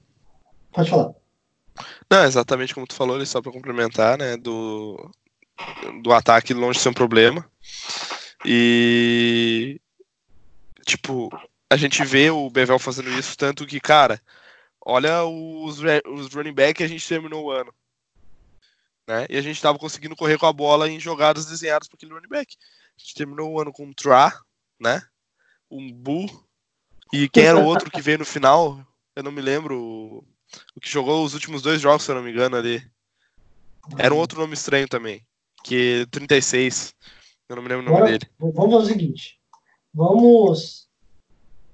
Pode 0.71 0.89
falar. 0.89 1.13
Não, 2.09 2.23
exatamente 2.23 2.73
como 2.73 2.87
tu 2.87 2.95
falou, 2.95 3.17
ali, 3.17 3.25
só 3.25 3.41
para 3.41 3.51
complementar, 3.51 4.17
né? 4.17 4.37
Do, 4.37 5.11
do 6.01 6.13
ataque 6.13 6.53
longe 6.53 6.77
de 6.77 6.83
ser 6.83 6.89
um 6.89 6.93
problema. 6.93 7.45
E. 8.45 9.79
Tipo, 10.85 11.29
a 11.69 11.75
gente 11.75 12.03
vê 12.05 12.29
o 12.29 12.49
Bevel 12.49 12.79
fazendo 12.79 13.09
isso, 13.09 13.37
tanto 13.37 13.65
que, 13.65 13.79
cara, 13.79 14.21
olha 14.85 15.25
os, 15.25 15.79
os 16.07 16.33
running 16.33 16.53
back 16.53 16.75
que 16.75 16.83
a 16.83 16.87
gente 16.87 17.07
terminou 17.07 17.45
o 17.45 17.51
ano. 17.51 17.73
Né? 19.07 19.25
E 19.29 19.37
a 19.37 19.41
gente 19.41 19.61
tava 19.61 19.77
conseguindo 19.77 20.15
correr 20.15 20.37
com 20.37 20.45
a 20.45 20.53
bola 20.53 20.89
em 20.89 20.99
jogadas 20.99 21.45
desenhadas 21.45 21.87
para 21.87 21.97
aquele 21.97 22.13
running 22.13 22.27
back. 22.27 22.55
A 22.97 23.01
gente 23.01 23.15
terminou 23.15 23.51
o 23.51 23.59
ano 23.59 23.71
com 23.71 23.85
um 23.85 23.93
Tra, 23.93 24.33
né? 24.79 25.01
Um 25.69 25.91
Bull. 25.91 26.29
E 27.11 27.27
quem 27.29 27.45
era 27.45 27.59
o 27.59 27.65
outro 27.65 27.91
que 27.91 28.01
veio 28.01 28.19
no 28.19 28.25
final? 28.25 28.85
Eu 29.15 29.23
não 29.23 29.31
me 29.31 29.41
lembro. 29.41 30.25
O 30.75 30.79
que 30.79 30.89
jogou 30.89 31.23
os 31.23 31.33
últimos 31.33 31.61
dois 31.61 31.81
jogos, 31.81 32.03
se 32.03 32.11
eu 32.11 32.15
não 32.15 32.23
me 32.23 32.31
engano, 32.31 32.55
ali. 32.55 32.83
Era 33.97 34.13
um 34.13 34.17
outro 34.17 34.39
nome 34.39 34.53
estranho 34.53 34.87
também. 34.87 35.25
Que 35.63 36.07
36. 36.11 36.95
Eu 37.49 37.55
não 37.55 37.63
me 37.63 37.69
lembro 37.69 37.83
o 37.83 37.89
nome 37.89 37.97
Agora, 37.97 38.11
dele. 38.11 38.31
Vamos 38.39 38.73
fazer 38.73 38.75
o 38.75 38.85
seguinte. 38.85 39.39
Vamos. 39.93 40.89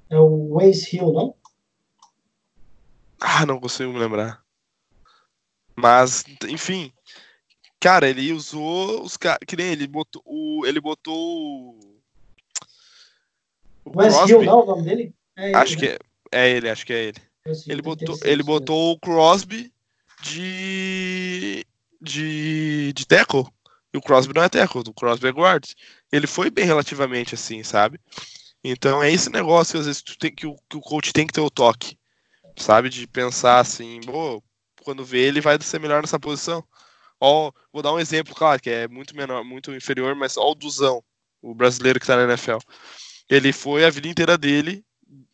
É 0.10 0.18
o 0.18 0.56
Waze 0.56 0.96
Hill, 0.96 1.14
não? 1.14 1.36
Ah, 3.20 3.46
não 3.46 3.60
consigo 3.60 3.92
me 3.92 4.00
lembrar. 4.00 4.44
Mas, 5.80 6.26
enfim. 6.48 6.92
Cara, 7.80 8.10
ele 8.10 8.34
usou 8.34 9.02
os 9.02 9.16
caras. 9.16 9.40
Que 9.48 9.56
nem 9.56 9.68
ele 9.68 9.88
botou 9.88 10.22
o. 10.26 10.66
Ele 10.66 10.82
botou 10.82 11.16
o. 11.16 11.80
o 13.86 13.92
Crosby. 13.92 14.32
Hill, 14.32 14.44
não, 14.44 14.64
o 14.64 14.66
nome 14.66 14.84
dele? 14.84 15.14
É 15.38 15.48
ele, 15.48 15.56
Acho 15.56 15.74
né? 15.76 15.80
que 15.80 15.86
é, 15.88 16.00
é 16.32 16.50
ele, 16.50 16.70
acho 16.70 16.86
que 16.86 16.94
é 16.94 17.04
ele. 17.06 17.22
Ele 17.68 17.82
botou, 17.82 18.18
36, 18.18 18.32
ele 18.32 18.44
botou 18.44 18.92
o 18.92 19.00
Crosby 19.00 19.74
de. 20.22 21.66
de. 22.02 22.92
de 22.94 23.08
tackle. 23.08 23.48
E 23.94 23.98
o 23.98 24.02
Crosby 24.02 24.34
não 24.36 24.44
é 24.44 24.50
tackle, 24.50 24.84
o 24.86 24.94
Crosby 24.94 25.28
é 25.28 25.32
guard. 25.32 25.64
Ele 26.12 26.28
foi 26.28 26.52
bem 26.52 26.66
relativamente 26.66 27.34
assim, 27.34 27.64
sabe? 27.64 28.00
Então 28.64 29.02
é 29.02 29.12
esse 29.12 29.32
negócio 29.32 29.74
que 29.74 29.80
às 29.80 29.86
vezes 29.86 30.02
tu 30.02 30.18
tem, 30.18 30.32
que, 30.32 30.46
o, 30.46 30.56
que 30.70 30.78
o 30.78 30.82
coach 30.82 31.14
tem 31.14 31.26
que 31.26 31.34
ter 31.34 31.42
o 31.42 31.50
toque, 31.50 31.98
sabe? 32.56 32.90
De 32.90 33.08
pensar 33.08 33.60
assim, 33.60 34.00
pô, 34.02 34.44
quando 34.90 35.06
vê 35.06 35.20
ele 35.20 35.40
vai 35.40 35.62
ser 35.62 35.80
melhor 35.80 36.02
nessa 36.02 36.20
posição. 36.20 36.64
Ó, 37.20 37.52
vou 37.72 37.84
dar 37.84 37.94
um 37.94 38.00
exemplo, 38.00 38.34
claro, 38.34 38.60
que 38.60 38.72
é 38.72 38.88
muito 38.88 39.16
menor, 39.16 39.44
muito 39.44 39.72
inferior, 39.76 40.16
mas 40.16 40.36
ó 40.36 40.50
o 40.50 40.56
Duzão, 40.56 41.04
o 41.44 41.54
brasileiro 41.54 42.00
que 42.00 42.08
tá 42.08 42.16
na 42.16 42.24
NFL. 42.24 42.58
Ele 43.30 43.54
foi 43.54 43.86
a 43.86 43.90
vida 43.92 44.08
inteira 44.08 44.36
dele 44.36 44.84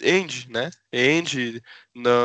end, 0.02 0.50
né? 0.50 0.72
End, 0.92 1.64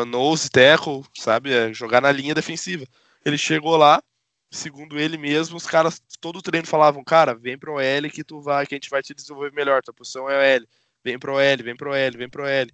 nose 0.08 0.50
tackle, 0.50 1.04
sabe? 1.16 1.52
É 1.52 1.72
jogar 1.72 2.00
na 2.00 2.10
linha 2.10 2.34
defensiva. 2.34 2.84
Ele 3.24 3.38
chegou 3.38 3.76
lá, 3.76 4.02
segundo 4.50 4.98
ele 4.98 5.16
mesmo, 5.16 5.56
os 5.56 5.66
caras 5.66 6.02
todo 6.20 6.40
o 6.40 6.42
treino 6.42 6.66
falavam, 6.66 7.04
cara, 7.04 7.32
vem 7.32 7.56
pro 7.56 7.78
L 7.78 8.10
que 8.10 8.24
tu 8.24 8.40
vai, 8.40 8.66
que 8.66 8.74
a 8.74 8.76
gente 8.76 8.90
vai 8.90 9.02
te 9.02 9.14
desenvolver 9.14 9.52
melhor, 9.52 9.82
tua 9.82 9.94
posição 9.94 10.28
é 10.28 10.36
o 10.36 10.40
L. 10.40 10.66
Vem 11.04 11.16
pro 11.16 11.38
L, 11.38 11.62
vem 11.62 11.76
pro 11.76 11.94
L, 11.94 12.16
vem 12.18 12.28
pro 12.28 12.44
L. 12.44 12.72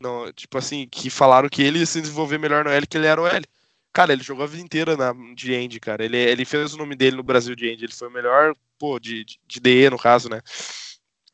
Não, 0.00 0.32
tipo 0.32 0.58
assim, 0.58 0.88
que 0.88 1.08
falaram 1.08 1.48
que 1.48 1.62
ele 1.62 1.78
ia 1.78 1.86
se 1.86 2.00
desenvolver 2.00 2.38
melhor 2.38 2.64
no 2.64 2.70
L 2.70 2.84
que 2.84 2.96
ele 2.96 3.06
era 3.06 3.22
o 3.22 3.26
L. 3.28 3.46
Cara, 3.92 4.12
ele 4.12 4.22
jogou 4.22 4.44
a 4.44 4.46
vida 4.48 4.62
inteira 4.62 4.96
na, 4.96 5.12
de 5.34 5.52
End, 5.52 5.78
cara. 5.78 6.04
Ele, 6.04 6.16
ele 6.16 6.44
fez 6.44 6.72
o 6.74 6.78
nome 6.78 6.96
dele 6.96 7.16
no 7.16 7.22
Brasil 7.22 7.54
de 7.54 7.68
End. 7.68 7.84
Ele 7.84 7.92
foi 7.92 8.08
o 8.08 8.12
melhor, 8.12 8.54
pô, 8.78 8.98
de, 8.98 9.24
de, 9.24 9.38
de 9.46 9.60
DE, 9.60 9.90
no 9.90 9.98
caso, 9.98 10.28
né? 10.30 10.40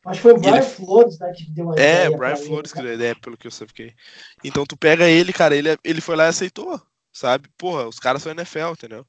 Acho 0.07 0.19
que 0.19 0.23
foi 0.23 0.33
o 0.33 0.39
Brian 0.39 0.57
ele- 0.57 0.63
Flores, 0.63 1.19
né, 1.19 1.33
que 1.37 1.45
deu 1.51 1.71
a 1.71 1.75
É, 1.75 1.93
ideia 2.07 2.09
o 2.09 2.19
Brian 2.19 2.19
pra 2.33 2.39
ele, 2.39 2.47
Flores 2.49 2.73
que 2.73 2.81
deu 2.83 2.91
a 2.91 2.95
ideia, 2.95 3.17
pelo 3.17 3.37
que 3.37 3.47
eu 3.47 3.51
fiquei. 3.53 3.95
Então 4.43 4.65
tu 4.65 4.77
pega 4.77 5.09
ele, 5.09 5.33
cara, 5.33 5.55
ele, 5.55 5.69
ele 5.85 6.01
foi 6.01 6.17
lá 6.17 6.25
e 6.27 6.29
aceitou, 6.29 6.81
sabe? 7.13 7.49
Porra, 7.57 7.87
os 7.87 7.99
caras 7.99 8.23
são 8.23 8.33
NFL, 8.33 8.73
entendeu? 8.73 9.07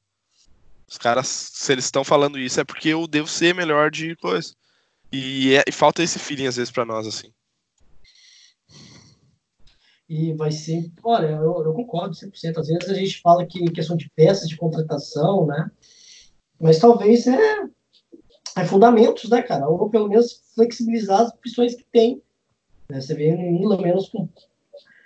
Os 0.86 0.98
caras, 0.98 1.26
se 1.28 1.72
eles 1.72 1.84
estão 1.84 2.04
falando 2.04 2.38
isso, 2.38 2.60
é 2.60 2.64
porque 2.64 2.88
eu 2.90 3.06
devo 3.06 3.28
ser 3.28 3.54
melhor 3.54 3.90
de 3.90 4.14
coisa. 4.16 4.54
E, 5.12 5.54
é- 5.54 5.64
e 5.66 5.72
falta 5.72 6.02
esse 6.02 6.18
feeling 6.18 6.46
às 6.46 6.56
vezes 6.56 6.70
pra 6.70 6.84
nós, 6.84 7.06
assim. 7.06 7.32
E 10.10 10.32
vai 10.32 10.50
ser. 10.50 10.90
Olha, 11.04 11.28
eu, 11.28 11.62
eu 11.64 11.72
concordo 11.72 12.16
100%. 12.16 12.58
Às 12.58 12.66
vezes 12.66 12.90
a 12.90 12.94
gente 12.94 13.20
fala 13.20 13.46
que 13.46 13.64
questão 13.70 13.96
de 13.96 14.10
peças 14.10 14.48
de 14.48 14.56
contratação, 14.56 15.46
né? 15.46 15.70
Mas 16.60 16.80
talvez 16.80 17.28
é, 17.28 17.38
é 18.56 18.64
fundamentos, 18.64 19.30
né, 19.30 19.40
cara? 19.40 19.68
Ou 19.68 19.88
pelo 19.88 20.08
menos 20.08 20.42
flexibilizar 20.56 21.20
as 21.20 21.28
opções 21.30 21.76
que 21.76 21.84
tem. 21.92 22.20
Né? 22.88 23.00
Você 23.00 23.14
vê 23.14 23.30
New 23.36 23.52
England 23.52 23.82
menos 23.82 24.08
com. 24.08 24.28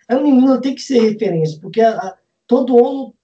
É, 0.08 0.16
o 0.16 0.22
New 0.22 0.34
England 0.36 0.62
tem 0.62 0.74
que 0.74 0.80
ser 0.80 1.00
referência, 1.00 1.60
porque 1.60 1.82
a- 1.82 1.98
a- 1.98 2.18
todo 2.46 2.82
ano 2.82 3.14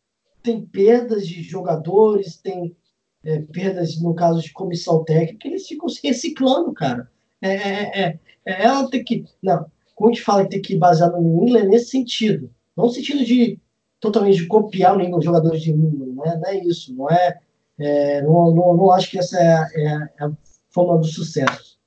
tem 0.42 0.60
perdas 0.60 1.26
de 1.26 1.42
jogadores, 1.42 2.36
tem 2.36 2.76
é, 3.24 3.40
perdas, 3.40 3.98
no 4.02 4.14
caso 4.14 4.42
de 4.42 4.52
comissão 4.52 5.02
técnica, 5.02 5.48
eles 5.48 5.66
ficam 5.66 5.88
se 5.88 6.06
reciclando, 6.06 6.74
cara. 6.74 7.10
É, 7.40 7.48
é, 7.54 8.00
é, 8.02 8.18
é, 8.44 8.64
ela 8.64 8.88
tem 8.90 9.02
que. 9.02 9.24
Não, 9.42 9.64
quando 10.00 10.18
fala 10.18 10.44
que 10.44 10.50
tem 10.50 10.62
que 10.62 10.76
basear 10.76 11.12
no 11.12 11.20
New 11.20 11.42
England, 11.46 11.64
é 11.64 11.68
nesse 11.68 11.90
sentido. 11.90 12.50
Não 12.74 12.86
no 12.86 12.90
sentido 12.90 13.22
de 13.22 13.58
totalmente 14.00 14.38
de 14.38 14.46
copiar 14.46 14.96
o 14.96 15.00
England, 15.02 15.20
jogadores 15.20 15.60
de 15.60 15.74
New 15.74 15.90
England, 15.90 16.14
não 16.14 16.24
é, 16.24 16.38
não 16.38 16.48
é 16.48 16.58
isso. 16.64 16.94
Não 16.94 17.10
é. 17.10 17.38
é, 17.78 18.22
não, 18.22 18.54
não, 18.54 18.76
não 18.78 18.90
acho 18.92 19.10
que 19.10 19.18
essa 19.18 19.38
é, 19.38 19.58
é 19.76 19.84
é 20.20 20.24
a 20.24 20.32
forma 20.70 20.96
do 20.96 21.04
sucesso 21.04 21.78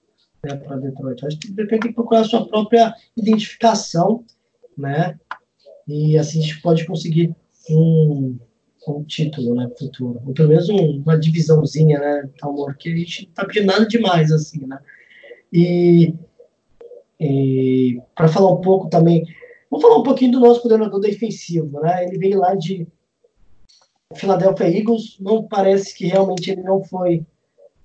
né, 0.46 0.56
para 0.58 0.78
Detroit. 0.78 1.26
Acho 1.26 1.40
que 1.40 1.52
depende 1.52 1.82
tem 1.82 1.90
que 1.90 1.96
procurar 1.96 2.22
a 2.22 2.26
sua 2.26 2.48
própria 2.48 2.94
identificação, 3.18 4.24
né? 4.78 5.18
E 5.88 6.16
assim 6.16 6.38
a 6.38 6.44
gente 6.44 6.62
pode 6.62 6.86
conseguir 6.86 7.36
um, 7.68 8.38
um 8.90 9.04
título, 9.06 9.56
né, 9.56 9.72
futuro. 9.76 10.22
Ou 10.24 10.36
pelo 10.36 10.50
menos 10.50 10.70
um- 10.70 11.02
uma 11.02 11.18
divisãozinha, 11.18 11.98
né, 11.98 12.30
amor, 12.44 12.78
que 12.78 12.94
a 12.94 12.96
gente 12.96 13.26
não 13.26 13.34
tá 13.34 13.46
pedindo 13.46 13.66
nada 13.66 13.88
demais, 13.88 14.32
assim, 14.32 14.68
né? 14.68 14.78
E 15.52 16.14
para 18.16 18.28
falar 18.28 18.52
um 18.52 18.62
pouco 18.62 18.90
também, 18.90 19.24
vamos 19.70 19.86
falar 19.86 20.00
um 20.00 20.04
pouquinho 20.04 20.34
do 20.34 20.40
nosso 20.40 20.62
coordenador 20.62 21.00
defensivo, 21.00 21.80
né? 21.82 22.06
Ele 22.06 22.18
veio 22.18 22.40
lá 22.40 22.56
de 22.56 22.88
Philadelphia 24.16 24.68
Eagles, 24.68 25.18
não 25.20 25.44
parece 25.44 25.96
que 25.96 26.06
realmente 26.06 26.52
ele 26.52 26.62
não 26.62 26.84
foi 26.84 27.26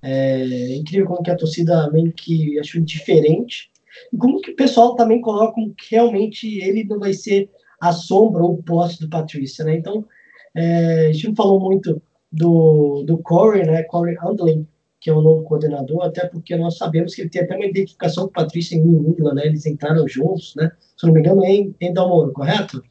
é, 0.01 0.75
incrível 0.75 1.07
como 1.07 1.23
que 1.23 1.31
a 1.31 1.37
torcida 1.37 1.89
meio 1.91 2.11
que 2.13 2.59
achou 2.59 2.81
diferente. 2.81 3.69
E 4.13 4.17
como 4.17 4.39
que 4.39 4.51
o 4.51 4.55
pessoal 4.55 4.95
também 4.95 5.21
coloca 5.21 5.59
que 5.77 5.95
realmente 5.95 6.59
ele 6.59 6.83
não 6.83 6.99
vai 6.99 7.13
ser 7.13 7.49
a 7.81 7.91
sombra 7.91 8.43
ou 8.43 8.53
o 8.53 8.63
poste 8.63 9.01
do 9.01 9.09
Patrícia, 9.09 9.65
né? 9.65 9.75
Então, 9.75 10.05
é, 10.55 11.07
a 11.07 11.11
gente 11.11 11.27
não 11.29 11.35
falou 11.35 11.59
muito 11.59 12.01
do, 12.31 13.03
do 13.03 13.17
Corey, 13.19 13.65
né? 13.65 13.83
Corey 13.83 14.15
Andlin, 14.21 14.67
que 14.99 15.09
é 15.09 15.13
o 15.13 15.21
novo 15.21 15.43
coordenador, 15.43 16.03
até 16.03 16.27
porque 16.27 16.55
nós 16.57 16.77
sabemos 16.77 17.15
que 17.15 17.21
ele 17.21 17.29
tem 17.29 17.41
até 17.41 17.55
uma 17.55 17.65
identificação 17.65 18.25
com 18.25 18.29
o 18.29 18.33
Patrícia 18.33 18.75
em 18.75 18.81
England, 18.81 19.33
né? 19.35 19.45
Eles 19.45 19.65
entraram 19.65 20.07
juntos, 20.07 20.53
né? 20.55 20.71
Se 20.97 21.05
não 21.07 21.13
me 21.13 21.19
engano, 21.21 21.43
em, 21.45 21.73
em 21.79 21.93
Dalmoro, 21.93 22.33
correto? 22.33 22.83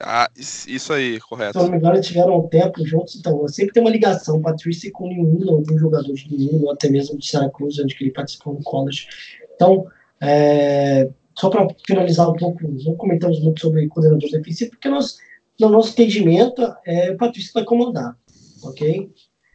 Ah, 0.00 0.28
is- 0.36 0.66
isso 0.66 0.92
aí, 0.92 1.20
correto. 1.20 1.58
Se 1.58 1.64
não 1.64 1.70
me 1.70 1.78
engano, 1.78 1.94
eles 1.96 2.06
tiveram 2.06 2.38
um 2.38 2.48
tempo 2.48 2.84
juntos, 2.86 3.16
então 3.16 3.46
sempre 3.48 3.72
tem 3.72 3.82
uma 3.82 3.90
ligação, 3.90 4.40
Patrícia 4.40 4.90
com 4.92 5.08
New 5.08 5.28
England, 5.28 5.52
algum 5.52 5.78
jogador 5.78 6.12
de 6.12 6.28
New 6.36 6.54
England, 6.54 6.72
até 6.72 6.88
mesmo 6.88 7.18
de 7.18 7.26
Syracuse, 7.26 7.82
onde 7.82 7.96
ele 8.00 8.10
participou 8.10 8.54
no 8.54 8.62
college. 8.62 9.06
Então, 9.54 9.86
é, 10.20 11.08
só 11.38 11.48
para 11.50 11.66
finalizar 11.86 12.28
um 12.30 12.34
pouco, 12.34 12.60
não 12.84 12.96
comentamos 12.96 13.40
muito 13.40 13.60
sobre 13.60 13.86
coordenador 13.88 14.30
defensivo, 14.30 14.70
porque 14.72 14.88
nós, 14.88 15.16
no 15.60 15.68
nosso 15.68 15.90
entendimento, 15.92 16.62
é, 16.86 17.10
o 17.12 17.16
Patrícia 17.16 17.52
vai 17.54 17.64
comandar, 17.64 18.16
ok? 18.62 19.10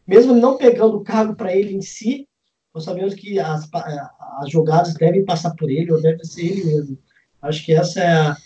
Mesmo 0.10 0.34
ele 0.34 0.41
não 0.41 0.57
pegando 0.57 0.97
o 0.97 1.03
cargo 1.03 1.36
para 1.36 1.55
ele 1.55 1.76
em 1.76 1.82
si, 1.82 2.28
nós 2.74 2.84
sabemos 2.84 3.14
que 3.14 3.39
as, 3.39 3.68
pa- 3.68 4.12
as 4.41 4.49
jogadas 4.49 4.93
devem 4.95 5.24
passar 5.24 5.53
por 5.55 5.70
ele, 5.70 5.91
ou 5.91 6.01
deve 6.01 6.24
ser 6.26 6.45
ele 6.45 6.64
mesmo. 6.66 6.97
Acho 7.41 7.64
que 7.64 7.74
essa 7.74 7.99
é 8.01 8.12
a, 8.12 8.38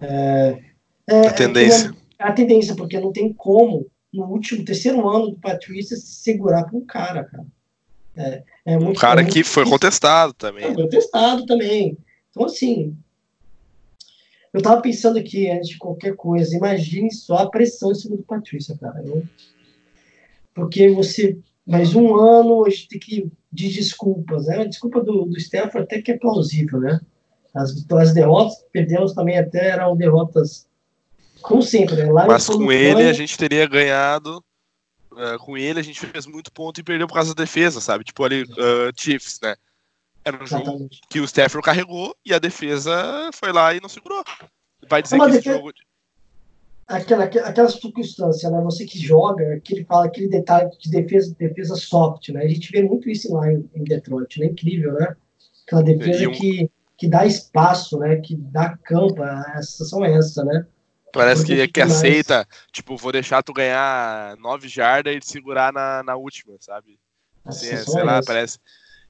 é, 0.00 0.58
é- 1.06 1.26
A 1.28 1.32
tendência. 1.34 1.94
é 2.18 2.24
a 2.24 2.32
tendência, 2.32 2.74
porque 2.74 2.98
não 2.98 3.12
tem 3.12 3.32
como, 3.34 3.86
no 4.12 4.24
último, 4.24 4.64
terceiro 4.64 5.06
ano 5.08 5.30
do 5.32 5.38
Patrícia, 5.38 5.94
se 5.96 6.06
segurar 6.22 6.64
com 6.70 6.78
um 6.78 6.86
cara, 6.86 7.24
cara. 7.24 7.44
É, 8.16 8.42
é 8.64 8.78
Um 8.78 8.84
muito- 8.84 9.00
cara 9.00 9.20
é 9.20 9.24
muito 9.24 9.34
que 9.34 9.42
foi 9.44 9.64
difícil. 9.64 9.70
contestado 9.78 10.32
também. 10.32 10.72
Foi 10.72 10.88
testado 10.88 11.44
também. 11.46 11.98
Então, 12.30 12.46
assim, 12.46 12.96
eu 14.52 14.62
tava 14.62 14.80
pensando 14.80 15.18
aqui, 15.18 15.50
antes 15.50 15.68
de 15.68 15.78
qualquer 15.78 16.14
coisa, 16.14 16.56
imagine 16.56 17.12
só 17.12 17.38
a 17.38 17.50
pressão 17.50 17.90
em 17.90 17.94
cima 17.94 18.16
do 18.16 18.22
Patrícia, 18.22 18.76
cara. 18.80 19.02
Eu- 19.04 19.24
porque 20.54 20.88
você, 20.88 21.36
mais 21.66 21.94
um 21.94 22.14
ano, 22.14 22.64
a 22.64 22.70
gente 22.70 22.88
tem 22.88 22.98
que 23.00 23.32
de 23.52 23.68
desculpas, 23.70 24.46
né? 24.46 24.62
A 24.62 24.64
desculpa 24.64 25.02
do, 25.02 25.26
do 25.26 25.40
Stefano 25.40 25.84
até 25.84 26.00
que 26.00 26.12
é 26.12 26.18
plausível, 26.18 26.80
né? 26.80 27.00
As, 27.54 27.86
as 27.92 28.12
derrotas 28.12 28.58
que 28.58 28.64
perdemos 28.72 29.12
também 29.12 29.38
até 29.38 29.68
eram 29.68 29.96
derrotas, 29.96 30.66
como 31.42 31.62
sempre, 31.62 31.96
né? 31.96 32.10
Lá 32.10 32.26
Mas 32.26 32.46
com 32.46 32.72
ele 32.72 33.04
a 33.04 33.12
gente 33.12 33.36
teria 33.36 33.66
ganhado. 33.66 34.42
Uh, 35.12 35.38
com 35.38 35.56
ele 35.56 35.78
a 35.78 35.82
gente 35.82 36.00
fez 36.00 36.26
muito 36.26 36.50
ponto 36.50 36.80
e 36.80 36.82
perdeu 36.82 37.06
por 37.06 37.14
causa 37.14 37.32
da 37.32 37.44
defesa, 37.44 37.80
sabe? 37.80 38.02
Tipo 38.02 38.24
ali, 38.24 38.42
uh, 38.42 38.92
Chiefs, 38.96 39.38
né? 39.40 39.54
Era 40.24 40.36
um 40.36 40.42
Exatamente. 40.42 40.72
jogo 40.72 40.90
que 41.08 41.20
o 41.20 41.24
Stafford 41.24 41.64
carregou 41.64 42.16
e 42.26 42.34
a 42.34 42.38
defesa 42.40 43.30
foi 43.32 43.52
lá 43.52 43.72
e 43.74 43.80
não 43.80 43.88
segurou. 43.88 44.24
Vai 44.88 45.02
dizer 45.02 45.18
que 45.18 45.26
defesa... 45.26 45.38
esse 45.38 45.58
jogo 45.58 45.72
aquela, 46.86 47.24
aquela 47.24 47.68
circunstância, 47.68 48.50
né? 48.50 48.60
Você 48.62 48.84
que 48.84 48.98
joga, 48.98 49.60
que 49.60 49.74
ele 49.74 49.84
fala 49.84 50.06
aquele 50.06 50.28
detalhe 50.28 50.70
de 50.78 50.90
defesa, 50.90 51.34
defesa 51.38 51.76
soft, 51.76 52.28
né? 52.30 52.42
A 52.42 52.48
gente 52.48 52.70
vê 52.70 52.82
muito 52.82 53.08
isso 53.08 53.32
lá 53.32 53.50
em, 53.50 53.68
em 53.74 53.84
Detroit, 53.84 54.40
né? 54.40 54.46
Incrível, 54.46 54.92
né? 54.94 55.16
Aquela 55.66 55.82
defesa 55.82 56.28
um... 56.28 56.32
que, 56.32 56.70
que 56.96 57.08
dá 57.08 57.26
espaço, 57.26 57.98
né? 57.98 58.16
Que 58.16 58.36
dá 58.36 58.76
campo, 58.76 59.22
a 59.22 59.62
sensação 59.62 60.04
é 60.04 60.12
essa, 60.12 60.44
né? 60.44 60.66
Parece 61.12 61.44
que, 61.44 61.68
que 61.68 61.80
aceita, 61.80 62.46
tipo, 62.72 62.96
vou 62.96 63.12
deixar 63.12 63.40
tu 63.42 63.52
ganhar 63.52 64.36
nove 64.38 64.66
jardas 64.66 65.14
e 65.14 65.20
te 65.20 65.30
segurar 65.30 65.72
na, 65.72 66.02
na 66.02 66.16
última, 66.16 66.56
sabe? 66.58 66.98
Assim, 67.44 67.68
é, 67.68 67.76
sei 67.76 68.00
é 68.00 68.04
lá, 68.04 68.16
essa. 68.18 68.26
parece. 68.26 68.58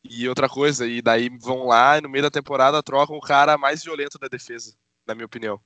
E 0.02 0.28
outra 0.28 0.46
coisa, 0.46 0.86
e 0.86 1.00
daí 1.00 1.30
vão 1.40 1.66
lá 1.66 1.96
e 1.96 2.02
no 2.02 2.10
meio 2.10 2.22
da 2.22 2.30
temporada 2.30 2.82
trocam 2.82 3.16
o 3.16 3.20
cara 3.20 3.56
mais 3.56 3.82
violento 3.82 4.18
da 4.18 4.28
defesa, 4.28 4.74
na 5.06 5.14
minha 5.14 5.24
opinião. 5.24 5.58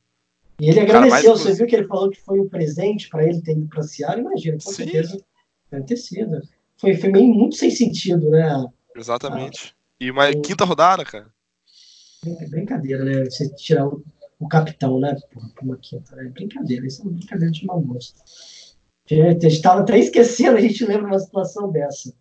E 0.60 0.68
ele 0.68 0.80
agradeceu, 0.80 1.36
você 1.36 1.54
viu 1.54 1.66
que 1.66 1.76
ele 1.76 1.86
falou 1.86 2.10
que 2.10 2.20
foi 2.20 2.40
um 2.40 2.48
presente 2.48 3.08
para 3.08 3.24
ele 3.24 3.40
ter 3.40 3.52
ido 3.52 3.68
para 3.68 3.82
Seattle? 3.82 4.22
Imagina, 4.22 4.54
com 4.54 4.70
Sim. 4.70 4.84
certeza 4.84 5.24
deve 5.70 5.84
ter 5.84 5.96
sido. 5.96 6.40
Foi, 6.76 6.96
foi 6.96 7.10
meio 7.10 7.32
muito 7.32 7.54
sem 7.54 7.70
sentido, 7.70 8.30
né? 8.30 8.66
Exatamente. 8.96 9.76
E 10.00 10.10
uma 10.10 10.28
o... 10.28 10.42
quinta 10.42 10.64
rodada, 10.64 11.04
cara. 11.04 11.26
Brincadeira, 12.50 13.04
né? 13.04 13.24
Você 13.24 13.48
tirar 13.54 13.86
o, 13.86 14.02
o 14.40 14.48
capitão, 14.48 14.98
né? 14.98 15.16
Por, 15.30 15.42
uma 15.62 15.76
quinta, 15.76 16.16
né? 16.16 16.24
Brincadeira, 16.24 16.86
isso 16.86 17.02
é 17.02 17.04
uma 17.04 17.12
brincadeira 17.12 17.52
de 17.52 17.64
mau 17.64 17.80
gosto. 17.80 18.20
A 19.10 19.14
gente 19.14 19.46
estava 19.46 19.80
até 19.80 19.98
esquecendo, 19.98 20.58
a 20.58 20.60
gente 20.60 20.84
lembra 20.84 21.06
uma 21.06 21.18
situação 21.18 21.70
dessa. 21.70 22.12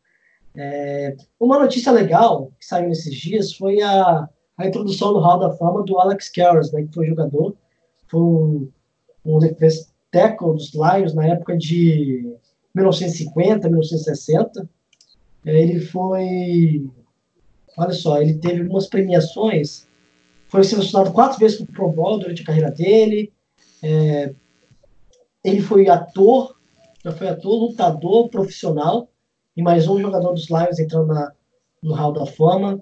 É, 0.55 1.15
uma 1.39 1.59
notícia 1.59 1.91
legal 1.91 2.51
que 2.59 2.65
saiu 2.65 2.88
nesses 2.88 3.13
dias 3.15 3.53
foi 3.53 3.81
a, 3.81 4.29
a 4.57 4.67
introdução 4.67 5.11
no 5.11 5.19
Hall 5.19 5.39
da 5.39 5.51
Fama 5.51 5.83
do 5.83 5.99
Alex 5.99 6.29
Karras, 6.29 6.71
né, 6.71 6.83
que 6.83 6.93
foi 6.93 7.07
jogador 7.07 7.55
foi 8.07 8.19
um, 8.19 8.71
um 9.25 9.39
tackle 10.11 10.53
dos 10.53 10.71
Lions 10.73 11.13
na 11.13 11.25
época 11.27 11.57
de 11.57 12.35
1950, 12.73 13.67
1960. 13.67 14.69
Ele 15.45 15.79
foi, 15.79 16.89
olha 17.77 17.93
só, 17.93 18.21
ele 18.21 18.35
teve 18.35 18.61
algumas 18.61 18.87
premiações, 18.87 19.87
foi 20.47 20.63
selecionado 20.63 21.11
quatro 21.11 21.39
vezes 21.39 21.57
para 21.57 21.65
o 21.65 21.73
Pro 21.73 21.89
Bowl 21.89 22.19
durante 22.19 22.41
a 22.41 22.45
carreira 22.45 22.71
dele. 22.71 23.31
É, 23.83 24.33
ele 25.43 25.61
foi 25.61 25.87
ator, 25.89 26.55
já 27.03 27.11
foi 27.11 27.27
ator, 27.27 27.55
lutador 27.55 28.29
profissional, 28.29 29.09
e 29.55 29.61
mais 29.61 29.87
um 29.87 29.99
jogador 29.99 30.33
dos 30.33 30.49
Lions 30.49 30.79
entrando 30.79 31.07
na, 31.07 31.31
no 31.81 31.93
Hall 31.93 32.13
da 32.13 32.25
Fama. 32.25 32.81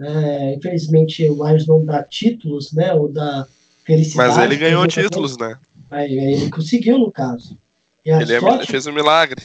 É, 0.00 0.54
infelizmente, 0.54 1.28
o 1.28 1.46
Lions 1.46 1.66
não 1.66 1.84
dá 1.84 2.02
títulos, 2.02 2.72
né, 2.72 2.92
ou 2.92 3.08
dá 3.08 3.46
felicidade. 3.86 4.34
Mas 4.34 4.44
ele 4.44 4.56
ganhou 4.56 4.86
títulos, 4.86 5.38
né? 5.38 5.56
Aí, 5.90 6.18
ele 6.18 6.50
conseguiu, 6.50 6.98
no 6.98 7.12
caso. 7.12 7.56
ele 8.04 8.34
é 8.34 8.40
sorte, 8.40 8.66
fez 8.66 8.86
um 8.86 8.92
milagre. 8.92 9.42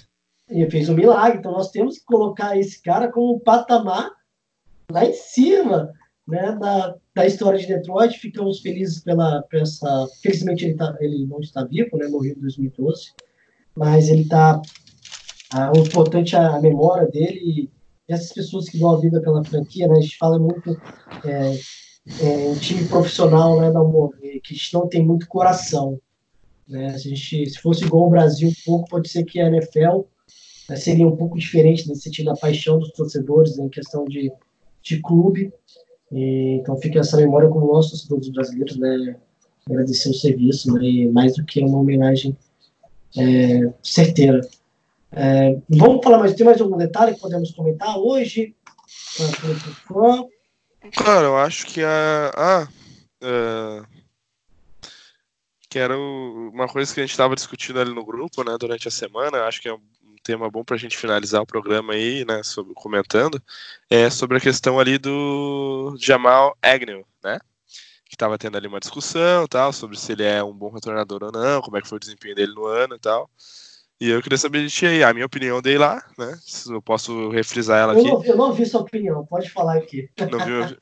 Ele 0.50 0.70
fez 0.70 0.89
um 0.89 0.96
milagre, 0.96 1.39
então 1.39 1.52
nós 1.52 1.70
temos 1.72 2.00
que 2.00 2.06
colocar 2.06 2.58
esse 2.58 2.82
cara 2.82 3.10
como 3.10 3.36
um 3.36 3.39
patamar 3.39 4.10
lá 4.92 5.06
em 5.06 5.14
cima 5.14 5.94
né, 6.28 6.58
da, 6.60 6.96
da 7.16 7.26
história 7.26 7.58
de 7.58 7.68
Detroit. 7.68 8.18
Ficamos 8.18 8.60
felizes 8.60 9.02
pela, 9.02 9.44
pela 9.44 9.64
essa. 9.64 10.08
Felizmente 10.22 10.66
ele, 10.66 10.74
tá, 10.74 10.96
ele 11.00 11.26
não 11.26 11.39
está 11.39 11.64
vivo, 11.64 11.96
né, 11.98 12.08
morreu 12.08 12.34
em 12.36 12.42
2012, 12.42 13.14
mas 13.76 14.10
ele 14.10 14.24
está. 14.24 14.62
Ah, 15.54 15.72
o 15.76 15.80
importante 15.80 16.36
é 16.36 16.39
a 16.39 16.60
memória 16.60 17.08
dele 17.08 17.39
e 17.44 17.70
essas 18.08 18.32
pessoas 18.34 18.70
que 18.70 18.80
dão 18.80 18.92
a 18.92 19.00
vida 19.00 19.22
pela 19.22 19.44
franquia, 19.44 19.88
né, 19.88 19.98
a 19.98 20.02
gente 20.02 20.18
fala 20.18 20.39
muito. 20.39 20.80
É, 21.24 21.58
é, 22.08 22.49
um 22.49 22.56
time 22.56 22.88
profissional 22.88 23.60
né, 23.60 23.72
da 23.72 23.80
que 24.43 24.56
não 24.74 24.88
tem 24.88 25.06
muito 25.06 25.28
coração. 25.28 25.99
Né? 26.68 26.97
Se, 26.97 27.08
a 27.08 27.16
gente, 27.16 27.49
se 27.49 27.60
fosse 27.60 27.86
igual 27.86 28.08
o 28.08 28.10
Brasil 28.10 28.49
um 28.49 28.54
pouco, 28.66 28.89
pode 28.89 29.10
ser 29.10 29.24
que 29.24 29.39
a 29.39 29.47
NFL 29.47 30.02
né, 30.70 30.76
seria 30.76 31.08
um 31.08 31.16
pouco 31.16 31.38
diferente 31.38 31.88
nesse 31.88 32.02
sentido 32.02 32.28
da 32.28 32.36
paixão 32.36 32.80
dos 32.80 32.91
torcedores 32.91 33.58
né, 33.58 33.66
em 33.66 33.70
questão 33.70 34.06
de, 34.06 34.32
de 34.82 35.02
clube. 35.02 35.54
E, 36.12 36.60
então 36.60 36.76
fica 36.78 36.99
essa 36.99 37.18
memória 37.18 37.49
com 37.49 37.60
nós, 37.60 37.89
torcedores 37.89 38.30
brasileiros, 38.30 38.78
né, 38.78 39.16
agradecer 39.70 40.10
o 40.10 40.14
serviço, 40.14 40.74
né, 40.74 41.08
mais 41.12 41.36
do 41.36 41.45
que 41.45 41.62
uma 41.62 41.80
homenagem 41.80 42.36
é, 43.18 43.72
certeira. 43.84 44.41
É, 45.12 45.58
vamos 45.70 46.04
falar 46.04 46.20
mais, 46.20 46.34
tem 46.34 46.45
mais 46.45 46.60
algum 46.62 46.78
detalhe 46.78 47.14
que 47.14 47.22
podemos 47.22 47.52
comentar 47.52 47.97
hoje? 47.97 48.56
Cara, 50.89 51.25
eu 51.27 51.38
acho 51.38 51.67
que 51.67 51.84
a. 51.84 52.32
Ah, 52.36 52.67
uh, 53.23 54.01
que 55.69 55.79
era 55.79 55.97
o, 55.97 56.49
uma 56.53 56.67
coisa 56.67 56.93
que 56.93 56.99
a 56.99 57.03
gente 57.03 57.11
estava 57.11 57.36
discutindo 57.36 57.79
ali 57.79 57.93
no 57.93 58.03
grupo, 58.03 58.43
né, 58.43 58.57
durante 58.59 58.88
a 58.88 58.91
semana. 58.91 59.45
Acho 59.45 59.61
que 59.61 59.69
é 59.69 59.73
um 59.73 59.79
tema 60.23 60.49
bom 60.49 60.63
para 60.63 60.75
a 60.75 60.79
gente 60.79 60.97
finalizar 60.97 61.41
o 61.41 61.45
programa 61.45 61.93
aí, 61.93 62.25
né, 62.25 62.43
sobre, 62.43 62.73
comentando, 62.73 63.41
é 63.89 64.09
sobre 64.09 64.38
a 64.38 64.41
questão 64.41 64.79
ali 64.79 64.97
do 64.97 65.95
Jamal 65.97 66.57
Agnew, 66.61 67.05
né? 67.23 67.39
Que 68.05 68.15
estava 68.15 68.38
tendo 68.38 68.57
ali 68.57 68.67
uma 68.67 68.79
discussão 68.82 69.47
tal, 69.47 69.71
sobre 69.71 69.97
se 69.97 70.11
ele 70.11 70.23
é 70.23 70.43
um 70.43 70.53
bom 70.53 70.69
retornador 70.69 71.23
ou 71.23 71.32
não, 71.32 71.61
como 71.61 71.77
é 71.77 71.82
que 71.82 71.88
foi 71.88 71.95
o 71.97 71.99
desempenho 71.99 72.36
dele 72.36 72.53
no 72.53 72.65
ano 72.65 72.95
e 72.95 72.99
tal. 72.99 73.29
E 74.02 74.10
eu 74.10 74.20
queria 74.20 74.38
saber 74.39 74.66
de 74.66 74.74
ti 74.74 74.88
aí, 74.88 75.04
a 75.04 75.14
minha 75.14 75.28
opinião 75.28 75.62
dei 75.62 75.78
lá, 75.78 76.04
né? 76.18 76.36
Eu 76.68 76.82
posso 76.82 77.30
refrisar 77.30 77.82
ela 77.82 77.93
aqui. 77.93 78.08
Eu 78.08 78.14
não, 78.14 78.26
eu 78.26 78.36
não 78.36 78.45
ouvi 78.47 78.66
sua 78.66 78.82
opinião, 78.82 79.24
pode 79.28 79.47
falar 79.47 79.78
aqui. 79.78 80.10
Não 80.32 80.43
viu? 80.43 80.76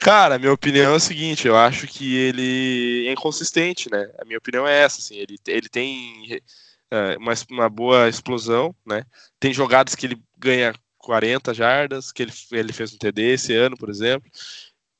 Cara, 0.00 0.40
minha 0.40 0.52
opinião 0.52 0.92
é 0.92 0.96
o 0.96 0.98
seguinte, 0.98 1.46
eu 1.46 1.56
acho 1.56 1.86
que 1.86 2.16
ele 2.16 3.06
é 3.06 3.12
inconsistente, 3.12 3.88
né? 3.88 4.10
A 4.20 4.24
minha 4.24 4.38
opinião 4.38 4.66
é 4.66 4.82
essa, 4.82 4.98
assim, 4.98 5.14
ele, 5.14 5.38
ele 5.46 5.68
tem 5.68 6.42
é, 6.90 7.16
uma, 7.18 7.32
uma 7.48 7.68
boa 7.68 8.08
explosão, 8.08 8.74
né? 8.84 9.04
Tem 9.38 9.54
jogadas 9.54 9.94
que 9.94 10.06
ele 10.06 10.20
ganha 10.36 10.74
40 10.98 11.54
jardas, 11.54 12.10
que 12.10 12.24
ele, 12.24 12.32
ele 12.50 12.72
fez 12.72 12.92
um 12.92 12.98
TD 12.98 13.34
esse 13.34 13.54
ano, 13.54 13.76
por 13.76 13.88
exemplo. 13.88 14.28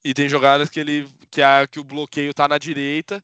E 0.05 0.15
tem 0.15 0.29
jogadas 0.29 0.71
que 0.71 0.79
ele 0.79 1.09
que, 1.29 1.43
a, 1.43 1.67
que 1.67 1.81
o 1.81 1.85
bloqueio 1.85 2.33
tá 2.33 2.47
na 2.47 2.57
direita 2.57 3.21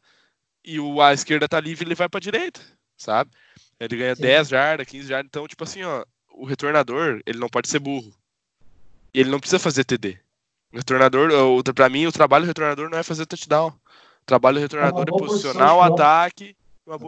e 0.61 0.77
o, 0.77 1.01
a 1.01 1.13
esquerda 1.13 1.47
tá 1.47 1.57
livre 1.57 1.85
e 1.85 1.87
ele 1.87 1.95
vai 1.95 2.09
pra 2.09 2.19
direita, 2.19 2.59
sabe? 2.97 3.31
Ele 3.79 3.97
ganha 3.97 4.15
Sim. 4.15 4.21
10 4.21 4.47
jardas, 4.49 4.87
15 4.87 5.07
jardas. 5.07 5.27
Então, 5.27 5.47
tipo 5.47 5.63
assim, 5.63 5.83
ó, 5.83 6.05
o 6.29 6.45
retornador, 6.45 7.21
ele 7.25 7.39
não 7.39 7.49
pode 7.49 7.67
ser 7.67 7.79
burro. 7.79 8.13
E 9.13 9.19
ele 9.19 9.29
não 9.29 9.39
precisa 9.39 9.59
fazer 9.59 9.83
TD. 9.83 10.19
O 10.73 10.77
retornador, 10.77 11.29
para 11.73 11.89
mim, 11.89 12.05
o 12.05 12.11
trabalho 12.11 12.45
do 12.45 12.47
retornador 12.47 12.89
não 12.89 12.97
é 12.97 13.03
fazer 13.03 13.25
touchdown. 13.25 13.69
O 13.69 14.25
trabalho 14.25 14.57
do 14.57 14.61
retornador 14.61 15.05
é, 15.07 15.15
é 15.15 15.17
posicionar 15.17 15.75
o 15.75 15.81
ataque. 15.81 16.55
Boa... 16.85 16.99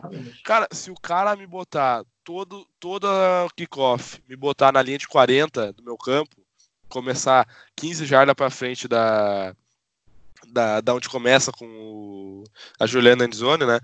Cara, 0.44 0.68
se 0.72 0.90
o 0.90 0.96
cara 0.96 1.36
me 1.36 1.46
botar 1.46 2.04
todo, 2.24 2.66
toda 2.80 3.08
kickoff, 3.56 4.22
me 4.28 4.36
botar 4.36 4.72
na 4.72 4.82
linha 4.82 4.98
de 4.98 5.08
40 5.08 5.74
do 5.74 5.84
meu 5.84 5.98
campo, 5.98 6.36
começar 6.90 7.48
15 7.76 8.06
jardas 8.06 8.34
para 8.34 8.50
frente 8.50 8.88
da, 8.88 9.56
da, 10.48 10.82
da 10.82 10.94
onde 10.94 11.10
começa 11.10 11.52
com 11.52 11.66
o, 11.66 12.44
a 12.80 12.88
Juliana 12.88 13.26
Andzone, 13.26 13.66
né? 13.66 13.80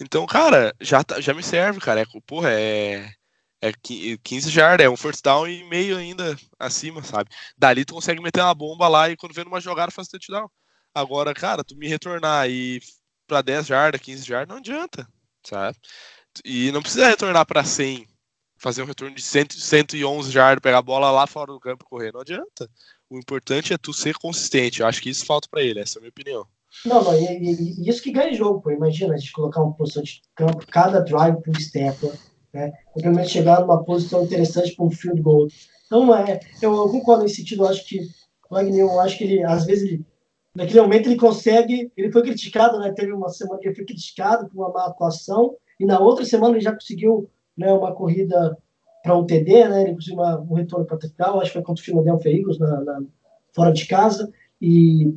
Então, 0.00 0.26
cara, 0.26 0.74
já, 0.80 1.02
tá, 1.02 1.20
já 1.20 1.32
me 1.32 1.42
serve, 1.42 1.80
cara. 1.80 2.00
É, 2.02 2.04
porra, 2.26 2.50
é, 2.52 3.10
é 3.60 3.72
15 4.22 4.50
jardas, 4.50 4.84
é 4.86 4.90
um 4.90 4.96
first 4.96 5.22
down 5.22 5.48
e 5.48 5.64
meio 5.68 5.96
ainda 5.96 6.36
acima, 6.58 7.02
sabe? 7.02 7.30
Dali 7.56 7.84
tu 7.84 7.94
consegue 7.94 8.22
meter 8.22 8.40
uma 8.42 8.54
bomba 8.54 8.88
lá 8.88 9.08
e 9.10 9.16
quando 9.16 9.34
vê 9.34 9.44
numa 9.44 9.60
jogada 9.60 9.90
faz 9.90 10.08
touchdown. 10.08 10.48
Agora, 10.94 11.34
cara, 11.34 11.64
tu 11.64 11.76
me 11.76 11.88
retornar 11.88 12.48
e 12.48 12.80
para 13.26 13.42
10 13.42 13.66
jardas, 13.66 14.00
15 14.00 14.24
jardas, 14.24 14.48
não 14.48 14.56
adianta, 14.58 15.06
sabe? 15.44 15.76
E 16.44 16.70
não 16.72 16.82
precisa 16.82 17.08
retornar 17.08 17.46
para 17.46 17.64
100, 17.64 18.06
fazer 18.58 18.82
um 18.82 18.86
retorno 18.86 19.14
de 19.14 19.22
100, 19.22 19.46
111 19.50 20.30
jardas, 20.30 20.62
pegar 20.62 20.78
a 20.78 20.82
bola 20.82 21.10
lá 21.10 21.26
fora 21.26 21.52
do 21.52 21.60
campo 21.60 21.84
e 21.84 21.88
correr, 21.88 22.12
não 22.12 22.20
adianta. 22.20 22.70
O 23.08 23.18
importante 23.18 23.72
é 23.72 23.78
tu 23.78 23.92
ser 23.92 24.16
consistente. 24.16 24.80
Eu 24.80 24.86
acho 24.86 25.00
que 25.00 25.10
isso 25.10 25.24
falta 25.26 25.48
para 25.50 25.62
ele, 25.62 25.80
essa 25.80 25.98
é 25.98 26.00
a 26.00 26.02
minha 26.02 26.10
opinião. 26.10 26.46
Não, 26.84 27.02
não, 27.02 27.14
e, 27.14 27.24
e, 27.24 27.80
e, 27.80 27.88
isso 27.88 28.02
que 28.02 28.12
ganha 28.12 28.34
jogo, 28.34 28.60
pô. 28.60 28.70
Imagina 28.70 29.14
a 29.14 29.16
gente 29.16 29.32
colocar 29.32 29.62
uma 29.62 29.72
posição 29.72 30.02
de 30.02 30.20
campo, 30.34 30.66
cada 30.70 31.00
drive 31.00 31.42
por 31.42 31.58
step, 31.60 32.10
né? 32.52 32.72
Menos 32.96 33.30
chegar 33.30 33.60
numa 33.60 33.82
posição 33.84 34.24
interessante 34.24 34.74
para 34.74 34.84
um 34.84 34.90
field 34.90 35.20
goal. 35.20 35.48
Então, 35.86 36.14
é, 36.14 36.40
eu, 36.60 36.72
concordo 36.88 37.22
nesse 37.22 37.36
sentido, 37.36 37.64
eu 37.64 37.68
acho 37.68 37.86
que 37.86 38.00
o 38.50 38.58
eu 38.58 39.00
acho 39.00 39.18
que 39.18 39.24
ele, 39.24 39.42
às 39.44 39.64
vezes, 39.64 39.84
ele, 39.84 40.04
naquele 40.54 40.80
momento 40.80 41.08
ele 41.08 41.16
consegue, 41.16 41.90
ele 41.96 42.12
foi 42.12 42.22
criticado, 42.22 42.78
né? 42.78 42.92
Teve 42.92 43.12
uma 43.12 43.28
semana 43.28 43.60
que 43.60 43.68
ele 43.68 43.74
foi 43.74 43.84
criticado 43.84 44.48
por 44.48 44.56
uma 44.56 44.72
má 44.72 44.86
atuação, 44.86 45.54
e 45.78 45.84
na 45.84 45.98
outra 45.98 46.24
semana 46.24 46.54
ele 46.54 46.64
já 46.64 46.72
conseguiu 46.72 47.28
né, 47.56 47.72
uma 47.72 47.92
corrida 47.92 48.56
para 49.02 49.16
um 49.16 49.24
TD, 49.24 49.68
né? 49.68 49.82
Ele 49.82 49.94
conseguiu 49.94 50.20
uma, 50.20 50.40
um 50.40 50.54
retorno 50.54 50.86
para 50.86 50.98
touchdown, 50.98 51.40
acho 51.40 51.50
que 51.50 51.58
foi 51.58 51.62
contra 51.62 51.82
o 51.82 51.84
Philadelphia 51.84 52.38
Eagles, 52.38 52.58
na, 52.58 52.80
na, 52.82 53.02
fora 53.54 53.72
de 53.72 53.86
casa, 53.86 54.30
e 54.60 55.14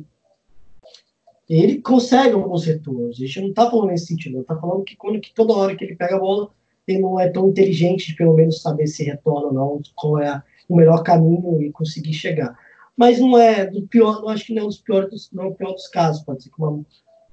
ele 1.58 1.82
consegue 1.82 2.34
alguns 2.34 2.64
retornos. 2.64 3.16
A 3.16 3.26
gente 3.26 3.40
não 3.40 3.48
está 3.48 3.68
falando 3.68 3.88
nesse 3.88 4.06
sentido, 4.06 4.40
está 4.40 4.56
falando 4.56 4.84
que 4.84 4.94
quando 4.94 5.20
que 5.20 5.34
toda 5.34 5.52
hora 5.52 5.74
que 5.74 5.84
ele 5.84 5.96
pega 5.96 6.16
a 6.16 6.20
bola, 6.20 6.50
ele 6.86 7.00
não 7.00 7.18
é 7.18 7.28
tão 7.28 7.48
inteligente 7.48 8.06
de 8.08 8.16
pelo 8.16 8.34
menos 8.34 8.62
saber 8.62 8.86
se 8.86 9.02
retorna 9.02 9.48
ou 9.48 9.52
não, 9.52 9.80
qual 9.96 10.20
é 10.20 10.42
o 10.68 10.76
melhor 10.76 11.02
caminho 11.02 11.60
e 11.60 11.72
conseguir 11.72 12.12
chegar. 12.12 12.56
Mas 12.96 13.18
não 13.18 13.36
é 13.36 13.66
do 13.66 13.82
pior, 13.82 14.20
não 14.20 14.28
acho 14.28 14.46
que 14.46 14.54
não 14.54 14.62
é 14.62 14.64
um 14.64 14.68
dos 14.68 14.78
piores, 14.78 15.28
não 15.32 15.44
é 15.44 15.46
o 15.48 15.54
pior 15.54 15.72
dos 15.72 15.88
casos, 15.88 16.22
pode 16.22 16.44
ser 16.44 16.50
que 16.50 16.62
uma, 16.62 16.84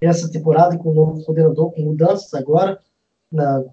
essa 0.01 0.31
temporada 0.31 0.77
com 0.77 0.89
o 0.89 0.93
novo 0.93 1.23
coordenador, 1.23 1.71
com 1.71 1.81
mudanças 1.81 2.33
agora 2.33 2.79
na, 3.31 3.63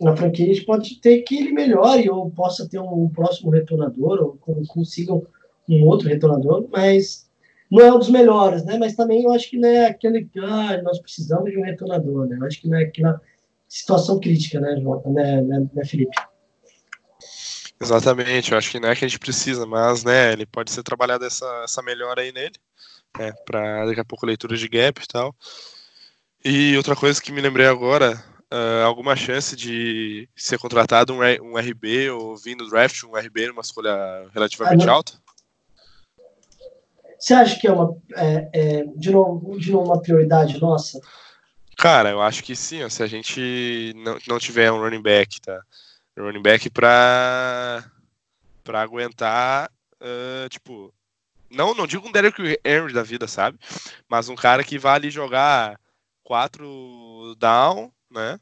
na 0.00 0.16
franquia, 0.16 0.44
a 0.44 0.54
gente 0.54 0.66
pode 0.66 1.00
ter 1.00 1.22
que 1.22 1.36
ele 1.36 1.52
melhore 1.52 2.10
ou 2.10 2.30
possa 2.30 2.68
ter 2.68 2.80
um, 2.80 3.04
um 3.04 3.08
próximo 3.08 3.50
retornador 3.50 4.20
ou 4.20 4.66
consigam 4.66 5.24
um 5.68 5.84
outro 5.86 6.08
retornador, 6.08 6.66
mas 6.72 7.30
não 7.72 7.80
é 7.80 7.90
um 7.90 7.98
dos 7.98 8.10
melhores, 8.10 8.62
né? 8.64 8.76
Mas 8.76 8.94
também 8.94 9.22
eu 9.22 9.32
acho 9.32 9.48
que 9.48 9.56
não 9.56 9.66
é 9.66 9.86
aquele 9.86 10.26
que 10.26 10.38
ah, 10.38 10.82
nós 10.82 11.00
precisamos 11.00 11.50
de 11.50 11.58
um 11.58 11.64
retornador, 11.64 12.26
né? 12.26 12.36
Eu 12.38 12.46
acho 12.46 12.60
que 12.60 12.68
não 12.68 12.78
é 12.78 12.82
aquela 12.82 13.18
situação 13.66 14.20
crítica, 14.20 14.60
né, 14.60 14.74
né, 14.74 15.40
né, 15.40 15.70
né, 15.72 15.84
Felipe? 15.86 16.14
Exatamente, 17.80 18.52
eu 18.52 18.58
acho 18.58 18.70
que 18.70 18.78
não 18.78 18.90
é 18.90 18.94
que 18.94 19.06
a 19.06 19.08
gente 19.08 19.18
precisa, 19.18 19.64
mas 19.64 20.04
né, 20.04 20.34
ele 20.34 20.44
pode 20.44 20.70
ser 20.70 20.82
trabalhado 20.82 21.24
essa, 21.24 21.46
essa 21.64 21.82
melhora 21.82 22.20
aí 22.20 22.30
nele, 22.30 22.54
né, 23.18 23.32
para 23.46 23.86
daqui 23.86 24.00
a 24.00 24.04
pouco 24.04 24.26
leitura 24.26 24.54
de 24.54 24.68
gap 24.68 25.02
e 25.02 25.08
tal. 25.08 25.34
E 26.44 26.76
outra 26.76 26.94
coisa 26.94 27.22
que 27.22 27.32
me 27.32 27.40
lembrei 27.40 27.66
agora, 27.66 28.22
uh, 28.52 28.84
alguma 28.84 29.16
chance 29.16 29.56
de 29.56 30.28
ser 30.36 30.58
contratado 30.58 31.14
um, 31.14 31.20
um 31.20 31.56
RB 31.56 32.10
ou 32.10 32.36
vindo 32.36 32.64
do 32.64 32.70
draft 32.70 33.02
um 33.04 33.16
RB 33.16 33.48
numa 33.48 33.62
escolha 33.62 34.28
relativamente 34.34 34.86
ah, 34.86 34.92
alta? 34.92 35.14
Você 37.22 37.34
acha 37.34 37.56
que 37.56 37.68
é 37.68 37.72
uma 37.72 37.96
é, 38.16 38.48
é, 38.52 38.84
de, 38.96 39.12
novo, 39.12 39.56
de 39.56 39.70
novo 39.70 39.92
uma 39.92 40.02
prioridade 40.02 40.60
nossa? 40.60 41.00
Cara, 41.76 42.10
eu 42.10 42.20
acho 42.20 42.42
que 42.42 42.56
sim. 42.56 42.88
Se 42.90 43.00
a 43.00 43.06
gente 43.06 43.92
não, 43.94 44.18
não 44.26 44.38
tiver 44.40 44.72
um 44.72 44.80
running 44.80 45.00
back, 45.00 45.40
tá? 45.40 45.62
Running 46.18 46.42
back 46.42 46.68
pra, 46.68 47.88
pra 48.64 48.82
aguentar, 48.82 49.70
uh, 50.00 50.48
tipo, 50.48 50.92
não, 51.48 51.72
não 51.76 51.86
digo 51.86 52.08
um 52.08 52.10
Derek 52.10 52.58
Henry 52.64 52.92
da 52.92 53.04
vida, 53.04 53.28
sabe? 53.28 53.56
Mas 54.08 54.28
um 54.28 54.34
cara 54.34 54.64
que 54.64 54.76
vai 54.76 54.96
ali 54.96 55.08
jogar 55.08 55.78
quatro 56.24 57.36
down, 57.38 57.92
né? 58.10 58.36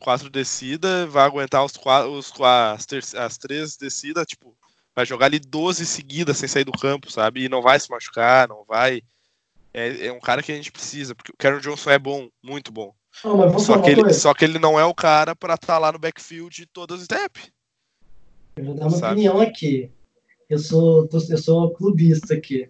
Quatro 0.00 0.30
descida, 0.30 1.06
vai 1.08 1.24
aguentar 1.24 1.62
os, 1.62 1.76
quatro, 1.76 2.10
os, 2.10 2.32
as, 2.40 3.14
as 3.14 3.36
três 3.36 3.76
descidas, 3.76 4.26
tipo, 4.26 4.56
vai 4.94 5.04
jogar 5.04 5.26
ali 5.26 5.38
12 5.38 5.84
seguidas 5.86 6.36
sem 6.36 6.48
sair 6.48 6.64
do 6.64 6.72
campo, 6.72 7.10
sabe? 7.10 7.44
E 7.44 7.48
não 7.48 7.60
vai 7.60 7.78
se 7.80 7.90
machucar, 7.90 8.48
não 8.48 8.64
vai. 8.64 9.02
É, 9.72 10.06
é 10.06 10.12
um 10.12 10.20
cara 10.20 10.42
que 10.42 10.52
a 10.52 10.54
gente 10.54 10.70
precisa, 10.70 11.14
porque 11.14 11.32
o 11.32 11.36
Karen 11.36 11.60
Johnson 11.60 11.90
é 11.90 11.98
bom, 11.98 12.28
muito 12.42 12.70
bom. 12.70 12.94
Não, 13.24 13.58
só, 13.58 13.80
que 13.80 13.90
ele, 13.90 14.12
só 14.12 14.34
que 14.34 14.44
ele 14.44 14.58
não 14.58 14.78
é 14.78 14.84
o 14.84 14.94
cara 14.94 15.36
para 15.36 15.54
estar 15.54 15.74
tá 15.74 15.78
lá 15.78 15.92
no 15.92 15.98
backfield 15.98 16.66
todas 16.72 17.00
as 17.00 17.04
step. 17.04 17.40
Eu 18.56 18.64
vou 18.64 18.74
dar 18.74 18.86
uma 18.86 18.90
sabe? 18.90 19.12
opinião 19.14 19.40
aqui. 19.40 19.90
Eu 20.48 20.58
sou, 20.58 21.08
eu 21.12 21.38
sou 21.38 21.72
clubista 21.74 22.34
aqui. 22.34 22.68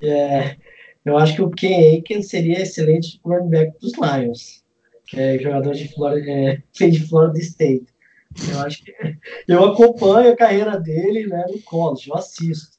É, 0.00 0.56
eu 1.04 1.16
acho 1.16 1.34
que 1.34 1.42
o 1.42 1.50
Ken 1.50 1.94
Aiken 1.94 2.22
seria 2.22 2.62
excelente 2.62 3.20
running 3.24 3.50
back 3.50 3.78
dos 3.80 3.92
Lions, 3.94 4.62
que 5.06 5.18
é 5.18 5.38
jogador 5.38 5.74
de 5.74 5.88
Florida, 5.92 6.30
é, 6.30 6.62
de 6.88 7.06
Florida 7.06 7.38
State. 7.38 7.91
Eu 8.50 8.60
acho 8.60 8.84
que 8.84 8.92
eu 9.48 9.64
acompanho 9.64 10.32
a 10.32 10.36
carreira 10.36 10.78
dele 10.78 11.26
né, 11.26 11.44
no 11.48 11.60
college, 11.62 12.08
eu 12.08 12.16
assisto. 12.16 12.72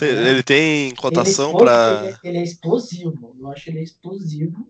Ele 0.00 0.42
tem 0.42 0.94
cotação 0.94 1.54
para. 1.54 2.02
Ele, 2.04 2.16
ele, 2.24 2.38
é 2.38 2.42
explosivo, 2.42 3.36
eu 3.38 3.50
acho 3.50 3.70
ele 3.70 3.80
é 3.80 3.82
explosivo. 3.82 4.66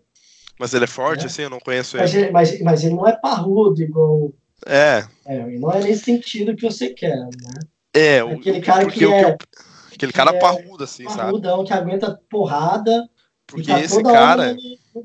Mas 0.59 0.75
ele 0.75 0.85
é 0.85 0.89
forte, 0.89 1.23
é. 1.23 1.27
assim, 1.27 1.43
eu 1.43 1.51
não 1.51 1.61
conheço 1.61 1.97
ele. 1.97 2.03
Mas, 2.03 2.33
mas, 2.33 2.61
mas, 2.61 2.85
ele 2.85 2.95
não 2.95 3.07
é 3.07 3.17
parrudo 3.17 3.81
igual. 3.83 4.33
É. 4.67 5.05
é. 5.27 5.47
Não 5.59 5.71
é 5.73 5.83
nesse 5.83 6.05
sentido 6.05 6.55
que 6.55 6.63
você 6.63 6.91
quer, 6.91 7.17
né? 7.17 7.61
É, 7.95 8.21
aquele 8.21 8.61
cara 8.61 8.87
que 8.87 9.05
é. 9.05 9.25
Eu, 9.25 9.37
aquele 9.95 10.13
cara 10.13 10.35
é 10.35 10.39
parrudo, 10.39 10.85
assim, 10.85 11.05
parrudão, 11.05 11.57
sabe? 11.59 11.69
que 11.69 11.73
aguenta 11.73 12.21
porrada. 12.29 13.09
Porque 13.47 13.67
tá 13.67 13.81
esse 13.81 14.03
cara. 14.03 14.57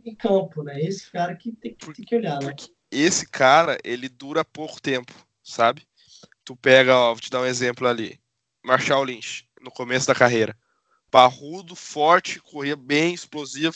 Em 0.06 0.16
campo, 0.16 0.64
né? 0.64 0.80
Esse 0.82 1.12
cara 1.12 1.36
que 1.36 1.52
tem, 1.54 1.74
que, 1.74 1.94
tem 1.94 2.06
que 2.06 2.16
olhar, 2.16 2.40
né? 2.42 2.54
Esse 3.02 3.28
cara, 3.28 3.78
ele 3.84 4.08
dura 4.08 4.46
pouco 4.46 4.82
tempo, 4.82 5.14
sabe? 5.44 5.86
Tu 6.44 6.56
pega, 6.56 6.96
ó, 6.96 7.14
vou 7.14 7.22
te 7.22 7.30
dar 7.30 7.42
um 7.42 7.46
exemplo 7.46 7.88
ali. 7.88 8.20
Marshall 8.64 9.04
Lynch, 9.04 9.48
no 9.62 9.72
começo 9.72 10.08
da 10.08 10.16
carreira. 10.16 10.58
Parrudo, 11.12 11.76
forte, 11.76 12.40
corria 12.40 12.76
bem, 12.76 13.14
explosivo. 13.14 13.76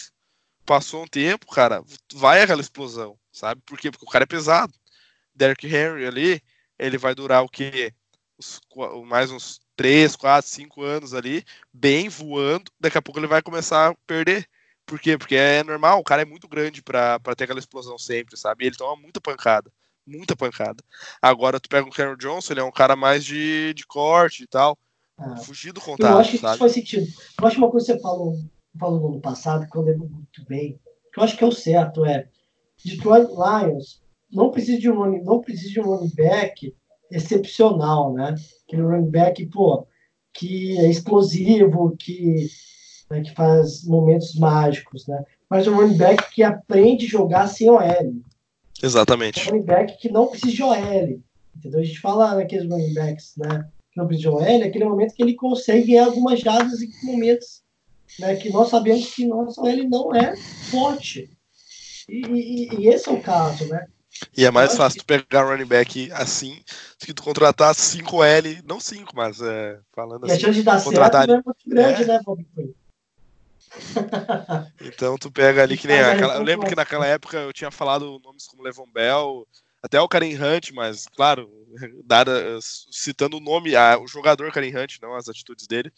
Passou 0.65 1.03
um 1.03 1.07
tempo, 1.07 1.47
cara, 1.47 1.83
vai 2.13 2.41
aquela 2.41 2.61
explosão, 2.61 3.17
sabe? 3.31 3.61
Por 3.65 3.77
quê? 3.77 3.89
Porque 3.89 4.05
o 4.05 4.09
cara 4.09 4.23
é 4.23 4.27
pesado. 4.27 4.73
Derrick 5.33 5.65
Henry 5.65 6.05
ali, 6.05 6.41
ele 6.77 6.97
vai 6.97 7.15
durar 7.15 7.43
o 7.43 7.49
quê? 7.49 7.93
Os, 8.37 8.61
mais 9.05 9.31
uns 9.31 9.59
3, 9.75 10.15
4, 10.15 10.49
5 10.49 10.83
anos 10.83 11.13
ali, 11.13 11.43
bem 11.73 12.09
voando. 12.09 12.71
Daqui 12.79 12.97
a 12.97 13.01
pouco 13.01 13.19
ele 13.19 13.27
vai 13.27 13.41
começar 13.41 13.91
a 13.91 13.95
perder. 14.05 14.47
Por 14.89 14.99
quê? 14.99 15.17
Porque 15.17 15.35
é 15.35 15.63
normal, 15.63 15.99
o 15.99 16.03
cara 16.03 16.23
é 16.23 16.25
muito 16.25 16.47
grande 16.47 16.81
para 16.81 17.19
ter 17.37 17.43
aquela 17.43 17.59
explosão 17.59 17.97
sempre, 17.97 18.35
sabe? 18.35 18.63
E 18.63 18.67
ele 18.67 18.75
toma 18.75 18.99
muita 18.99 19.21
pancada. 19.21 19.71
Muita 20.05 20.35
pancada. 20.35 20.83
Agora 21.21 21.59
tu 21.59 21.69
pega 21.69 21.87
o 21.87 21.91
Cameron 21.91 22.17
Johnson, 22.17 22.53
ele 22.53 22.61
é 22.61 22.63
um 22.63 22.71
cara 22.71 22.95
mais 22.95 23.23
de, 23.23 23.71
de 23.75 23.85
corte 23.85 24.43
e 24.43 24.47
tal. 24.47 24.75
Ah, 25.15 25.37
fugir 25.37 25.71
do 25.71 25.79
contato. 25.79 26.11
Eu 26.11 26.17
acho 26.17 26.31
que 26.31 26.37
sabe? 26.39 26.53
isso 26.53 26.59
faz 26.59 26.71
sentido. 26.71 27.07
Eu 27.39 27.47
acho 27.47 27.57
uma 27.59 27.69
coisa 27.69 27.85
que 27.85 27.93
você 27.93 28.01
falou, 28.01 28.33
falou 28.79 28.99
no 28.99 29.07
ano 29.09 29.21
passado, 29.21 29.69
que 29.69 29.77
eu 29.77 29.81
lembro 29.83 30.09
muito 30.09 30.43
bem, 30.47 30.79
que 31.13 31.19
eu 31.19 31.23
acho 31.23 31.37
que 31.37 31.43
é 31.43 31.47
o 31.47 31.51
certo, 31.51 32.03
é 32.03 32.27
Detroit 32.83 33.27
Lions 33.27 34.01
não 34.31 34.51
precisa 34.51 34.79
de 34.79 34.89
um 34.89 34.95
running, 34.95 35.23
não 35.23 35.41
precisa 35.41 35.73
de 35.73 35.79
um 35.79 35.95
running 35.95 36.13
back 36.15 36.75
excepcional, 37.11 38.13
né? 38.13 38.35
Aquele 38.67 38.83
running 38.83 39.09
back, 39.09 39.45
pô, 39.47 39.87
que 40.33 40.77
é 40.77 40.89
explosivo, 40.89 41.95
que 41.97 42.47
né, 43.09 43.21
que 43.21 43.33
faz 43.33 43.83
momentos 43.83 44.35
mágicos, 44.35 45.07
né? 45.07 45.23
Mas 45.49 45.67
um 45.67 45.75
running 45.75 45.97
back 45.97 46.31
que 46.33 46.43
aprende 46.43 47.05
a 47.05 47.09
jogar 47.09 47.47
sem 47.47 47.69
OL. 47.69 48.21
Exatamente. 48.81 49.47
Um 49.47 49.51
running 49.51 49.65
back 49.65 49.97
que 49.99 50.09
não 50.09 50.27
precisa 50.27 50.53
de 50.53 50.63
OL. 50.63 51.21
Entendeu? 51.57 51.79
A 51.79 51.83
gente 51.83 51.99
fala 51.99 52.35
naqueles 52.35 52.69
running 52.69 52.93
backs, 52.93 53.33
né? 53.37 53.67
Que 53.91 53.99
não 53.99 54.07
precisa 54.07 54.29
de 54.29 54.35
OL, 54.35 54.41
é 54.41 54.63
aquele 54.63 54.85
momento 54.85 55.15
que 55.15 55.23
ele 55.23 55.33
consegue 55.33 55.87
ganhar 55.87 56.05
algumas 56.05 56.39
jadas 56.39 56.81
em 56.81 56.89
momentos 57.03 57.63
né, 58.19 58.35
que 58.35 58.49
nós 58.49 58.69
sabemos 58.69 59.13
que 59.13 59.25
nossa 59.25 59.61
OL 59.61 59.89
não 59.89 60.15
é 60.15 60.35
forte. 60.69 61.29
E, 62.07 62.21
e, 62.25 62.75
e 62.79 62.87
esse 62.87 63.09
é 63.09 63.11
o 63.11 63.21
caso, 63.21 63.67
né? 63.67 63.85
E 64.35 64.45
é 64.45 64.51
mais 64.51 64.75
fácil 64.75 64.99
tu 64.99 65.05
pegar 65.05 65.45
um 65.45 65.49
running 65.49 65.65
back 65.65 66.11
assim 66.11 66.55
do 66.99 67.05
que 67.05 67.13
tu 67.13 67.23
contratar 67.23 67.73
5L, 67.73 68.63
não 68.67 68.79
5, 68.79 69.15
mas 69.15 69.41
é, 69.41 69.79
falando 69.93 70.27
e 70.27 70.31
assim. 70.31 70.33
E 70.33 70.37
a 70.37 70.39
chance 70.39 70.59
de 70.59 70.63
dar 70.63 70.83
contratar... 70.83 71.25
certo 71.25 71.39
é 71.39 71.43
muito 71.45 71.69
grande, 71.69 72.03
é. 72.03 72.05
né, 72.05 72.19
Bob? 72.25 72.45
Então 74.81 75.17
tu 75.17 75.31
pega 75.31 75.63
ali 75.63 75.77
que 75.77 75.87
nem 75.87 75.99
aquela, 75.99 76.35
eu 76.35 76.43
lembro 76.43 76.67
que 76.67 76.75
naquela 76.75 77.05
época 77.05 77.37
eu 77.37 77.53
tinha 77.53 77.71
falado 77.71 78.19
nomes 78.23 78.47
como 78.47 78.63
Levon 78.63 78.89
Bell, 78.91 79.47
até 79.81 79.99
o 79.99 80.07
Karen 80.07 80.35
Hunt, 80.35 80.71
mas 80.71 81.07
claro, 81.07 81.49
dada, 82.05 82.59
citando 82.61 83.37
o 83.37 83.41
nome, 83.41 83.75
a, 83.75 83.97
o 83.99 84.07
jogador 84.07 84.51
Karen 84.51 84.75
Hunt, 84.75 84.97
não 85.01 85.15
as 85.15 85.29
atitudes 85.29 85.67
dele, 85.67 85.91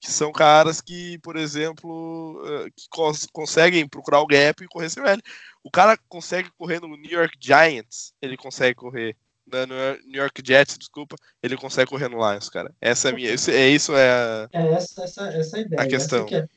que 0.00 0.10
são 0.10 0.32
caras 0.32 0.80
que, 0.80 1.18
por 1.18 1.36
exemplo, 1.36 2.42
eh, 2.46 2.70
que 2.74 2.88
cons 2.88 3.26
conseguem 3.30 3.86
procurar 3.86 4.20
o 4.20 4.26
gap 4.26 4.64
e 4.64 4.68
correr 4.68 4.88
sem 4.88 5.06
L. 5.06 5.22
O 5.62 5.70
cara 5.70 5.98
consegue 6.08 6.50
correr 6.56 6.80
no 6.80 6.88
New 6.88 7.10
York 7.10 7.36
Giants, 7.38 8.14
ele 8.22 8.36
consegue 8.36 8.74
correr 8.74 9.14
no 9.46 9.66
New 10.06 10.20
York 10.22 10.42
Jets, 10.44 10.78
desculpa, 10.78 11.16
ele 11.42 11.56
consegue 11.56 11.90
correr 11.90 12.08
no 12.08 12.16
Lions, 12.16 12.48
cara. 12.48 12.72
Essa 12.80 13.10
é 13.10 13.12
minha, 13.12 13.30
é 13.30 13.68
isso 13.68 13.94
é 13.94 14.10
a, 14.10 14.48
é 14.52 14.72
essa, 14.72 15.04
essa, 15.04 15.28
essa 15.28 15.58
é 15.58 15.60
ideia. 15.62 15.82
A 15.82 15.86
questão. 15.86 16.26
É. 16.30 16.48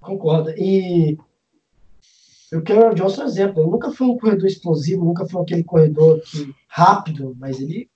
Concordo. 0.00 0.50
E 0.56 1.18
o 2.52 2.62
Cameron 2.62 2.94
Johnson 2.94 3.22
é 3.22 3.24
um 3.24 3.28
exemplo. 3.28 3.62
Ele 3.62 3.70
nunca 3.70 3.92
foi 3.92 4.06
um 4.06 4.18
corredor 4.18 4.46
explosivo, 4.46 5.04
nunca 5.04 5.26
foi 5.26 5.42
aquele 5.42 5.62
corredor 5.62 6.20
que, 6.22 6.52
rápido, 6.66 7.36
mas 7.38 7.60
ele, 7.60 7.88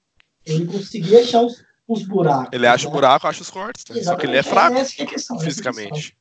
ele 0.47 0.67
conseguia 0.67 1.21
achar 1.21 1.43
os, 1.43 1.65
os 1.89 2.07
buracos. 2.07 2.51
Ele 2.53 2.67
acha 2.67 2.85
né? 2.85 2.91
o 2.91 2.93
buraco, 2.93 3.27
acha 3.27 3.43
os 3.43 3.51
cortes. 3.51 3.85
Né? 3.89 4.03
Só 4.03 4.17
que 4.17 4.27
ele 4.27 4.37
é 4.37 4.43
fraco 4.43 4.77
é, 4.77 4.83
é 4.83 5.07
questão, 5.07 5.39
fisicamente. 5.39 6.17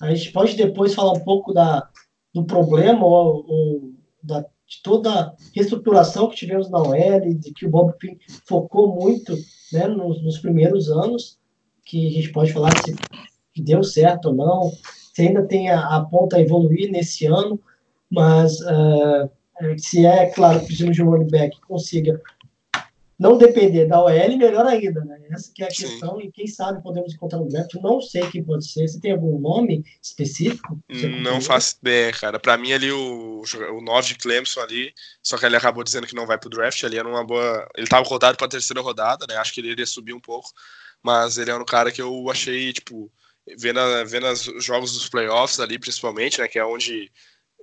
A, 0.00 0.06
a 0.06 0.14
gente 0.14 0.32
pode 0.32 0.56
depois 0.56 0.94
falar 0.94 1.12
um 1.12 1.24
pouco 1.24 1.52
da, 1.52 1.88
do 2.32 2.44
problema 2.44 3.04
ou, 3.04 3.44
ou 3.46 3.92
da, 4.22 4.40
de 4.40 4.82
toda 4.82 5.12
a 5.12 5.34
reestruturação 5.54 6.28
que 6.28 6.36
tivemos 6.36 6.70
na 6.70 6.78
OL, 6.78 7.34
de 7.34 7.52
que 7.52 7.66
o 7.66 7.70
Bob 7.70 7.92
Pin 7.98 8.18
focou 8.46 8.94
muito 8.94 9.36
né, 9.72 9.86
nos, 9.86 10.22
nos 10.22 10.38
primeiros 10.38 10.88
anos, 10.90 11.38
que 11.84 12.08
a 12.08 12.10
gente 12.10 12.32
pode 12.32 12.52
falar 12.52 12.70
se 12.82 12.94
deu 13.62 13.82
certo 13.82 14.26
ou 14.26 14.34
não, 14.34 14.72
se 15.14 15.22
ainda 15.22 15.44
tem 15.44 15.70
a, 15.70 15.96
a 15.96 16.04
ponta 16.04 16.36
a 16.36 16.40
evoluir 16.40 16.90
nesse 16.90 17.26
ano, 17.26 17.60
mas 18.10 18.60
uh, 18.60 19.30
se 19.78 20.04
é, 20.04 20.26
claro, 20.26 20.60
precisamos 20.60 20.96
de 20.96 21.02
um 21.02 21.10
running 21.10 21.30
back 21.30 21.56
que 21.56 21.66
consiga 21.66 22.20
não 23.18 23.38
depender 23.38 23.86
da 23.86 24.02
OL, 24.02 24.36
melhor 24.36 24.66
ainda, 24.66 25.04
né? 25.04 25.20
Essa 25.30 25.52
que 25.54 25.62
é 25.62 25.68
a 25.68 25.70
Sim. 25.70 25.84
questão, 25.84 26.20
e 26.20 26.30
quem 26.32 26.46
sabe 26.46 26.82
podemos 26.82 27.14
encontrar 27.14 27.38
no 27.38 27.48
draft. 27.48 27.72
Não 27.74 28.00
sei 28.00 28.28
quem 28.28 28.42
pode 28.42 28.68
ser. 28.68 28.88
Você 28.88 29.00
tem 29.00 29.12
algum 29.12 29.38
nome 29.38 29.84
específico? 30.02 30.78
você 30.90 31.08
Não 31.08 31.40
faço 31.40 31.76
ideia, 31.80 32.12
cara. 32.12 32.40
Pra 32.40 32.58
mim, 32.58 32.72
ali, 32.72 32.90
o, 32.90 33.42
o 33.72 33.80
9 33.80 34.08
de 34.08 34.14
Clemson 34.16 34.60
ali, 34.60 34.92
só 35.22 35.38
que 35.38 35.46
ele 35.46 35.56
acabou 35.56 35.84
dizendo 35.84 36.06
que 36.06 36.14
não 36.14 36.26
vai 36.26 36.38
pro 36.38 36.50
draft, 36.50 36.82
ali 36.82 36.98
era 36.98 37.08
uma 37.08 37.24
boa. 37.24 37.68
Ele 37.76 37.86
tava 37.86 38.06
rodado 38.06 38.36
pra 38.36 38.48
terceira 38.48 38.82
rodada, 38.82 39.26
né? 39.28 39.36
Acho 39.36 39.54
que 39.54 39.60
ele 39.60 39.70
iria 39.70 39.86
subir 39.86 40.12
um 40.12 40.20
pouco, 40.20 40.50
mas 41.02 41.38
ele 41.38 41.50
é 41.50 41.56
um 41.56 41.64
cara 41.64 41.92
que 41.92 42.02
eu 42.02 42.28
achei, 42.28 42.72
tipo, 42.72 43.10
vendo, 43.58 43.80
vendo 44.06 44.26
os 44.28 44.64
jogos 44.64 44.92
dos 44.92 45.08
playoffs 45.08 45.60
ali, 45.60 45.78
principalmente, 45.78 46.40
né? 46.40 46.48
Que 46.48 46.58
é 46.58 46.64
onde 46.64 47.10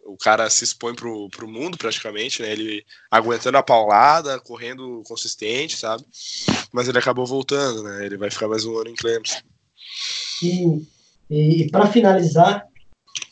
o 0.06 0.18
cara 0.18 0.50
se 0.50 0.64
expõe 0.64 0.96
pro, 0.96 1.30
pro 1.30 1.48
mundo, 1.48 1.78
praticamente, 1.78 2.42
né? 2.42 2.52
Ele 2.52 2.84
aguentando 3.10 3.58
a 3.58 3.64
paulada, 3.64 4.40
correndo 4.40 5.04
consistente, 5.06 5.78
sabe? 5.78 6.04
Mas 6.72 6.88
ele 6.88 6.98
acabou 6.98 7.26
voltando, 7.26 7.84
né? 7.84 8.06
Ele 8.06 8.18
vai 8.18 8.30
ficar 8.30 8.48
mais 8.48 8.66
um 8.66 8.78
ano 8.78 8.90
em 8.90 8.96
Clemson. 8.96 9.40
E, 10.42 10.88
e, 11.30 11.70
para 11.70 11.92
finalizar 11.92 12.66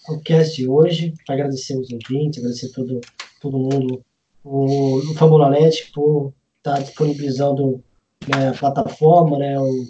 o 0.08 0.20
cast 0.20 0.56
de 0.56 0.68
hoje, 0.68 1.14
agradecer 1.28 1.78
os 1.78 1.90
ouvintes, 1.92 2.40
agradecer 2.40 2.70
todo, 2.70 3.02
todo 3.42 3.58
mundo, 3.58 4.04
o, 4.44 4.98
o 4.98 5.14
Fabulanet 5.16 5.92
por 5.94 6.34
estar 6.58 6.80
disponibilizando 6.80 7.84
né, 8.28 8.50
a 8.50 8.54
plataforma, 8.54 9.38
né, 9.38 9.60
o, 9.60 9.88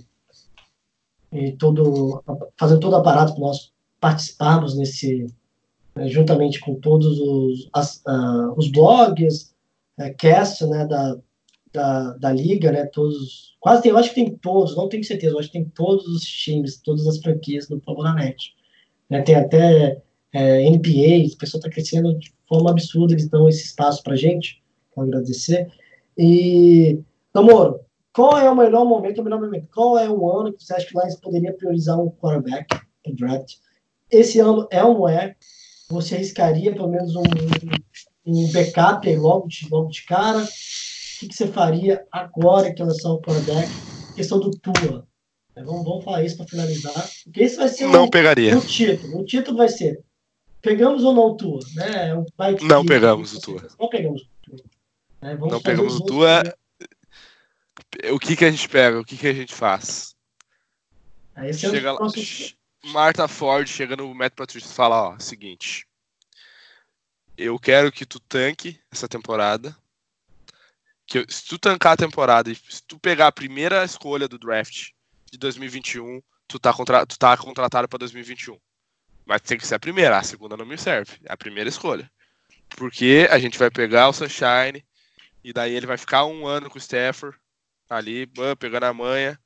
e 1.32 1.52
todo, 1.54 2.24
fazendo 2.58 2.80
todo 2.80 2.94
o 2.94 2.96
aparato 2.98 3.34
para 3.34 3.42
nós 3.42 3.72
participarmos 4.00 4.78
nesse, 4.78 5.28
né, 5.96 6.08
juntamente 6.08 6.60
com 6.60 6.76
todos 6.76 7.20
os, 7.20 7.70
as, 7.74 8.02
ah, 8.08 8.54
os 8.58 8.72
blogs, 8.72 9.54
é, 9.98 10.10
cast 10.12 10.66
né, 10.66 10.86
da, 10.86 11.18
da, 11.72 12.14
da 12.14 12.32
liga, 12.32 12.72
né, 12.72 12.86
todos, 12.86 13.56
quase 13.60 13.84
tem, 13.84 13.92
eu 13.92 13.98
acho 13.98 14.10
que 14.10 14.16
tem 14.16 14.36
todos, 14.38 14.76
não 14.76 14.90
tenho 14.90 15.04
certeza, 15.04 15.36
eu 15.36 15.40
acho 15.40 15.50
que 15.50 15.60
tem 15.60 15.66
todos 15.66 16.08
os 16.08 16.24
times, 16.24 16.78
todas 16.78 17.06
as 17.08 17.20
franquias 17.20 17.68
do 17.68 17.80
Favoranet. 17.82 18.54
Né, 19.10 19.22
tem 19.22 19.36
até 19.36 20.02
é, 20.32 20.70
NBA, 20.70 21.34
o 21.34 21.38
pessoal 21.38 21.60
está 21.60 21.70
crescendo 21.70 22.18
de 22.18 22.34
forma 22.48 22.72
absurda, 22.72 23.14
eles 23.14 23.28
dão 23.28 23.48
esse 23.50 23.66
espaço 23.66 24.02
para 24.04 24.16
gente, 24.16 24.62
quero 24.94 25.08
agradecer. 25.08 25.68
E, 26.18 27.00
Namoro, 27.34 27.82
qual 28.14 28.38
é 28.38 28.50
o 28.50 28.56
melhor 28.56 28.86
momento, 28.86 29.22
o 29.22 29.24
melhor 29.24 29.40
momento, 29.40 29.68
qual 29.74 29.98
é 29.98 30.10
o 30.10 30.30
ano 30.30 30.54
que 30.54 30.64
você 30.64 30.74
acha 30.74 30.88
que 30.88 30.98
o 30.98 31.02
Lions 31.02 31.20
poderia 31.20 31.54
priorizar 31.54 32.00
um 32.00 32.10
quarterback 32.10 32.80
no 33.06 33.16
draft? 33.16 33.56
Esse 34.12 34.40
ano 34.40 34.68
é 34.72 34.84
ou 34.84 34.94
não 34.96 35.10
é? 35.10 35.36
Você 35.90 36.16
arriscaria 36.16 36.74
pelo 36.74 36.90
menos 36.90 37.16
um, 37.16 37.24
um 38.26 38.52
backup 38.52 39.08
aí 39.08 39.18
logo 39.18 39.48
de, 39.48 39.68
logo 39.70 39.90
de 39.90 40.04
cara? 40.06 40.44
O 40.44 40.48
que, 41.20 41.28
que 41.28 41.36
você 41.36 41.48
faria 41.48 42.06
agora 42.12 42.70
em 42.70 42.76
relação 42.76 43.12
ao 43.12 43.22
quarterback? 43.22 43.70
Questão 44.16 44.40
do 44.40 44.52
Tua. 44.52 45.08
É, 45.56 45.64
Vamos, 45.64 45.84
vamos 45.84 46.04
falar 46.04 46.24
isso 46.24 46.38
para 46.38 46.48
finalizar. 46.48 47.10
Porque 47.24 47.42
esse 47.42 47.58
vai 47.58 47.68
ser 47.68 47.88
Não 47.88 48.06
o, 48.06 48.10
pegaria. 48.10 48.58
o 48.58 48.62
título. 48.62 49.20
O 49.20 49.26
título 49.26 49.58
vai 49.58 49.70
ser 49.70 50.04
pegamos 50.62 51.04
ou 51.04 51.14
não 51.14 51.24
o 51.24 51.36
Tua? 51.36 51.60
Né? 51.76 52.24
Vai 52.38 52.56
Não 52.62 52.86
pegamos 52.86 53.34
o 53.34 53.42
Tua. 53.42 53.68
Não 53.80 53.90
pegamos 53.90 54.22
o 54.22 54.26
Tua. 54.44 54.64
Vamos 55.22 55.52
Não 55.52 55.62
pegamos 55.62 55.94
os 55.96 56.00
o 56.00 56.06
Tua. 56.06 56.44
O 58.12 58.20
que 58.20 58.36
que 58.36 58.46
a 58.46 58.52
gente 58.52 58.68
pega? 58.70 59.00
O 59.00 59.06
que 59.06 59.18
que 59.18 59.28
a 59.28 59.34
gente 59.34 59.54
faz? 59.54 60.16
Aí 61.36 61.50
é 61.50 61.54
Chega 61.54 61.92
lá, 61.92 61.98
próximo- 61.98 62.24
ch- 62.24 62.56
Martha 62.86 63.28
Ford 63.28 63.68
chega 63.68 63.96
no 63.96 64.14
Matt 64.14 64.34
Patricia 64.36 64.70
e 64.70 64.74
fala, 64.74 65.10
ó, 65.10 65.20
seguinte, 65.20 65.86
eu 67.38 67.58
quero 67.60 67.92
que 67.92 68.06
tu 68.06 68.20
tanque 68.20 68.80
essa 68.92 69.08
temporada, 69.08 69.76
que 71.06 71.20
eu- 71.20 71.26
se 71.30 71.46
tu 71.46 71.58
tancar 71.58 71.94
a 71.94 71.98
temporada 71.98 72.52
e 72.52 72.56
se 72.56 72.84
tu 72.88 73.00
pegar 73.00 73.28
a 73.28 73.32
primeira 73.32 73.84
escolha 73.84 74.28
do 74.28 74.38
draft 74.38 74.90
de 75.32 75.38
2021, 75.38 76.22
tu 76.48 76.60
tá, 76.60 76.74
contra, 76.74 77.06
tu 77.06 77.18
tá 77.18 77.36
contratado 77.38 77.88
pra 77.88 77.98
2021. 78.00 78.60
Mas 79.26 79.42
tem 79.42 79.58
que 79.58 79.68
ser 79.68 79.76
a 79.76 79.80
primeira, 79.80 80.18
a 80.18 80.24
segunda 80.24 80.58
não 80.58 80.66
me 80.66 80.78
serve, 80.78 81.18
é 81.26 81.32
a 81.32 81.38
primeira 81.38 81.70
escolha. 81.70 82.10
Porque 82.70 83.28
a 83.32 83.40
gente 83.40 83.58
vai 83.58 83.70
pegar 83.70 84.10
o 84.10 84.14
Sunshine 84.14 84.84
e 85.44 85.52
daí 85.54 85.74
ele 85.74 85.86
vai 85.88 85.98
ficar 85.98 86.26
um 86.26 86.46
ano 86.48 86.70
com 86.70 86.76
o 86.78 86.82
Stafford 86.82 87.38
ali, 87.90 88.26
bam, 88.26 88.56
pegando 88.56 88.84
a 88.86 88.94
manha, 88.94 89.40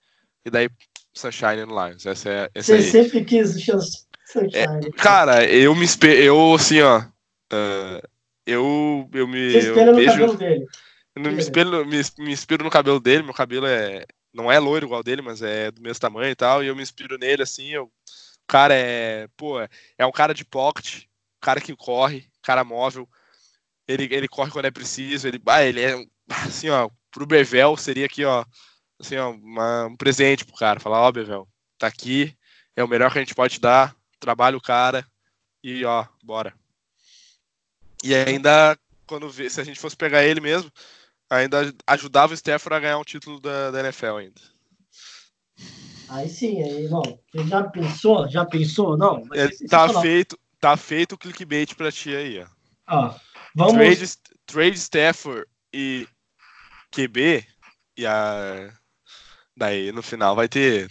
e 0.45 0.49
daí 0.49 0.69
Sunshine 1.13 1.65
no 1.65 1.85
Lions. 1.87 2.05
Essa 2.05 2.29
é, 2.29 2.51
essa 2.53 2.75
Você 2.75 2.83
aí. 2.85 2.91
sempre 2.91 3.23
quis 3.25 3.61
chance. 3.61 4.05
Sunshine. 4.25 4.91
Cara, 4.97 5.45
eu 5.45 5.73
me 5.75 5.85
espe... 5.85 6.07
eu 6.07 6.53
assim, 6.53 6.81
ó. 6.81 7.03
ah, 7.51 8.01
eu, 8.45 9.09
eu 9.13 9.27
me. 9.27 9.51
Você 9.51 9.69
espelha 9.69 9.91
no 9.91 9.97
vejo- 9.97 10.11
cabelo 10.11 10.37
dele. 10.37 10.65
eu 11.15 11.21
me, 11.21 11.37
espelho, 11.37 11.85
me, 11.85 12.01
me 12.19 12.31
inspiro 12.31 12.63
no 12.63 12.69
cabelo 12.69 12.99
dele, 12.99 13.23
meu 13.23 13.33
cabelo 13.33 13.65
é. 13.65 14.05
Não 14.33 14.51
é 14.51 14.57
loiro 14.57 14.87
igual 14.87 15.03
dele, 15.03 15.21
mas 15.21 15.43
é 15.43 15.69
do 15.69 15.79
mesmo 15.79 15.99
tamanho 16.01 16.31
e 16.31 16.35
tal. 16.35 16.63
E 16.63 16.67
eu 16.67 16.75
me 16.75 16.81
inspiro 16.81 17.19
nele, 17.19 17.43
assim. 17.43 17.69
Eu, 17.69 17.83
o 17.85 18.47
cara 18.47 18.73
é. 18.73 19.27
Pô, 19.37 19.59
é 19.61 20.05
um 20.05 20.11
cara 20.11 20.33
de 20.33 20.43
pocket, 20.43 21.03
cara 21.39 21.61
que 21.61 21.75
corre, 21.75 22.27
cara 22.41 22.63
móvel. 22.63 23.07
Ele, 23.87 24.07
ele 24.11 24.27
corre 24.27 24.49
quando 24.49 24.65
é 24.65 24.71
preciso. 24.71 25.27
Ele, 25.27 25.39
ah, 25.45 25.63
ele 25.63 25.81
é. 25.81 26.03
Assim, 26.27 26.69
ó. 26.69 26.89
Pro 27.13 27.25
Bevel 27.25 27.77
seria 27.77 28.05
aqui, 28.05 28.25
ó. 28.25 28.43
Assim, 28.99 29.15
ó. 29.17 29.31
uma- 29.31 29.85
um 29.85 29.95
presente 29.95 30.43
pro 30.43 30.55
cara. 30.55 30.79
Falar, 30.79 31.01
ó, 31.01 31.11
Bevel, 31.11 31.47
tá 31.77 31.87
aqui. 31.87 32.35
É 32.75 32.83
o 32.83 32.87
melhor 32.87 33.11
que 33.11 33.19
a 33.19 33.21
gente 33.21 33.35
pode 33.35 33.59
dar. 33.59 33.95
Trabalha 34.19 34.57
o 34.57 34.61
cara. 34.61 35.05
E, 35.63 35.85
ó, 35.85 36.05
bora. 36.23 36.53
E 38.03 38.13
ainda, 38.13 38.77
quando 39.05 39.31
se 39.31 39.61
a 39.61 39.63
gente 39.63 39.79
fosse 39.79 39.95
pegar 39.95 40.23
ele 40.25 40.41
mesmo, 40.41 40.71
ainda 41.29 41.73
ajudava 41.87 42.33
o 42.33 42.35
Stafford 42.35 42.75
a 42.75 42.79
ganhar 42.79 42.97
um 42.97 43.03
título 43.03 43.39
da, 43.39 43.71
da 43.71 43.79
NFL 43.79 44.17
ainda. 44.17 44.41
Aí 46.09 46.29
sim, 46.29 46.61
aí, 46.61 46.87
não. 46.89 47.01
Você 47.01 47.47
já 47.47 47.63
pensou? 47.63 48.29
Já 48.29 48.45
pensou? 48.45 48.97
Não. 48.97 49.23
É, 49.33 49.47
tá 49.67 50.01
feito, 50.01 50.37
tá 50.59 50.75
feito 50.75 51.13
o 51.13 51.17
clickbait 51.17 51.73
pra 51.75 51.91
ti 51.91 52.15
aí, 52.15 52.39
ó. 52.39 52.47
Ó, 52.87 53.15
vamos. 53.55 53.73
Trade, 53.73 54.17
trade 54.45 54.77
Stafford 54.77 55.45
e 55.73 56.07
QB 56.93 57.45
e 57.97 58.05
a 58.05 58.71
daí 59.55 59.91
no 59.91 60.01
final 60.01 60.35
vai 60.35 60.47
ter 60.47 60.89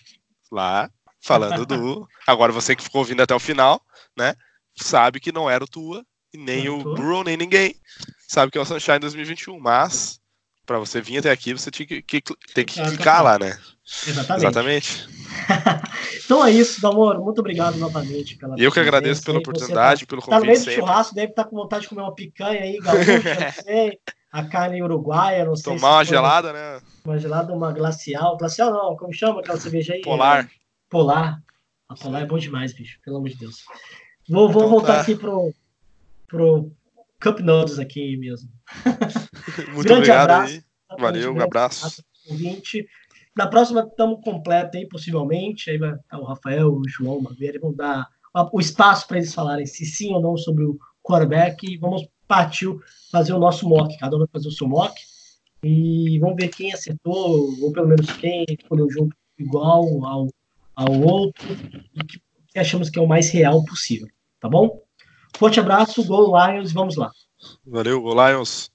lá 0.51 0.91
falando 1.21 1.65
do 1.67 2.09
agora 2.27 2.53
você 2.53 2.75
que 2.77 2.83
ficou 2.83 3.01
ouvindo 3.01 3.23
até 3.23 3.35
o 3.35 3.41
final, 3.41 3.81
né? 4.17 4.35
Sabe 4.77 5.21
que 5.21 5.33
não 5.33 5.49
era 5.51 5.65
o 5.65 5.69
Tua 5.69 6.05
e 6.33 6.39
nem 6.39 6.67
Não, 6.67 6.79
o 6.79 6.83
Tua. 6.83 6.95
Burrow 6.97 7.25
nem 7.25 7.37
ninguém. 7.37 7.75
Sabe 8.29 8.51
que 8.51 8.59
é 8.59 8.61
o 8.61 8.65
Sunshine 8.65 8.99
2021, 9.01 9.59
mas 9.61 10.19
pra 10.65 10.79
você 10.79 11.01
vir 11.01 11.19
até 11.19 11.31
aqui, 11.31 11.53
você 11.53 11.71
tinha 11.71 11.87
que, 11.87 12.03
que- 12.03 12.23
tem 12.55 12.65
que 12.65 12.81
Clicar, 12.83 13.23
lá, 13.23 13.39
né? 13.39 13.59
Exatamente. 14.07 14.43
Exatamente. 14.43 15.09
Então 16.25 16.45
é 16.47 16.51
isso, 16.51 16.81
Damor. 16.81 17.21
Muito 17.21 17.41
obrigado 17.41 17.77
novamente 17.77 18.37
pela 18.37 18.55
eu 18.59 18.73
que 18.73 18.81
agradeço 18.81 19.23
pela 19.23 19.39
oportunidade, 19.39 20.07
pelo 20.07 20.23
Tá, 20.23 20.29
tá 20.29 20.37
no 20.37 20.41
convite 20.41 20.51
meio 20.53 20.61
do 20.61 20.65
sempre. 20.65 20.81
churrasco, 20.81 21.15
deve 21.15 21.31
estar 21.33 21.45
com 21.45 21.57
vontade 21.57 21.83
de 21.83 21.89
comer 21.89 22.03
uma 22.03 22.15
picanha 22.15 22.63
aí, 22.63 22.79
gaúcha, 22.81 23.03
não 23.35 23.53
sei. 23.65 23.99
A 24.33 24.45
carne 24.45 24.83
uruguaia, 24.83 25.45
não 25.45 25.55
sei. 25.55 25.74
se 25.74 25.78
Tomar 25.80 25.91
uma 25.91 25.97
foi 25.97 26.05
gelada, 26.07 26.53
né? 26.53 26.80
Uma 27.05 27.18
gelada, 27.18 27.53
uma 27.53 27.70
glacial. 27.70 28.37
Glacial 28.39 28.72
não, 28.72 28.97
como 28.97 29.12
chama 29.12 29.41
aquela 29.41 29.61
cerveja 29.61 29.93
aí? 29.93 30.01
Polar. 30.01 30.51
Polar. 30.89 31.43
A 31.89 31.95
Polar 31.95 32.22
é 32.22 32.26
bom 32.26 32.39
demais, 32.39 32.72
bicho. 32.72 32.99
Pelo 33.05 33.18
amor 33.18 33.28
de 33.28 33.37
Deus. 33.37 33.59
Vou, 34.28 34.49
vou 34.49 34.62
Então 34.62 34.70
voltar 34.70 34.95
tá. 34.95 35.01
aqui 35.03 35.14
pro, 35.14 35.53
pro 36.26 36.72
Cup 37.22 37.41
Noodles 37.41 37.78
aqui 37.78 38.16
mesmo. 38.16 38.49
Muito 39.74 39.83
Grande 39.83 39.93
obrigado 39.93 40.30
abraço. 40.30 40.55
aí. 40.55 40.62
Valeu, 40.99 41.35
um 41.35 41.41
abraço. 41.43 42.05
Ouvinte. 42.30 42.87
Na 43.37 43.47
próxima 43.47 43.80
estamos 43.83 44.20
completo 44.24 44.76
aí, 44.78 44.89
possivelmente. 44.89 45.70
Aí 45.70 45.76
vai 45.78 45.93
estar 45.95 46.18
o 46.18 46.24
Rafael, 46.24 46.72
o 46.72 46.83
João, 46.89 47.18
o 47.18 47.22
Maveira, 47.22 47.59
vão 47.61 47.74
dar 47.74 48.07
o 48.51 48.61
espaço 48.61 49.07
para 49.07 49.18
eles 49.18 49.35
falarem 49.35 49.66
se 49.66 49.85
sim 49.85 50.12
ou 50.14 50.20
não 50.22 50.37
sobre 50.39 50.64
o 50.64 50.78
quarterback. 51.03 51.66
E 51.66 51.76
vamos 51.76 52.07
partir 52.35 52.68
fazer 53.11 53.33
o 53.33 53.39
nosso 53.39 53.68
mock. 53.68 53.97
Cada 53.99 54.16
um 54.16 54.20
vai 54.20 54.28
fazer 54.33 54.49
o 54.49 54.53
seu 54.53 54.68
mock. 54.68 54.95
E 55.62 56.18
vamos 56.18 56.37
ver 56.37 56.49
quem 56.49 56.72
acertou, 56.72 57.55
ou 57.62 57.72
pelo 57.72 57.89
menos 57.89 58.11
quem 58.12 58.45
escolheu 58.49 58.91
junto 58.91 59.14
igual 59.39 60.05
ao, 60.05 60.28
ao 60.74 61.01
outro. 61.01 61.57
E 61.95 62.05
que 62.05 62.20
que 62.53 62.59
achamos 62.59 62.91
que 62.91 62.99
é 62.99 63.03
o 63.03 63.09
mais 63.09 63.30
real 63.30 63.64
possível. 63.64 64.09
Tá 64.39 64.49
bom? 64.49 64.83
Forte 65.37 65.59
abraço, 65.59 66.05
Go 66.05 66.37
Lions, 66.37 66.72
vamos 66.72 66.97
lá. 66.97 67.11
Valeu, 67.66 68.01
Go 68.01 68.14
Lions. 68.14 68.70